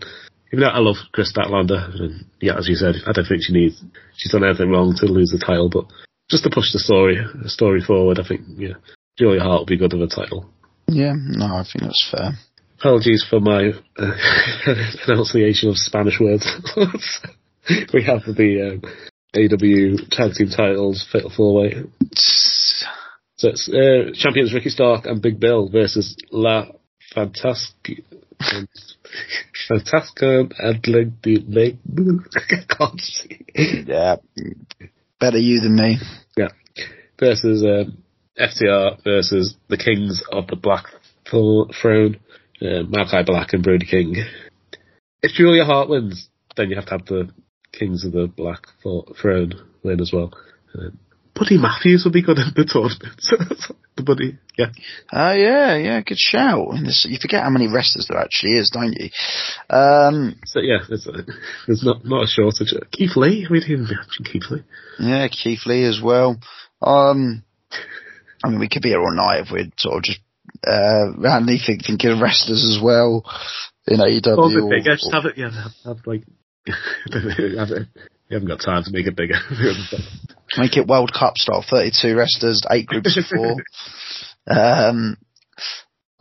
Even 0.53 0.61
though 0.61 0.69
I 0.69 0.79
love 0.79 0.97
Kris 1.13 1.33
Statlander, 1.33 2.01
and 2.01 2.25
yeah, 2.41 2.57
as 2.57 2.69
you 2.69 2.75
said, 2.75 2.97
I 3.07 3.13
don't 3.13 3.27
think 3.27 3.43
she 3.43 3.53
needs 3.53 3.83
she's 4.17 4.33
done 4.33 4.45
anything 4.45 4.71
wrong 4.71 4.95
to 4.97 5.07
lose 5.07 5.31
the 5.31 5.39
title, 5.39 5.69
but 5.69 5.85
just 6.31 6.45
to 6.45 6.51
push 6.51 6.73
the 6.73 6.79
story 6.79 7.19
the 7.43 7.51
story 7.51 7.81
forward, 7.81 8.19
I 8.19 8.27
think 8.27 8.43
yeah, 8.57 8.75
Julia 9.19 9.41
Hart 9.41 9.63
would 9.63 9.69
be 9.69 9.77
good 9.77 9.93
with 9.93 10.09
the 10.09 10.15
title. 10.15 10.49
Yeah, 10.87 11.13
no, 11.17 11.47
I 11.47 11.65
think 11.65 11.85
that's 11.85 12.09
fair. 12.11 12.33
Apologies 12.79 13.27
for 13.29 13.41
my 13.41 13.73
uh, 13.99 14.13
pronunciation 15.05 15.69
of 15.69 15.77
Spanish 15.77 16.19
words. 16.21 16.47
we 17.93 18.05
have 18.05 18.23
the 18.25 18.81
um, 18.81 18.83
AW 19.35 20.07
tag 20.11 20.33
team 20.35 20.49
titles 20.49 21.07
fatal 21.13 21.31
four 21.37 21.61
way. 21.61 21.83
So 23.37 23.49
it's 23.51 23.69
uh, 23.69 24.13
champions 24.15 24.55
Ricky 24.55 24.71
Stark 24.71 25.07
and 25.07 25.21
Big 25.21 25.39
Bill 25.39 25.69
versus 25.69 26.17
La 26.31 26.67
Fantastica. 27.15 28.03
Fantastica 29.69 30.51
and 30.59 30.87
like 30.87 31.23
the 31.23 31.45
Leg. 31.49 31.79
I 32.35 32.75
can't 32.75 33.01
see. 33.01 33.45
Yeah, 33.87 34.17
better 35.21 35.39
you 35.39 35.61
than 35.61 35.77
me. 35.77 35.99
Yeah. 36.37 36.49
Versus 37.19 37.65
um, 37.65 38.03
FTR 38.39 39.03
versus 39.03 39.57
the 39.69 39.77
Kings 39.77 40.23
of 40.31 40.47
the 40.47 40.57
Black 40.57 40.87
Throne, 41.29 42.21
uh, 42.63 42.83
Malachi 42.89 43.25
Black 43.25 43.53
and 43.53 43.63
Brody 43.63 43.87
King. 43.87 44.17
If 45.23 45.33
Julia 45.33 45.65
Hart 45.65 45.89
wins, 45.89 46.29
then 46.57 46.71
you 46.71 46.77
have 46.77 46.87
to 46.87 46.91
have 46.93 47.07
the 47.07 47.31
Kings 47.73 48.05
of 48.05 48.13
the 48.13 48.29
Black 48.29 48.67
Throne 48.83 49.53
win 49.83 50.01
as 50.01 50.13
well. 50.13 50.33
Uh, 50.75 50.91
Buddy 51.39 51.59
Matthews 51.59 52.03
would 52.05 52.13
be 52.13 52.23
good 52.23 52.39
in 52.39 52.53
the 52.57 52.65
tournament. 52.65 53.73
the 53.97 54.03
Buddy, 54.03 54.39
yeah. 54.57 54.67
Oh 55.13 55.33
yeah, 55.33 55.77
yeah, 55.77 56.01
good 56.01 56.19
shout. 56.19 56.75
And 56.75 56.87
this, 56.87 57.07
you 57.09 57.19
forget 57.21 57.43
how 57.43 57.51
many 57.51 57.69
wrestlers 57.69 58.09
there 58.09 58.19
actually 58.19 58.53
is, 58.53 58.71
don't 58.71 58.93
you? 58.93 59.11
Um, 59.71 60.39
So 60.47 60.61
yeah, 60.61 60.79
there's, 60.89 61.07
uh, 61.07 61.23
there's 61.67 61.85
not 61.85 62.05
not 62.05 62.25
a 62.25 62.27
shortage. 62.27 62.75
Keith 62.91 63.17
Lee, 63.17 63.47
we 63.51 63.61
didn't 63.61 63.83
mention 63.91 64.25
Keith 64.25 64.51
Lee. 64.51 64.65
yeah, 64.99 65.29
Keith 65.29 65.65
Lee 65.67 65.85
as 65.85 66.01
well. 66.03 66.39
Um, 66.83 67.43
I 68.45 68.49
mean, 68.49 68.61
we 68.61 68.69
could 68.69 68.83
be 68.83 68.91
here 68.91 69.01
all 69.01 69.15
night 69.15 69.43
if 69.47 69.53
we'd 69.53 69.73
sort 69.79 69.97
of 69.99 70.03
just 70.05 70.21
uh, 70.67 71.13
randomly 71.17 71.59
think, 71.65 71.85
thinking 71.85 72.11
of 72.11 72.21
wrestlers 72.21 72.65
as 72.65 72.83
well 72.83 73.25
in 73.87 73.99
AEW. 73.99 74.39
Or 74.39 74.59
a 74.59 74.65
or- 74.65 74.71
bigger, 74.71 74.95
just 74.97 75.13
have 75.13 75.25
it, 75.27 75.37
yeah, 75.37 75.51
have, 75.51 75.73
have 75.85 76.07
like, 76.07 76.25
have 76.67 77.71
it, 77.71 77.89
you 78.29 78.35
haven't 78.35 78.49
got 78.49 78.61
time 78.61 78.83
to 78.85 78.91
make 78.93 79.07
it 79.07 79.17
bigger. 79.17 79.37
Make 80.57 80.77
it 80.77 80.87
World 80.87 81.13
Cup 81.13 81.37
style, 81.37 81.65
32 81.69 82.17
wrestlers, 82.17 82.63
eight 82.71 82.87
groups 82.87 83.17
of 83.17 83.25
four. 83.25 83.57
Um, 84.51 85.19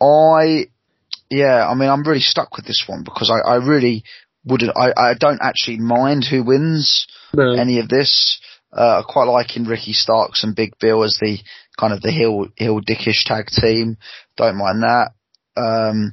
I, 0.02 0.66
yeah, 1.30 1.66
I 1.66 1.74
mean, 1.74 1.88
I'm 1.88 2.02
really 2.02 2.20
stuck 2.20 2.56
with 2.56 2.66
this 2.66 2.84
one 2.86 3.02
because 3.02 3.30
I, 3.30 3.52
I 3.52 3.56
really 3.56 4.04
wouldn't, 4.44 4.76
I, 4.76 4.92
I 4.94 5.14
don't 5.14 5.40
actually 5.42 5.78
mind 5.78 6.26
who 6.28 6.44
wins 6.44 7.06
no. 7.32 7.54
any 7.54 7.80
of 7.80 7.88
this. 7.88 8.38
Uh, 8.70 9.00
I 9.00 9.02
quite 9.10 9.24
liking 9.24 9.64
Ricky 9.64 9.94
Starks 9.94 10.44
and 10.44 10.54
Big 10.54 10.74
Bill 10.78 11.04
as 11.04 11.16
the 11.18 11.38
kind 11.80 11.94
of 11.94 12.02
the 12.02 12.10
heel, 12.10 12.48
heel 12.56 12.80
dickish 12.82 13.24
tag 13.24 13.46
team. 13.46 13.96
Don't 14.36 14.58
mind 14.58 14.82
that. 14.82 15.12
Um, 15.56 16.12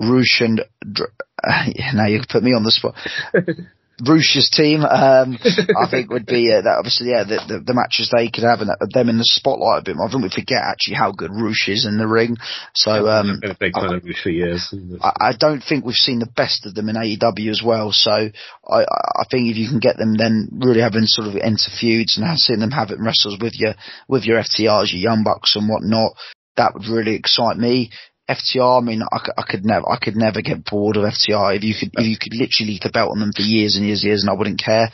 Rush 0.00 0.40
and, 0.40 0.62
Dr- 0.80 1.10
now 1.94 2.06
you 2.06 2.22
put 2.28 2.44
me 2.44 2.54
on 2.54 2.62
the 2.62 2.70
spot. 2.70 2.94
Rush's 4.06 4.50
team, 4.50 4.82
um, 4.84 5.38
I 5.44 5.90
think 5.90 6.10
would 6.10 6.26
be 6.26 6.52
uh, 6.52 6.62
that 6.62 6.76
obviously 6.78 7.10
yeah 7.10 7.24
the, 7.24 7.40
the 7.46 7.56
the 7.60 7.74
matches 7.74 8.10
they 8.10 8.30
could 8.30 8.44
have 8.44 8.60
and 8.60 8.70
them 8.92 9.08
in 9.08 9.18
the 9.18 9.24
spotlight 9.24 9.80
a 9.80 9.84
bit 9.84 9.96
more. 9.96 10.08
I 10.08 10.10
think 10.10 10.22
we 10.22 10.30
forget 10.30 10.62
actually 10.62 10.96
how 10.96 11.12
good 11.12 11.30
Rush 11.32 11.68
is 11.68 11.86
in 11.86 11.98
the 11.98 12.08
ring. 12.08 12.36
So 12.74 13.08
um, 13.08 13.40
a 13.42 13.54
big 13.54 13.74
fan 13.74 13.94
of 13.94 14.02
for 14.02 14.30
years. 14.30 14.74
I, 15.02 15.30
I 15.30 15.32
don't 15.38 15.60
think 15.60 15.84
we've 15.84 15.94
seen 15.94 16.18
the 16.18 16.32
best 16.36 16.66
of 16.66 16.74
them 16.74 16.88
in 16.88 16.96
AEW 16.96 17.50
as 17.50 17.62
well. 17.64 17.92
So 17.92 18.10
I, 18.10 18.80
I 18.84 19.24
think 19.30 19.50
if 19.50 19.56
you 19.56 19.68
can 19.68 19.80
get 19.80 19.96
them, 19.96 20.16
then 20.16 20.48
really 20.52 20.80
having 20.80 21.06
sort 21.06 21.28
of 21.28 21.36
enter 21.36 21.70
feuds 21.80 22.16
and 22.16 22.26
have, 22.26 22.38
seeing 22.38 22.60
them 22.60 22.70
having 22.70 23.04
wrestles 23.04 23.38
with 23.40 23.54
your 23.58 23.74
with 24.08 24.24
your 24.24 24.38
FTRs, 24.38 24.92
your 24.92 25.12
Young 25.12 25.24
Bucks 25.24 25.56
and 25.56 25.68
whatnot, 25.68 26.12
that 26.56 26.74
would 26.74 26.86
really 26.86 27.14
excite 27.14 27.56
me. 27.56 27.90
FTR, 28.30 28.80
I 28.80 28.84
mean, 28.84 29.02
I, 29.02 29.18
I 29.36 29.42
could 29.48 29.64
never, 29.64 29.90
I 29.90 29.98
could 29.98 30.16
never 30.16 30.40
get 30.40 30.64
bored 30.64 30.96
of 30.96 31.04
FTR. 31.04 31.56
If 31.56 31.64
you 31.64 31.74
could, 31.74 31.90
if 31.94 32.06
you 32.06 32.16
could 32.16 32.34
literally 32.34 32.72
leave 32.72 32.80
the 32.82 32.90
belt 32.90 33.10
on 33.12 33.20
them 33.20 33.32
for 33.34 33.42
years 33.42 33.76
and 33.76 33.84
years 33.84 34.02
and 34.02 34.08
years, 34.08 34.22
and 34.22 34.30
I 34.30 34.34
wouldn't 34.34 34.62
care. 34.62 34.90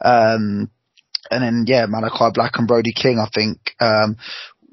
Um, 0.00 0.70
and 1.30 1.42
then 1.42 1.64
yeah, 1.66 1.86
Malachi 1.86 2.32
Black 2.32 2.52
and 2.56 2.66
Brody 2.66 2.92
King, 2.92 3.18
I 3.18 3.28
think, 3.32 3.58
um, 3.80 4.16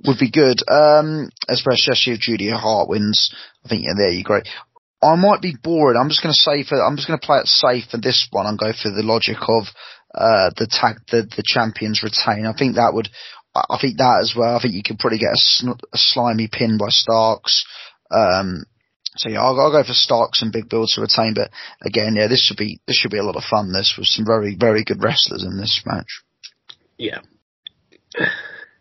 would 0.05 0.17
be 0.19 0.31
good. 0.31 0.63
Um, 0.69 1.29
especially 1.49 2.13
if 2.13 2.19
Julia 2.19 2.55
Hart 2.55 2.89
wins. 2.89 3.33
I 3.65 3.69
think 3.69 3.83
yeah, 3.83 3.93
there 3.97 4.11
you 4.11 4.23
great. 4.23 4.47
I 5.01 5.15
might 5.15 5.41
be 5.41 5.55
bored. 5.61 5.95
I'm 5.95 6.09
just 6.09 6.23
going 6.23 6.33
to 6.33 6.39
say 6.39 6.63
for 6.63 6.81
I'm 6.81 6.95
just 6.95 7.07
going 7.07 7.19
to 7.19 7.25
play 7.25 7.39
it 7.39 7.47
safe 7.47 7.85
for 7.91 7.97
this 7.97 8.27
one 8.31 8.47
and 8.47 8.57
go 8.57 8.71
for 8.71 8.89
the 8.89 9.03
logic 9.03 9.37
of 9.41 9.67
uh, 10.15 10.49
the 10.57 10.67
tag 10.69 10.97
the 11.11 11.23
the 11.35 11.43
champions 11.45 12.01
retain. 12.01 12.47
I 12.47 12.57
think 12.57 12.75
that 12.75 12.93
would 12.93 13.09
I 13.69 13.77
think 13.79 13.97
that 13.97 14.19
as 14.21 14.33
well. 14.37 14.55
I 14.55 14.61
think 14.61 14.73
you 14.73 14.83
could 14.83 14.99
probably 14.99 15.19
get 15.19 15.33
a, 15.33 15.37
sn- 15.37 15.69
a 15.93 15.97
slimy 15.97 16.47
pin 16.51 16.77
by 16.77 16.89
Starks. 16.89 17.65
Um, 18.11 18.65
so 19.15 19.29
yeah, 19.29 19.41
I'll, 19.41 19.59
I'll 19.59 19.71
go 19.71 19.83
for 19.83 19.93
Starks 19.93 20.41
and 20.41 20.51
Big 20.51 20.69
Bill 20.69 20.85
to 20.87 21.01
retain. 21.01 21.33
But 21.33 21.49
again, 21.81 22.15
yeah, 22.15 22.27
this 22.27 22.41
should 22.41 22.57
be 22.57 22.79
this 22.87 22.97
should 22.97 23.11
be 23.11 23.17
a 23.17 23.23
lot 23.23 23.35
of 23.35 23.43
fun. 23.43 23.73
This 23.73 23.95
with 23.97 24.07
some 24.07 24.25
very 24.25 24.55
very 24.59 24.83
good 24.83 25.03
wrestlers 25.03 25.43
in 25.43 25.57
this 25.57 25.81
match. 25.85 26.23
Yeah. 26.97 27.19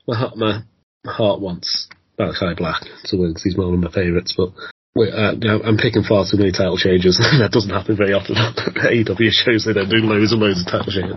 My 0.07 0.17
heart, 0.17 0.37
my 0.37 0.63
heart 1.05 1.41
wants 1.41 1.89
Malachi 2.19 2.55
Black 2.57 2.83
to 3.05 3.17
win 3.17 3.31
because 3.31 3.43
he's 3.43 3.57
one 3.57 3.75
of 3.75 3.81
my 3.81 3.91
favourites, 3.91 4.35
but 4.37 4.51
wait, 4.95 5.13
uh, 5.13 5.35
I'm 5.65 5.77
picking 5.77 6.03
far 6.03 6.25
too 6.25 6.39
many 6.39 6.53
title 6.53 6.79
changes. 6.79 7.19
that 7.39 7.51
doesn't 7.53 7.71
happen 7.71 7.97
very 7.97 8.13
often. 8.13 8.35
AEW 8.37 9.31
shows 9.31 9.65
they 9.65 9.75
don't 9.75 9.91
do 9.91 9.97
loads 9.97 10.33
and 10.33 10.41
loads 10.41 10.61
of 10.61 10.67
title 10.67 10.93
changes. 10.93 11.17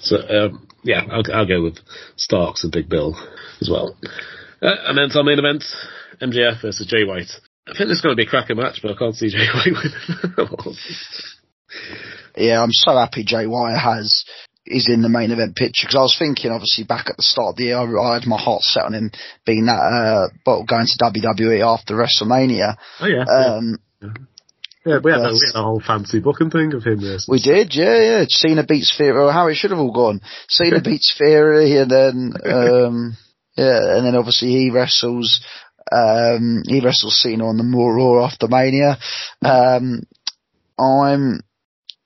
So 0.00 0.16
um, 0.16 0.66
yeah, 0.82 1.02
I'll, 1.10 1.22
I'll 1.32 1.48
go 1.48 1.62
with 1.62 1.78
Starks 2.16 2.64
and 2.64 2.72
Big 2.72 2.88
Bill 2.88 3.16
as 3.60 3.68
well. 3.70 3.96
Uh, 4.62 4.76
and 4.86 4.96
then 4.96 5.08
to 5.10 5.18
our 5.18 5.24
main 5.24 5.38
event, 5.38 5.64
MJF 6.20 6.62
versus 6.62 6.86
Jay 6.86 7.04
White. 7.04 7.30
I 7.66 7.76
think 7.76 7.88
this 7.88 7.98
is 7.98 8.00
going 8.00 8.16
to 8.16 8.20
be 8.20 8.26
a 8.26 8.30
cracking 8.30 8.56
match, 8.56 8.80
but 8.82 8.92
I 8.92 8.98
can't 8.98 9.14
see 9.14 9.28
Jay 9.28 9.46
White 9.54 9.74
winning. 9.74 10.76
Yeah, 12.36 12.62
I'm 12.62 12.72
so 12.72 12.92
happy 12.92 13.24
Jay 13.24 13.46
White 13.46 13.78
has 13.78 14.24
is 14.64 14.88
in 14.88 15.02
the 15.02 15.08
main 15.08 15.32
event 15.32 15.56
picture 15.56 15.86
because 15.86 15.96
I 15.96 16.02
was 16.02 16.16
thinking, 16.18 16.50
obviously, 16.52 16.84
back 16.84 17.10
at 17.10 17.16
the 17.16 17.22
start 17.22 17.50
of 17.50 17.56
the 17.56 17.64
year, 17.64 17.78
I, 17.78 18.10
I 18.10 18.14
had 18.14 18.26
my 18.26 18.40
heart 18.40 18.62
set 18.62 18.84
on 18.84 18.94
him 18.94 19.10
being 19.44 19.66
that, 19.66 19.80
uh, 19.80 20.28
but 20.44 20.64
going 20.66 20.86
to 20.86 21.04
WWE 21.04 21.60
after 21.66 21.94
WrestleMania. 21.94 22.76
Oh 23.00 23.06
yeah. 23.06 23.24
Um, 23.24 23.78
yeah, 24.84 24.98
we 25.02 25.12
had, 25.12 25.20
a, 25.20 25.30
we 25.30 25.46
had 25.46 25.60
a 25.60 25.62
whole 25.62 25.82
fancy 25.84 26.18
booking 26.18 26.50
thing 26.50 26.74
of 26.74 26.82
him 26.82 27.00
this. 27.00 27.26
we 27.28 27.40
did, 27.40 27.74
yeah, 27.74 28.00
yeah. 28.00 28.24
Cena 28.28 28.64
beats 28.64 28.96
Theory, 28.96 29.16
or 29.16 29.32
how 29.32 29.46
it 29.48 29.54
should 29.54 29.70
have 29.70 29.78
all 29.78 29.92
gone. 29.92 30.20
Cena 30.48 30.80
beats 30.84 31.14
Theory, 31.16 31.78
and 31.78 31.90
then, 31.90 32.32
um, 32.44 33.16
yeah, 33.56 33.96
and 33.96 34.06
then 34.06 34.16
obviously 34.16 34.48
he 34.48 34.70
wrestles, 34.70 35.44
um, 35.90 36.62
he 36.66 36.80
wrestles 36.80 37.20
Cena 37.20 37.46
on 37.46 37.56
the 37.56 37.64
Raw 37.64 37.88
Raw 37.88 38.24
after 38.26 38.48
Mania. 38.48 38.96
Um, 39.42 40.02
I'm, 40.78 41.40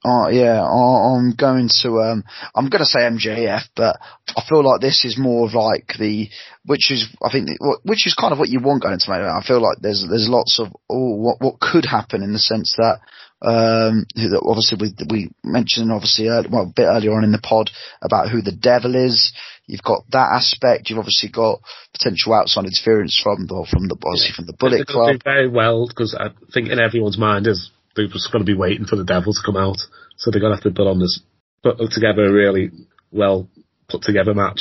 oh 0.04 0.28
yeah, 0.28 0.62
I- 0.62 1.14
I'm 1.16 1.34
going 1.36 1.68
to, 1.82 2.00
um, 2.00 2.24
I'm 2.54 2.68
going 2.68 2.80
to 2.80 2.84
say 2.86 3.00
MJF, 3.00 3.62
but 3.76 3.96
I 4.36 4.42
feel 4.48 4.64
like 4.64 4.80
this 4.80 5.04
is 5.04 5.16
more 5.18 5.46
of 5.46 5.54
like 5.54 5.94
the, 5.98 6.28
which 6.64 6.90
is, 6.90 7.08
I 7.22 7.30
think, 7.30 7.48
which 7.84 8.06
is 8.06 8.14
kind 8.18 8.32
of 8.32 8.38
what 8.38 8.48
you 8.48 8.60
want 8.60 8.82
going 8.82 8.94
into 8.94 9.10
Mania. 9.10 9.28
I 9.28 9.42
feel 9.46 9.60
like 9.62 9.78
there's, 9.80 10.04
there's 10.08 10.28
lots 10.28 10.58
of, 10.58 10.68
oh, 10.90 11.14
what, 11.16 11.40
what 11.40 11.60
could 11.60 11.84
happen 11.84 12.22
in 12.22 12.32
the 12.32 12.38
sense 12.38 12.74
that, 12.78 13.00
um, 13.42 14.06
obviously 14.42 14.78
we, 14.80 14.94
we 15.10 15.30
mentioned 15.44 15.92
obviously, 15.92 16.28
early, 16.28 16.48
well, 16.50 16.64
a 16.64 16.72
bit 16.74 16.88
earlier 16.88 17.12
on 17.12 17.24
in 17.24 17.32
the 17.32 17.38
pod 17.38 17.70
about 18.02 18.30
who 18.30 18.40
the 18.40 18.52
devil 18.52 18.94
is. 18.94 19.32
You've 19.66 19.82
got 19.82 20.04
that 20.12 20.32
aspect. 20.32 20.88
You've 20.88 20.98
obviously 20.98 21.28
got 21.28 21.60
potential 21.92 22.34
outside 22.34 22.64
interference 22.64 23.18
from 23.22 23.46
the, 23.46 23.66
from 23.70 23.88
the, 23.88 23.96
obviously 24.06 24.32
from 24.34 24.46
the 24.46 24.56
Bullet 24.58 24.86
They're 24.86 24.94
Club. 24.94 25.20
very 25.24 25.48
well 25.48 25.88
because 25.88 26.14
I 26.14 26.30
think 26.52 26.70
in 26.70 26.78
everyone's 26.78 27.18
mind 27.18 27.46
is 27.46 27.70
they're 27.94 28.06
just 28.08 28.32
going 28.32 28.44
to 28.44 28.50
be 28.50 28.56
waiting 28.56 28.86
for 28.86 28.96
the 28.96 29.04
devil 29.04 29.32
to 29.32 29.42
come 29.44 29.56
out, 29.56 29.78
so 30.16 30.30
they're 30.30 30.40
going 30.40 30.52
to 30.52 30.56
have 30.56 30.64
to 30.64 30.76
put 30.76 30.86
on 30.86 31.00
this, 31.00 31.20
put 31.62 31.78
together 31.90 32.24
a 32.24 32.32
really 32.32 32.70
well 33.10 33.48
put 33.88 34.02
together 34.02 34.34
match. 34.34 34.60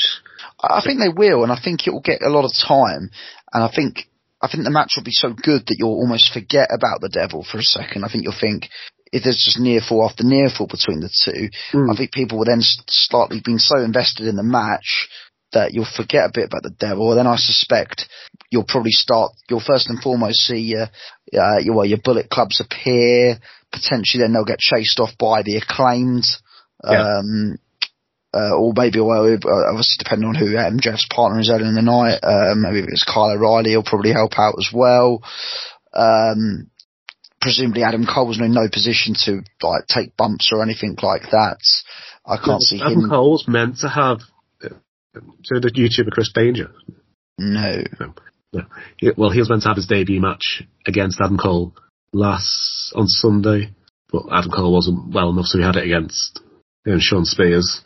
I 0.61 0.81
think 0.83 0.99
they 0.99 1.13
will, 1.13 1.43
and 1.43 1.51
I 1.51 1.59
think 1.61 1.85
it 1.85 1.91
will 1.91 2.01
get 2.01 2.21
a 2.21 2.29
lot 2.29 2.45
of 2.45 2.51
time. 2.55 3.11
And 3.53 3.63
I 3.63 3.69
think 3.73 4.07
I 4.45 4.51
think 4.51 4.63
the 4.63 4.69
match 4.69 4.93
will 4.95 5.03
be 5.03 5.11
so 5.11 5.33
good 5.33 5.65
that 5.67 5.75
you'll 5.79 5.97
almost 5.99 6.31
forget 6.31 6.69
about 6.71 7.01
the 7.01 7.09
devil 7.09 7.43
for 7.43 7.57
a 7.57 7.63
second. 7.63 8.03
I 8.05 8.09
think 8.09 8.23
you'll 8.23 8.39
think 8.39 8.69
if 9.11 9.23
there's 9.23 9.41
just 9.43 9.59
near 9.59 9.81
fall 9.81 10.07
after 10.07 10.23
near 10.23 10.49
fall 10.55 10.67
between 10.67 10.99
the 11.01 11.09
two, 11.09 11.49
Mm. 11.73 11.91
I 11.91 11.95
think 11.97 12.11
people 12.11 12.37
will 12.37 12.45
then 12.45 12.59
s- 12.59 12.77
slightly 12.87 13.41
been 13.43 13.59
so 13.59 13.77
invested 13.79 14.27
in 14.27 14.35
the 14.35 14.43
match 14.43 15.07
that 15.53 15.73
you'll 15.73 15.85
forget 15.95 16.25
a 16.29 16.31
bit 16.33 16.45
about 16.45 16.63
the 16.63 16.75
devil. 16.77 17.15
Then 17.15 17.27
I 17.27 17.37
suspect 17.37 18.07
you'll 18.51 18.65
probably 18.67 18.91
start. 18.91 19.31
You'll 19.49 19.61
first 19.65 19.89
and 19.89 20.01
foremost 20.01 20.39
see 20.45 20.59
your 20.75 20.89
uh, 21.33 21.59
your, 21.59 21.75
well, 21.75 21.85
your 21.85 21.99
bullet 22.03 22.29
clubs 22.29 22.59
appear. 22.61 23.39
Potentially, 23.71 24.21
then 24.23 24.33
they'll 24.33 24.45
get 24.45 24.59
chased 24.59 24.99
off 24.99 25.17
by 25.17 25.41
the 25.43 25.57
acclaimed. 25.57 26.25
Yeah. 26.83 27.19
Um, 27.19 27.57
uh, 28.35 28.53
or 28.59 28.73
maybe 28.75 28.99
well, 28.99 29.25
uh, 29.25 29.69
obviously 29.71 29.95
depending 29.97 30.27
on 30.27 30.35
who 30.35 30.47
MJF's 30.53 31.07
partner 31.09 31.39
is 31.39 31.49
early 31.49 31.65
in 31.67 31.75
the 31.75 31.81
night. 31.81 32.19
Uh, 32.21 32.53
maybe 32.55 32.79
if 32.79 32.85
it's 32.89 33.03
Kyle 33.05 33.31
O'Reilly, 33.31 33.69
he'll 33.71 33.83
probably 33.83 34.11
help 34.11 34.33
out 34.37 34.55
as 34.59 34.69
well. 34.73 35.23
Um, 35.93 36.69
presumably 37.41 37.83
Adam 37.83 38.05
Cole's 38.05 38.39
in 38.39 38.53
no 38.53 38.67
position 38.71 39.15
to 39.25 39.41
like 39.61 39.87
take 39.87 40.17
bumps 40.17 40.51
or 40.51 40.61
anything 40.61 40.97
like 41.01 41.29
that. 41.31 41.57
I 42.25 42.37
can't 42.43 42.61
see 42.61 42.81
Adam 42.81 43.03
him. 43.05 43.09
Cole's 43.09 43.47
meant 43.47 43.77
to 43.79 43.89
have. 43.89 44.19
Uh, 44.63 44.69
so 45.43 45.59
the 45.59 45.71
YouTuber 45.71 46.11
Chris 46.11 46.31
Danger. 46.33 46.71
No. 47.37 47.83
He- 48.97 49.11
Well, 49.15 49.29
he 49.29 49.39
was 49.39 49.49
meant 49.49 49.61
to 49.63 49.67
have 49.69 49.77
his 49.77 49.87
debut 49.87 50.19
match 50.21 50.63
against 50.87 51.19
Adam 51.21 51.37
Cole 51.37 51.75
last 52.13 52.91
on 52.95 53.07
Sunday, 53.07 53.71
but 54.11 54.23
Adam 54.31 54.51
Cole 54.51 54.73
wasn't 54.73 55.13
well 55.13 55.29
enough, 55.29 55.45
so 55.45 55.57
he 55.57 55.63
had 55.63 55.75
it 55.75 55.83
against 55.85 56.39
um, 56.87 56.99
Shawn 56.99 57.25
Spears. 57.25 57.81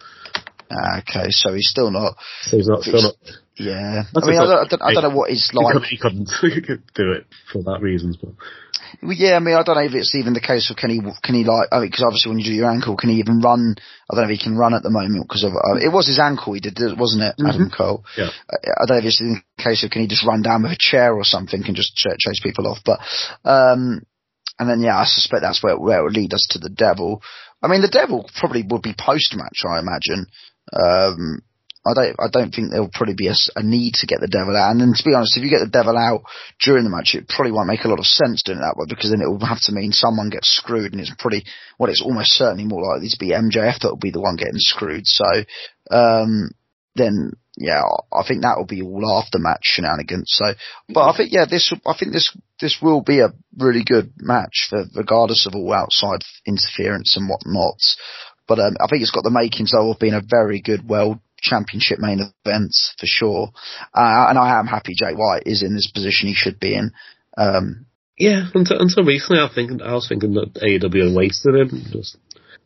Ah, 0.72 1.00
Okay, 1.00 1.30
so 1.30 1.54
he's 1.54 1.70
still 1.70 1.92
not. 1.92 2.16
So 2.44 2.58
he's 2.58 2.68
not 2.68 2.84
still 2.84 3.02
not. 3.02 3.16
Yeah, 3.58 4.04
That's 4.14 4.26
I 4.26 4.30
mean, 4.30 4.40
I 4.40 4.46
don't, 4.46 4.66
I 4.66 4.68
don't, 4.70 4.82
I 4.82 4.94
don't 4.94 5.04
know 5.12 5.18
what 5.18 5.30
he's 5.32 5.52
like. 5.54 5.84
he 5.84 5.98
couldn't 5.98 6.30
he 6.42 6.62
couldn't 6.62 6.94
do 6.96 7.12
it 7.12 7.26
for 7.52 7.62
that 7.64 7.82
reasons, 7.82 8.16
but 8.16 8.32
Well, 9.04 9.12
Yeah, 9.12 9.36
I 9.36 9.40
mean, 9.40 9.56
I 9.56 9.64
don't 9.64 9.76
know 9.76 9.84
if 9.84 9.94
it's 9.94 10.16
even 10.16 10.32
the 10.32 10.40
case 10.40 10.72
of 10.72 10.78
can 10.78 10.90
he, 10.90 11.02
can 11.22 11.36
he 11.36 11.44
like, 11.44 11.68
I 11.72 11.80
mean, 11.80 11.90
because 11.90 12.06
obviously 12.06 12.30
when 12.30 12.40
you 12.40 12.46
do 12.46 12.56
your 12.56 12.72
ankle, 12.72 12.96
can 12.96 13.10
he 13.10 13.18
even 13.20 13.42
run? 13.42 13.76
I 14.10 14.16
don't 14.16 14.24
know 14.24 14.32
if 14.32 14.40
he 14.40 14.44
can 14.44 14.56
run 14.58 14.74
at 14.74 14.84
the 14.84 14.90
moment 14.90 15.28
because 15.28 15.44
of, 15.44 15.52
uh, 15.52 15.76
it 15.76 15.92
was 15.92 16.08
his 16.08 16.20
ankle 16.20 16.54
he 16.54 16.62
did, 16.62 16.80
it 16.80 16.98
wasn't 16.98 17.24
it, 17.24 17.36
Adam 17.46 17.70
Cole? 17.70 18.06
yeah. 18.18 18.30
I 18.50 18.56
I 18.80 18.86
don't 18.88 18.96
know 18.96 19.04
if 19.04 19.12
it's 19.12 19.20
in 19.20 19.44
the 19.58 19.64
case 19.64 19.84
of 19.84 19.92
can 19.92 20.04
he 20.04 20.08
just 20.08 20.26
run 20.26 20.42
down 20.42 20.64
with 20.64 20.72
a 20.72 20.80
chair 20.80 21.14
or 21.14 21.26
something 21.26 21.62
and 21.66 21.76
just 21.76 21.96
ch- 21.96 22.16
chase 22.18 22.40
people 22.42 22.66
off. 22.68 22.80
But, 22.86 23.00
um, 23.44 24.04
and 24.58 24.70
then 24.70 24.80
yeah, 24.80 24.98
I 24.98 25.04
suspect 25.04 25.42
that's 25.42 25.62
where, 25.62 25.78
where 25.78 26.00
it 26.00 26.04
would 26.04 26.16
lead 26.16 26.34
us 26.34 26.48
to 26.52 26.60
the 26.60 26.70
devil. 26.72 27.22
I 27.62 27.68
mean, 27.68 27.82
the 27.82 27.92
devil 27.92 28.30
probably 28.40 28.64
would 28.70 28.82
be 28.82 28.96
post 28.98 29.36
match, 29.36 29.64
I 29.68 29.80
imagine. 29.80 30.28
Um, 30.74 31.42
I 31.86 31.94
don't, 31.94 32.16
I 32.20 32.28
don't 32.32 32.52
think 32.54 32.70
there'll 32.70 32.92
probably 32.92 33.16
be 33.16 33.32
a 33.32 33.64
need 33.64 33.94
to 33.96 34.08
get 34.08 34.20
the 34.20 34.28
devil 34.28 34.56
out. 34.56 34.72
And 34.72 34.82
then 34.82 34.94
to 34.94 35.04
be 35.04 35.16
honest, 35.16 35.38
if 35.38 35.44
you 35.44 35.50
get 35.50 35.64
the 35.64 35.72
devil 35.72 35.98
out 35.98 36.24
during 36.60 36.84
the 36.84 36.90
match, 36.90 37.16
it 37.16 37.28
probably 37.28 37.54
won't 37.54 37.72
make 37.72 37.86
a 37.86 37.88
lot 37.88 38.00
of 38.00 38.06
sense 38.06 38.44
doing 38.44 38.60
it 38.60 38.62
that 38.62 38.76
way 38.76 38.86
because 38.88 39.12
then 39.12 39.22
it 39.22 39.30
will 39.30 39.40
have 39.46 39.62
to 39.64 39.72
mean 39.72 39.92
someone 39.92 40.30
gets 40.30 40.52
screwed 40.52 40.92
and 40.92 41.00
it's 41.00 41.14
pretty, 41.18 41.46
well, 41.80 41.90
it's 41.90 42.04
almost 42.04 42.32
certainly 42.32 42.66
more 42.66 42.84
likely 42.84 43.08
to 43.08 43.18
be 43.20 43.32
MJF 43.32 43.80
that 43.80 43.90
will 43.90 43.98
be 43.98 44.12
the 44.12 44.22
one 44.22 44.36
getting 44.36 44.60
screwed. 44.60 45.08
So, 45.08 45.26
um, 45.90 46.52
then 46.96 47.32
yeah, 47.60 47.84
I 48.12 48.24
think 48.26 48.42
that 48.42 48.56
will 48.58 48.66
be 48.66 48.82
all 48.82 49.20
after 49.20 49.38
match 49.38 49.64
shenanigans. 49.64 50.32
So, 50.32 50.54
but 50.88 51.10
I 51.10 51.16
think 51.16 51.34
yeah, 51.34 51.46
this 51.50 51.74
I 51.86 51.94
think 51.98 52.14
this 52.14 52.36
this 52.62 52.78
will 52.82 53.02
be 53.02 53.20
a 53.20 53.34
really 53.58 53.84
good 53.84 54.14
match 54.18 54.68
for 54.70 54.86
regardless 54.96 55.46
of 55.46 55.56
all 55.56 55.74
outside 55.74 56.22
interference 56.46 57.18
and 57.18 57.28
whatnot. 57.28 57.80
But 58.50 58.60
um, 58.60 58.76
I 58.82 58.88
think 58.88 59.04
it's 59.04 59.12
got 59.12 59.24
the 59.24 59.30
makings 59.30 59.72
though 59.72 59.92
of 59.92 60.00
being 60.00 60.16
a 60.16 60.22
very 60.28 60.60
good 60.60 60.90
world 60.90 61.20
championship 61.38 62.00
main 62.00 62.20
event 62.20 62.76
for 63.00 63.06
sure. 63.06 63.52
Uh, 63.94 64.26
and 64.30 64.38
I 64.38 64.60
am 64.60 64.66
happy 64.66 64.94
Jay 64.98 65.14
White 65.14 65.44
is 65.46 65.64
in 65.64 65.76
this 65.76 65.90
position 65.94 66.28
he 66.28 66.34
should 66.34 66.60
be 66.60 66.76
in. 66.76 66.92
Um, 67.38 67.86
yeah. 68.18 68.48
Until, 68.54 68.82
until 68.82 69.06
recently, 69.06 69.42
I 69.42 69.50
think 69.54 69.82
I 69.82 69.94
was 69.94 70.08
thinking 70.10 70.34
that 70.34 70.56
AEW 70.56 71.16
wasted 71.16 71.56
him. 71.56 71.86
Just, 71.92 72.18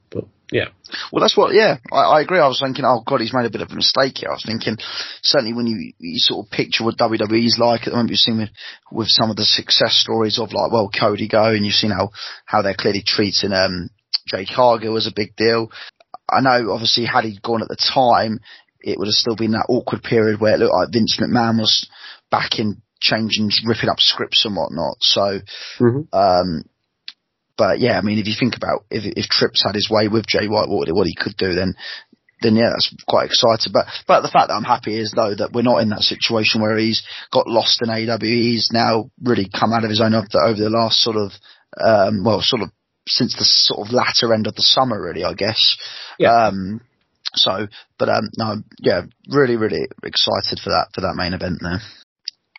but 0.10 0.26
yeah, 0.52 0.70
Well, 1.12 1.22
that's 1.22 1.36
what, 1.36 1.54
yeah, 1.54 1.78
I, 1.92 2.18
I 2.18 2.22
agree. 2.22 2.40
I 2.40 2.48
was 2.48 2.62
thinking, 2.64 2.86
oh 2.86 3.04
god, 3.06 3.20
he's 3.20 3.34
made 3.34 3.46
a 3.46 3.52
bit 3.52 3.62
of 3.62 3.72
a 3.72 3.76
mistake 3.76 4.18
here. 4.18 4.30
I 4.30 4.34
was 4.34 4.46
thinking, 4.46 4.78
certainly 5.22 5.54
when 5.54 5.68
you, 5.68 5.94
you 6.00 6.18
sort 6.18 6.46
of 6.46 6.52
picture 6.52 6.86
what 6.86 6.98
WWE's 6.98 7.60
like 7.60 7.82
at 7.82 7.86
the 7.86 7.92
moment, 7.92 8.12
you've 8.12 8.20
seen 8.20 8.38
with, 8.38 8.50
with 8.92 9.08
some 9.10 9.30
of 9.30 9.36
the 9.36 9.46
success 9.46 9.96
stories 9.96 10.40
of 10.40 10.54
like, 10.54 10.72
well, 10.72 10.90
Cody 10.90 11.28
Go, 11.28 11.52
and 11.52 11.66
you've 11.66 11.76
seen 11.76 11.92
how, 11.92 12.12
how 12.46 12.62
they're 12.62 12.74
clearly 12.74 13.04
treating, 13.06 13.52
um, 13.52 13.90
Jade 14.28 14.50
Cargill 14.54 14.94
was 14.94 15.08
a 15.08 15.14
big 15.16 15.36
deal. 15.36 15.72
I 16.30 16.42
know, 16.42 16.72
obviously, 16.72 17.06
had 17.06 17.26
he 17.26 17.38
gone 17.42 17.62
at 17.62 17.68
the 17.68 17.78
time, 17.78 18.40
it 18.80 18.98
would 18.98 19.08
have 19.08 19.14
still 19.14 19.36
been 19.36 19.52
that 19.52 19.68
awkward 19.70 20.04
period 20.04 20.40
where 20.40 20.54
it 20.56 20.60
looked 20.60 20.74
like 20.74 20.90
Vince 20.92 21.18
McMahon 21.20 21.60
was 21.60 21.88
back 22.32 22.60
in 22.60 22.82
changing, 23.00 23.52
ripping 23.66 23.90
up 23.90 24.00
scripts 24.00 24.46
and 24.46 24.56
whatnot. 24.56 24.98
So, 25.02 25.40
Mhm. 25.80 26.08
um, 26.14 26.64
but 27.58 27.80
yeah, 27.80 27.98
I 27.98 28.02
mean, 28.02 28.18
if 28.20 28.28
you 28.28 28.34
think 28.38 28.56
about 28.56 28.86
if 28.90 29.06
if 29.06 29.28
Trips 29.28 29.64
had 29.64 29.76
his 29.76 29.90
way 29.90 30.08
with 30.08 30.26
Jay 30.26 30.48
White, 30.48 30.70
what 30.70 30.90
what 30.92 31.08
he 31.08 31.14
could 31.16 31.38
do, 31.38 31.54
then 31.54 31.76
then 32.42 32.56
yeah, 32.56 32.70
that's 32.70 32.94
quite 33.08 33.26
exciting. 33.28 33.72
But 33.72 33.86
but 34.08 34.22
the 34.22 34.28
fact 34.30 34.48
that 34.48 34.56
I'm 34.56 34.64
happy 34.64 34.98
is 34.98 35.12
though 35.12 35.36
that 35.36 35.52
we're 35.54 35.62
not 35.62 35.82
in 35.82 35.90
that 35.90 36.02
situation 36.02 36.62
where 36.62 36.78
he's 36.78 37.04
got 37.32 37.48
lost 37.48 37.82
in 37.82 37.90
AEW. 37.90 38.22
He's 38.22 38.70
now 38.74 39.12
really 39.22 39.48
come 39.48 39.72
out 39.72 39.84
of 39.84 39.90
his 39.90 40.02
own 40.02 40.14
over 40.14 40.28
the, 40.30 40.40
over 40.40 40.60
the 40.60 40.70
last 40.70 41.00
sort 41.00 41.16
of 41.16 41.32
um, 41.80 42.24
well, 42.24 42.42
sort 42.42 42.64
of 42.64 42.72
since 43.08 43.36
the 43.36 43.46
sort 43.46 43.88
of 43.88 43.94
latter 43.94 44.34
end 44.34 44.48
of 44.48 44.56
the 44.56 44.62
summer, 44.62 45.02
really, 45.02 45.24
I 45.24 45.34
guess. 45.34 45.78
Yeah. 46.18 46.48
Um, 46.48 46.82
so, 47.36 47.68
but 47.98 48.10
um, 48.10 48.30
no, 48.38 48.56
yeah, 48.80 49.02
really, 49.30 49.56
really 49.56 49.88
excited 50.04 50.60
for 50.64 50.70
that 50.70 50.90
for 50.94 51.02
that 51.02 51.16
main 51.16 51.34
event 51.34 51.60
there. 51.62 51.82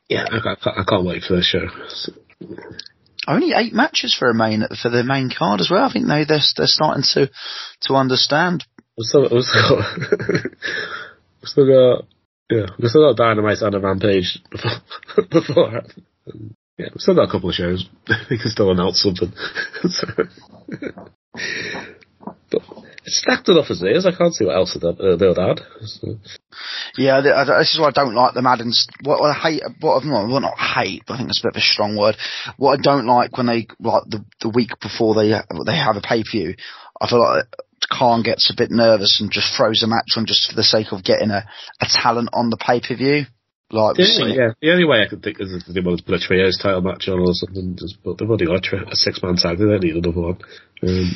yeah, 0.09 0.24
I, 0.30 0.38
I, 0.38 0.55
can't, 0.57 0.78
I 0.78 0.84
can't 0.88 1.07
wait 1.07 1.22
for 1.22 1.36
the 1.36 1.42
show. 1.42 1.68
Only 3.26 3.53
eight 3.55 3.72
matches 3.72 4.14
for 4.14 4.28
a 4.28 4.34
main 4.34 4.64
for 4.82 4.90
the 4.90 5.05
main 5.05 5.30
card 5.36 5.61
as 5.61 5.70
well. 5.70 5.84
I 5.84 5.92
think 5.92 6.07
they 6.09 6.24
they're, 6.24 6.45
they're 6.57 6.66
starting 6.66 7.05
to 7.14 7.30
to 7.82 7.95
understand. 7.95 8.64
we've 8.99 9.07
still, 9.07 9.28
we've 9.30 9.45
still 9.45 9.76
got, 9.76 9.99
we've 11.40 11.49
still 11.49 11.66
got, 11.66 12.05
yeah, 12.51 12.66
we've 12.78 12.90
still 12.90 13.09
got 13.09 13.16
Dynamite 13.16 13.62
and 13.62 13.74
a 13.74 13.80
Rampage 13.80 14.40
before, 14.51 14.82
before 15.30 15.82
and, 16.26 16.55
yeah, 16.78 16.86
we've 16.92 17.00
still 17.00 17.14
got 17.14 17.28
a 17.28 17.32
couple 17.32 17.48
of 17.50 17.54
shows. 17.54 17.88
we 18.30 18.38
can 18.38 18.50
still 18.50 18.70
announce 18.70 19.02
something. 19.02 19.32
so, 19.88 20.06
but 22.50 22.62
it's 23.04 23.18
stacked 23.18 23.48
enough 23.48 23.70
as 23.70 23.82
it 23.82 23.96
is. 23.96 24.06
I 24.06 24.12
can't 24.16 24.34
see 24.34 24.44
what 24.44 24.56
else 24.56 24.76
they'll, 24.80 24.90
uh, 25.38 25.50
add. 25.50 25.60
So, 25.84 26.18
Yeah, 26.96 27.20
th- 27.20 27.34
I- 27.34 27.58
this 27.58 27.74
is 27.74 27.80
why 27.80 27.88
I 27.88 27.90
don't 27.90 28.14
like 28.14 28.34
the 28.34 28.42
Madden. 28.42 28.72
What, 29.02 29.20
I 29.22 29.32
hate, 29.34 29.62
what 29.80 29.96
I've 29.96 30.04
not, 30.08 30.28
well, 30.28 30.40
not 30.40 30.58
hate, 30.58 31.02
but 31.06 31.14
I 31.14 31.16
think 31.18 31.28
that's 31.28 31.40
a 31.40 31.48
bit 31.48 31.56
of 31.56 31.60
a 31.60 31.60
strong 31.60 31.96
word. 31.96 32.16
What 32.56 32.78
I 32.78 32.82
don't 32.82 33.06
like 33.06 33.36
when 33.36 33.46
they 33.46 33.66
like 33.80 34.04
the 34.06 34.24
the 34.40 34.48
week 34.48 34.70
before 34.80 35.14
they 35.14 35.28
they 35.66 35.76
have 35.76 35.96
a 35.96 36.00
pay 36.00 36.22
per 36.22 36.30
view, 36.30 36.54
I 37.00 37.08
feel 37.08 37.20
like 37.20 37.44
Khan 37.90 38.22
gets 38.22 38.50
a 38.50 38.56
bit 38.56 38.70
nervous 38.70 39.20
and 39.20 39.30
just 39.30 39.54
throws 39.54 39.82
a 39.82 39.86
match 39.86 40.12
on 40.16 40.26
just 40.26 40.48
for 40.48 40.56
the 40.56 40.64
sake 40.64 40.92
of 40.92 41.04
getting 41.04 41.30
a, 41.30 41.46
a 41.80 41.86
talent 41.88 42.30
on 42.32 42.50
the 42.50 42.56
pay 42.56 42.80
per 42.80 42.96
view. 42.96 43.26
Like 43.70 43.96
the, 43.96 44.04
only, 44.20 44.36
yeah, 44.36 44.50
the 44.60 44.70
only 44.70 44.84
way 44.84 45.02
I 45.02 45.08
could 45.08 45.22
think 45.22 45.40
is 45.40 45.50
if 45.52 45.66
they 45.74 45.80
wanted 45.80 45.98
to 45.98 46.04
put 46.04 46.14
a 46.14 46.18
trios 46.20 46.58
title 46.60 46.82
match 46.82 47.08
on 47.08 47.18
or 47.18 47.32
something. 47.32 47.76
Just, 47.76 47.96
but 48.04 48.18
they've 48.18 48.28
already 48.28 48.46
got 48.46 48.58
a, 48.58 48.60
tri- 48.60 48.84
a 48.90 48.94
six 48.94 49.22
man 49.22 49.36
tag. 49.36 49.58
They 49.58 49.64
don't 49.64 49.82
need 49.82 49.96
another 49.96 50.20
one. 50.20 50.38
Um, 50.82 51.10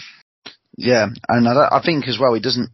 Yeah, 0.76 1.07
and 1.28 1.46
I, 1.49 1.68
I 1.78 1.82
think 1.84 2.09
as 2.09 2.18
well 2.18 2.34
he 2.34 2.40
doesn't. 2.40 2.70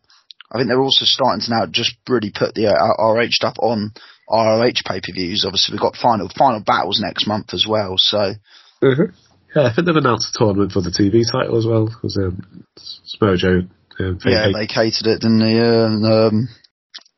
I 0.53 0.59
think 0.59 0.68
they're 0.68 0.81
also 0.81 1.05
starting 1.05 1.41
to 1.43 1.51
now 1.51 1.66
just 1.66 1.97
really 2.09 2.31
put 2.31 2.55
the 2.55 2.68
uh, 2.68 3.03
ROH 3.03 3.31
stuff 3.35 3.57
on 3.59 3.93
ROH 4.31 4.87
pay 4.87 5.01
per 5.03 5.12
views. 5.12 5.45
Obviously, 5.45 5.75
we've 5.75 5.81
got 5.83 5.97
final 5.97 6.31
final 6.39 6.61
battles 6.61 7.01
next 7.03 7.27
month 7.27 7.53
as 7.53 7.66
well. 7.68 7.95
So 7.99 8.35
Mhm. 8.81 9.12
Yeah, 9.55 9.66
I 9.66 9.75
think 9.75 9.87
they've 9.87 9.97
announced 9.97 10.35
a 10.35 10.39
tournament 10.39 10.72
for 10.72 10.83
the 10.83 10.91
TV 10.91 11.22
title 11.31 11.59
as 11.59 11.66
well 11.66 11.87
because 11.87 12.16
um, 12.16 12.64
Samoa 12.79 13.37
Joe. 13.37 13.62
Um, 14.01 14.18
yeah, 14.25 14.51
vacated- 14.51 14.55
they 14.55 14.66
catered 14.66 15.07
it, 15.07 15.20
didn't 15.20 15.39
they? 15.39 15.55
Yeah, 15.57 15.87
and, 15.87 16.05
um, 16.07 16.49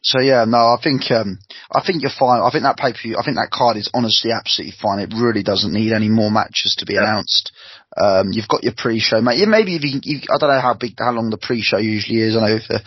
so 0.06 0.20
yeah, 0.20 0.44
no, 0.46 0.58
I 0.70 0.78
think 0.80 1.10
um, 1.10 1.40
I 1.66 1.82
think 1.84 2.02
you're 2.02 2.14
fine. 2.14 2.38
I 2.38 2.50
think 2.54 2.62
that 2.62 2.78
pay 2.78 2.92
per 2.92 3.02
view, 3.02 3.18
I 3.18 3.24
think 3.26 3.42
that 3.42 3.50
card 3.50 3.76
is 3.76 3.90
honestly 3.92 4.30
absolutely 4.30 4.78
fine. 4.80 5.00
It 5.00 5.10
really 5.10 5.42
doesn't 5.42 5.74
need 5.74 5.90
any 5.90 6.08
more 6.08 6.30
matches 6.30 6.76
to 6.78 6.86
be 6.86 6.94
announced. 6.94 7.50
Um, 7.96 8.30
you've 8.30 8.46
got 8.46 8.62
your 8.62 8.74
pre-show, 8.76 9.20
mate. 9.20 9.38
Yeah, 9.38 9.50
maybe 9.50 9.74
if 9.74 9.82
you, 9.82 9.98
you, 10.04 10.20
I 10.30 10.38
don't 10.38 10.54
know 10.54 10.60
how 10.60 10.74
big, 10.78 10.94
how 10.96 11.10
long 11.10 11.30
the 11.30 11.42
pre-show 11.42 11.78
usually 11.78 12.20
is. 12.20 12.36
I 12.36 12.46
know 12.46 12.58
for 12.62 12.78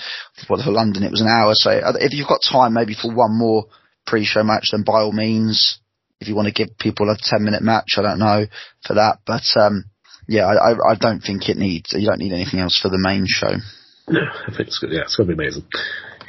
well, 0.47 0.63
for 0.63 0.71
London 0.71 1.03
it 1.03 1.11
was 1.11 1.19
an 1.19 1.27
hour. 1.27 1.51
So 1.55 1.71
uh, 1.71 1.99
if 1.99 2.13
you've 2.13 2.29
got 2.29 2.39
time, 2.39 2.73
maybe 2.73 2.95
for 2.95 3.13
one 3.13 3.37
more 3.37 3.65
pre-show 4.07 4.43
match, 4.43 4.69
then 4.71 4.83
by 4.87 5.01
all 5.03 5.11
means, 5.11 5.79
if 6.21 6.29
you 6.29 6.35
want 6.35 6.47
to 6.47 6.55
give 6.55 6.77
people 6.77 7.11
a 7.11 7.17
ten-minute 7.19 7.63
match, 7.63 7.97
I 7.97 8.01
don't 8.01 8.19
know 8.19 8.45
for 8.87 8.93
that, 8.95 9.19
but 9.27 9.43
um, 9.59 9.91
yeah, 10.29 10.47
I, 10.47 10.71
I, 10.71 10.71
I 10.91 10.95
don't 10.95 11.19
think 11.19 11.49
it 11.49 11.57
needs. 11.57 11.91
You 11.91 12.07
don't 12.07 12.19
need 12.19 12.31
anything 12.31 12.61
else 12.61 12.79
for 12.79 12.87
the 12.87 13.01
main 13.01 13.25
show. 13.27 13.59
No, 14.07 14.21
I 14.23 14.55
think 14.55 14.69
it's 14.69 14.79
good. 14.79 14.91
Yeah, 14.93 15.01
it's 15.01 15.17
going 15.17 15.27
to 15.27 15.35
be 15.35 15.43
amazing. 15.43 15.67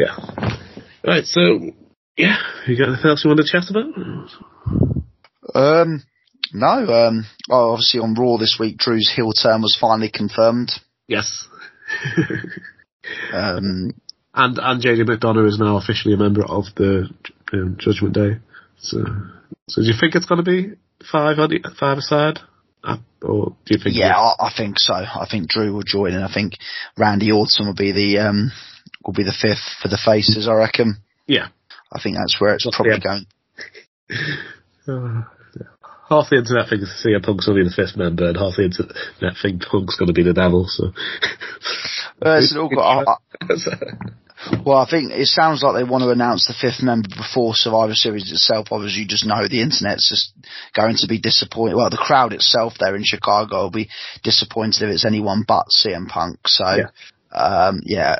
Yeah. 0.00 0.16
Right. 1.04 1.24
So, 1.24 1.72
yeah, 2.16 2.36
you 2.66 2.76
got 2.76 2.88
anything 2.88 3.10
else 3.10 3.24
you 3.24 3.30
want 3.30 3.40
to 3.40 3.46
chat 3.46 3.70
about? 3.70 3.94
Um, 5.54 6.02
no. 6.52 6.66
Um, 6.66 7.26
well, 7.48 7.70
obviously 7.70 8.00
on 8.00 8.14
Raw 8.14 8.36
this 8.36 8.56
week, 8.60 8.78
Drew's 8.78 9.10
heel 9.14 9.32
turn 9.32 9.62
was 9.62 9.76
finally 9.80 10.10
confirmed. 10.12 10.72
Yes. 11.06 11.46
Um, 13.32 13.94
and 14.34 14.58
and 14.58 14.82
JD 14.82 15.08
McDonagh 15.08 15.48
is 15.48 15.58
now 15.58 15.76
officially 15.76 16.14
a 16.14 16.18
member 16.18 16.44
of 16.44 16.64
the 16.76 17.08
um, 17.52 17.76
Judgment 17.78 18.14
Day. 18.14 18.38
So, 18.78 19.04
so 19.68 19.82
do 19.82 19.88
you 19.88 19.94
think 19.98 20.14
it's 20.14 20.26
going 20.26 20.44
to 20.44 20.48
be 20.48 20.74
five 21.10 21.38
on 21.38 21.50
the, 21.50 21.74
five 21.78 21.98
aside, 21.98 22.38
uh, 22.84 22.98
or 23.22 23.56
do 23.66 23.74
you 23.74 23.80
think? 23.82 23.96
yeah, 23.96 24.16
I, 24.16 24.48
I 24.48 24.52
think 24.56 24.78
so. 24.78 24.94
I 24.94 25.26
think 25.30 25.48
Drew 25.48 25.72
will 25.72 25.82
join, 25.82 26.14
and 26.14 26.24
I 26.24 26.32
think 26.32 26.54
Randy 26.96 27.32
Orton 27.32 27.66
will 27.66 27.74
be 27.74 27.92
the 27.92 28.18
um, 28.18 28.52
will 29.04 29.12
be 29.14 29.24
the 29.24 29.32
fifth 29.38 29.76
for 29.82 29.88
the 29.88 29.98
faces. 30.02 30.48
I 30.48 30.54
reckon. 30.54 30.96
Yeah. 31.26 31.48
I 31.92 32.00
think 32.00 32.16
that's 32.16 32.40
where 32.40 32.54
it's 32.54 32.64
Just 32.64 32.76
probably 32.76 33.00
going. 33.00 33.26
Uh, 34.88 35.22
half 36.08 36.30
the 36.30 36.38
internet 36.38 36.68
thinks 36.68 37.04
CM 37.04 37.22
Punk's 37.24 37.46
going 37.46 37.58
to 37.58 37.62
be 37.64 37.68
the 37.68 37.74
fifth 37.76 37.96
member, 37.96 38.26
and 38.26 38.36
half 38.36 38.56
the 38.56 38.64
internet 38.64 39.36
think 39.40 39.62
Punk's 39.62 39.94
going 39.96 40.08
to 40.08 40.12
be 40.12 40.24
the 40.24 40.32
devil. 40.32 40.66
So, 40.66 40.92
Uh, 42.22 42.36
it's 42.42 42.54
all 42.56 42.68
got, 42.68 43.08
I, 43.08 43.16
I, 43.48 44.62
well, 44.64 44.76
I 44.78 44.88
think 44.90 45.12
it 45.12 45.26
sounds 45.26 45.62
like 45.62 45.74
they 45.74 45.88
want 45.88 46.02
to 46.02 46.10
announce 46.10 46.46
the 46.46 46.52
fifth 46.58 46.82
member 46.82 47.08
before 47.08 47.54
Survivor 47.54 47.94
Series 47.94 48.30
itself. 48.30 48.68
Obviously, 48.70 49.02
you 49.02 49.08
just 49.08 49.24
know 49.24 49.46
the 49.48 49.62
internet's 49.62 50.08
just 50.08 50.32
going 50.74 50.96
to 50.98 51.06
be 51.06 51.18
disappointed. 51.18 51.76
Well, 51.76 51.88
the 51.88 51.96
crowd 51.96 52.32
itself 52.34 52.74
there 52.78 52.94
in 52.96 53.04
Chicago 53.04 53.62
will 53.62 53.70
be 53.70 53.88
disappointed 54.22 54.82
if 54.82 54.90
it's 54.90 55.06
anyone 55.06 55.44
but 55.48 55.66
CM 55.68 56.08
Punk. 56.08 56.40
So, 56.46 56.64
Yeah. 56.66 56.88
um, 57.38 57.80
yeah. 57.84 58.16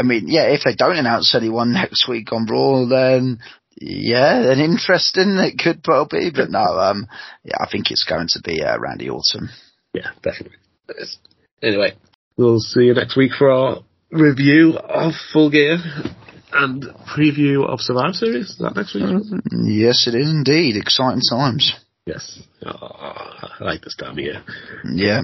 I 0.00 0.02
mean, 0.02 0.28
yeah, 0.28 0.44
if 0.44 0.62
they 0.64 0.74
don't 0.74 0.96
announce 0.96 1.34
anyone 1.34 1.72
next 1.74 2.08
week 2.08 2.32
on 2.32 2.46
Raw, 2.46 2.86
then 2.86 3.38
yeah, 3.78 4.40
then 4.40 4.58
interesting 4.58 5.36
it 5.36 5.58
could 5.58 5.82
be. 5.82 6.30
But 6.34 6.50
no, 6.50 6.58
um, 6.80 7.06
yeah, 7.44 7.56
I 7.60 7.68
think 7.70 7.90
it's 7.90 8.04
going 8.08 8.28
to 8.30 8.40
be 8.42 8.62
uh, 8.62 8.78
Randy 8.78 9.10
Orton. 9.10 9.50
yeah, 9.92 10.12
definitely. 10.22 10.56
Anyway, 11.62 11.92
we'll 12.38 12.58
see 12.58 12.84
you 12.84 12.94
next 12.94 13.16
week 13.16 13.32
for 13.38 13.50
our 13.50 13.78
review 14.10 14.78
of 14.78 15.12
Full 15.32 15.50
Gear 15.50 15.76
and 16.52 16.82
preview 17.16 17.64
of 17.66 17.80
Survivor 17.80 18.14
Series. 18.14 18.50
Is 18.50 18.58
that 18.58 18.74
next 18.74 18.94
week? 18.94 19.04
Yes, 19.52 20.08
it 20.08 20.14
is 20.14 20.30
indeed 20.30 20.76
exciting 20.76 21.20
times. 21.30 21.74
Yes. 22.06 22.40
Oh, 22.64 22.72
I 22.72 23.56
like 23.60 23.82
this 23.82 23.94
time 23.94 24.12
of 24.12 24.18
year. 24.18 24.42
Yeah. 24.84 25.20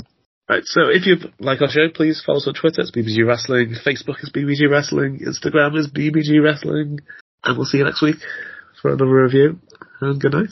Right, 0.49 0.63
so 0.65 0.83
if 0.89 1.07
you 1.07 1.17
like 1.41 1.61
our 1.61 1.69
show, 1.69 1.89
please 1.93 2.23
follow 2.25 2.39
us 2.39 2.47
on 2.47 2.55
Twitter, 2.55 2.81
it's 2.83 2.93
BBG 2.93 3.27
Wrestling, 3.27 3.75
Facebook 3.85 4.23
is 4.23 4.31
BBG 4.31 4.71
Wrestling, 4.71 5.19
Instagram 5.19 5.77
is 5.77 5.89
BBG 5.89 6.41
Wrestling, 6.41 7.01
and 7.43 7.57
we'll 7.57 7.67
see 7.67 7.79
you 7.79 7.85
next 7.85 8.01
week 8.01 8.17
for 8.81 8.93
another 8.93 9.11
review, 9.11 9.59
and 10.01 10.21
good 10.21 10.35
night. 10.35 10.51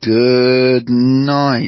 Good 0.00 0.88
night. 0.88 1.64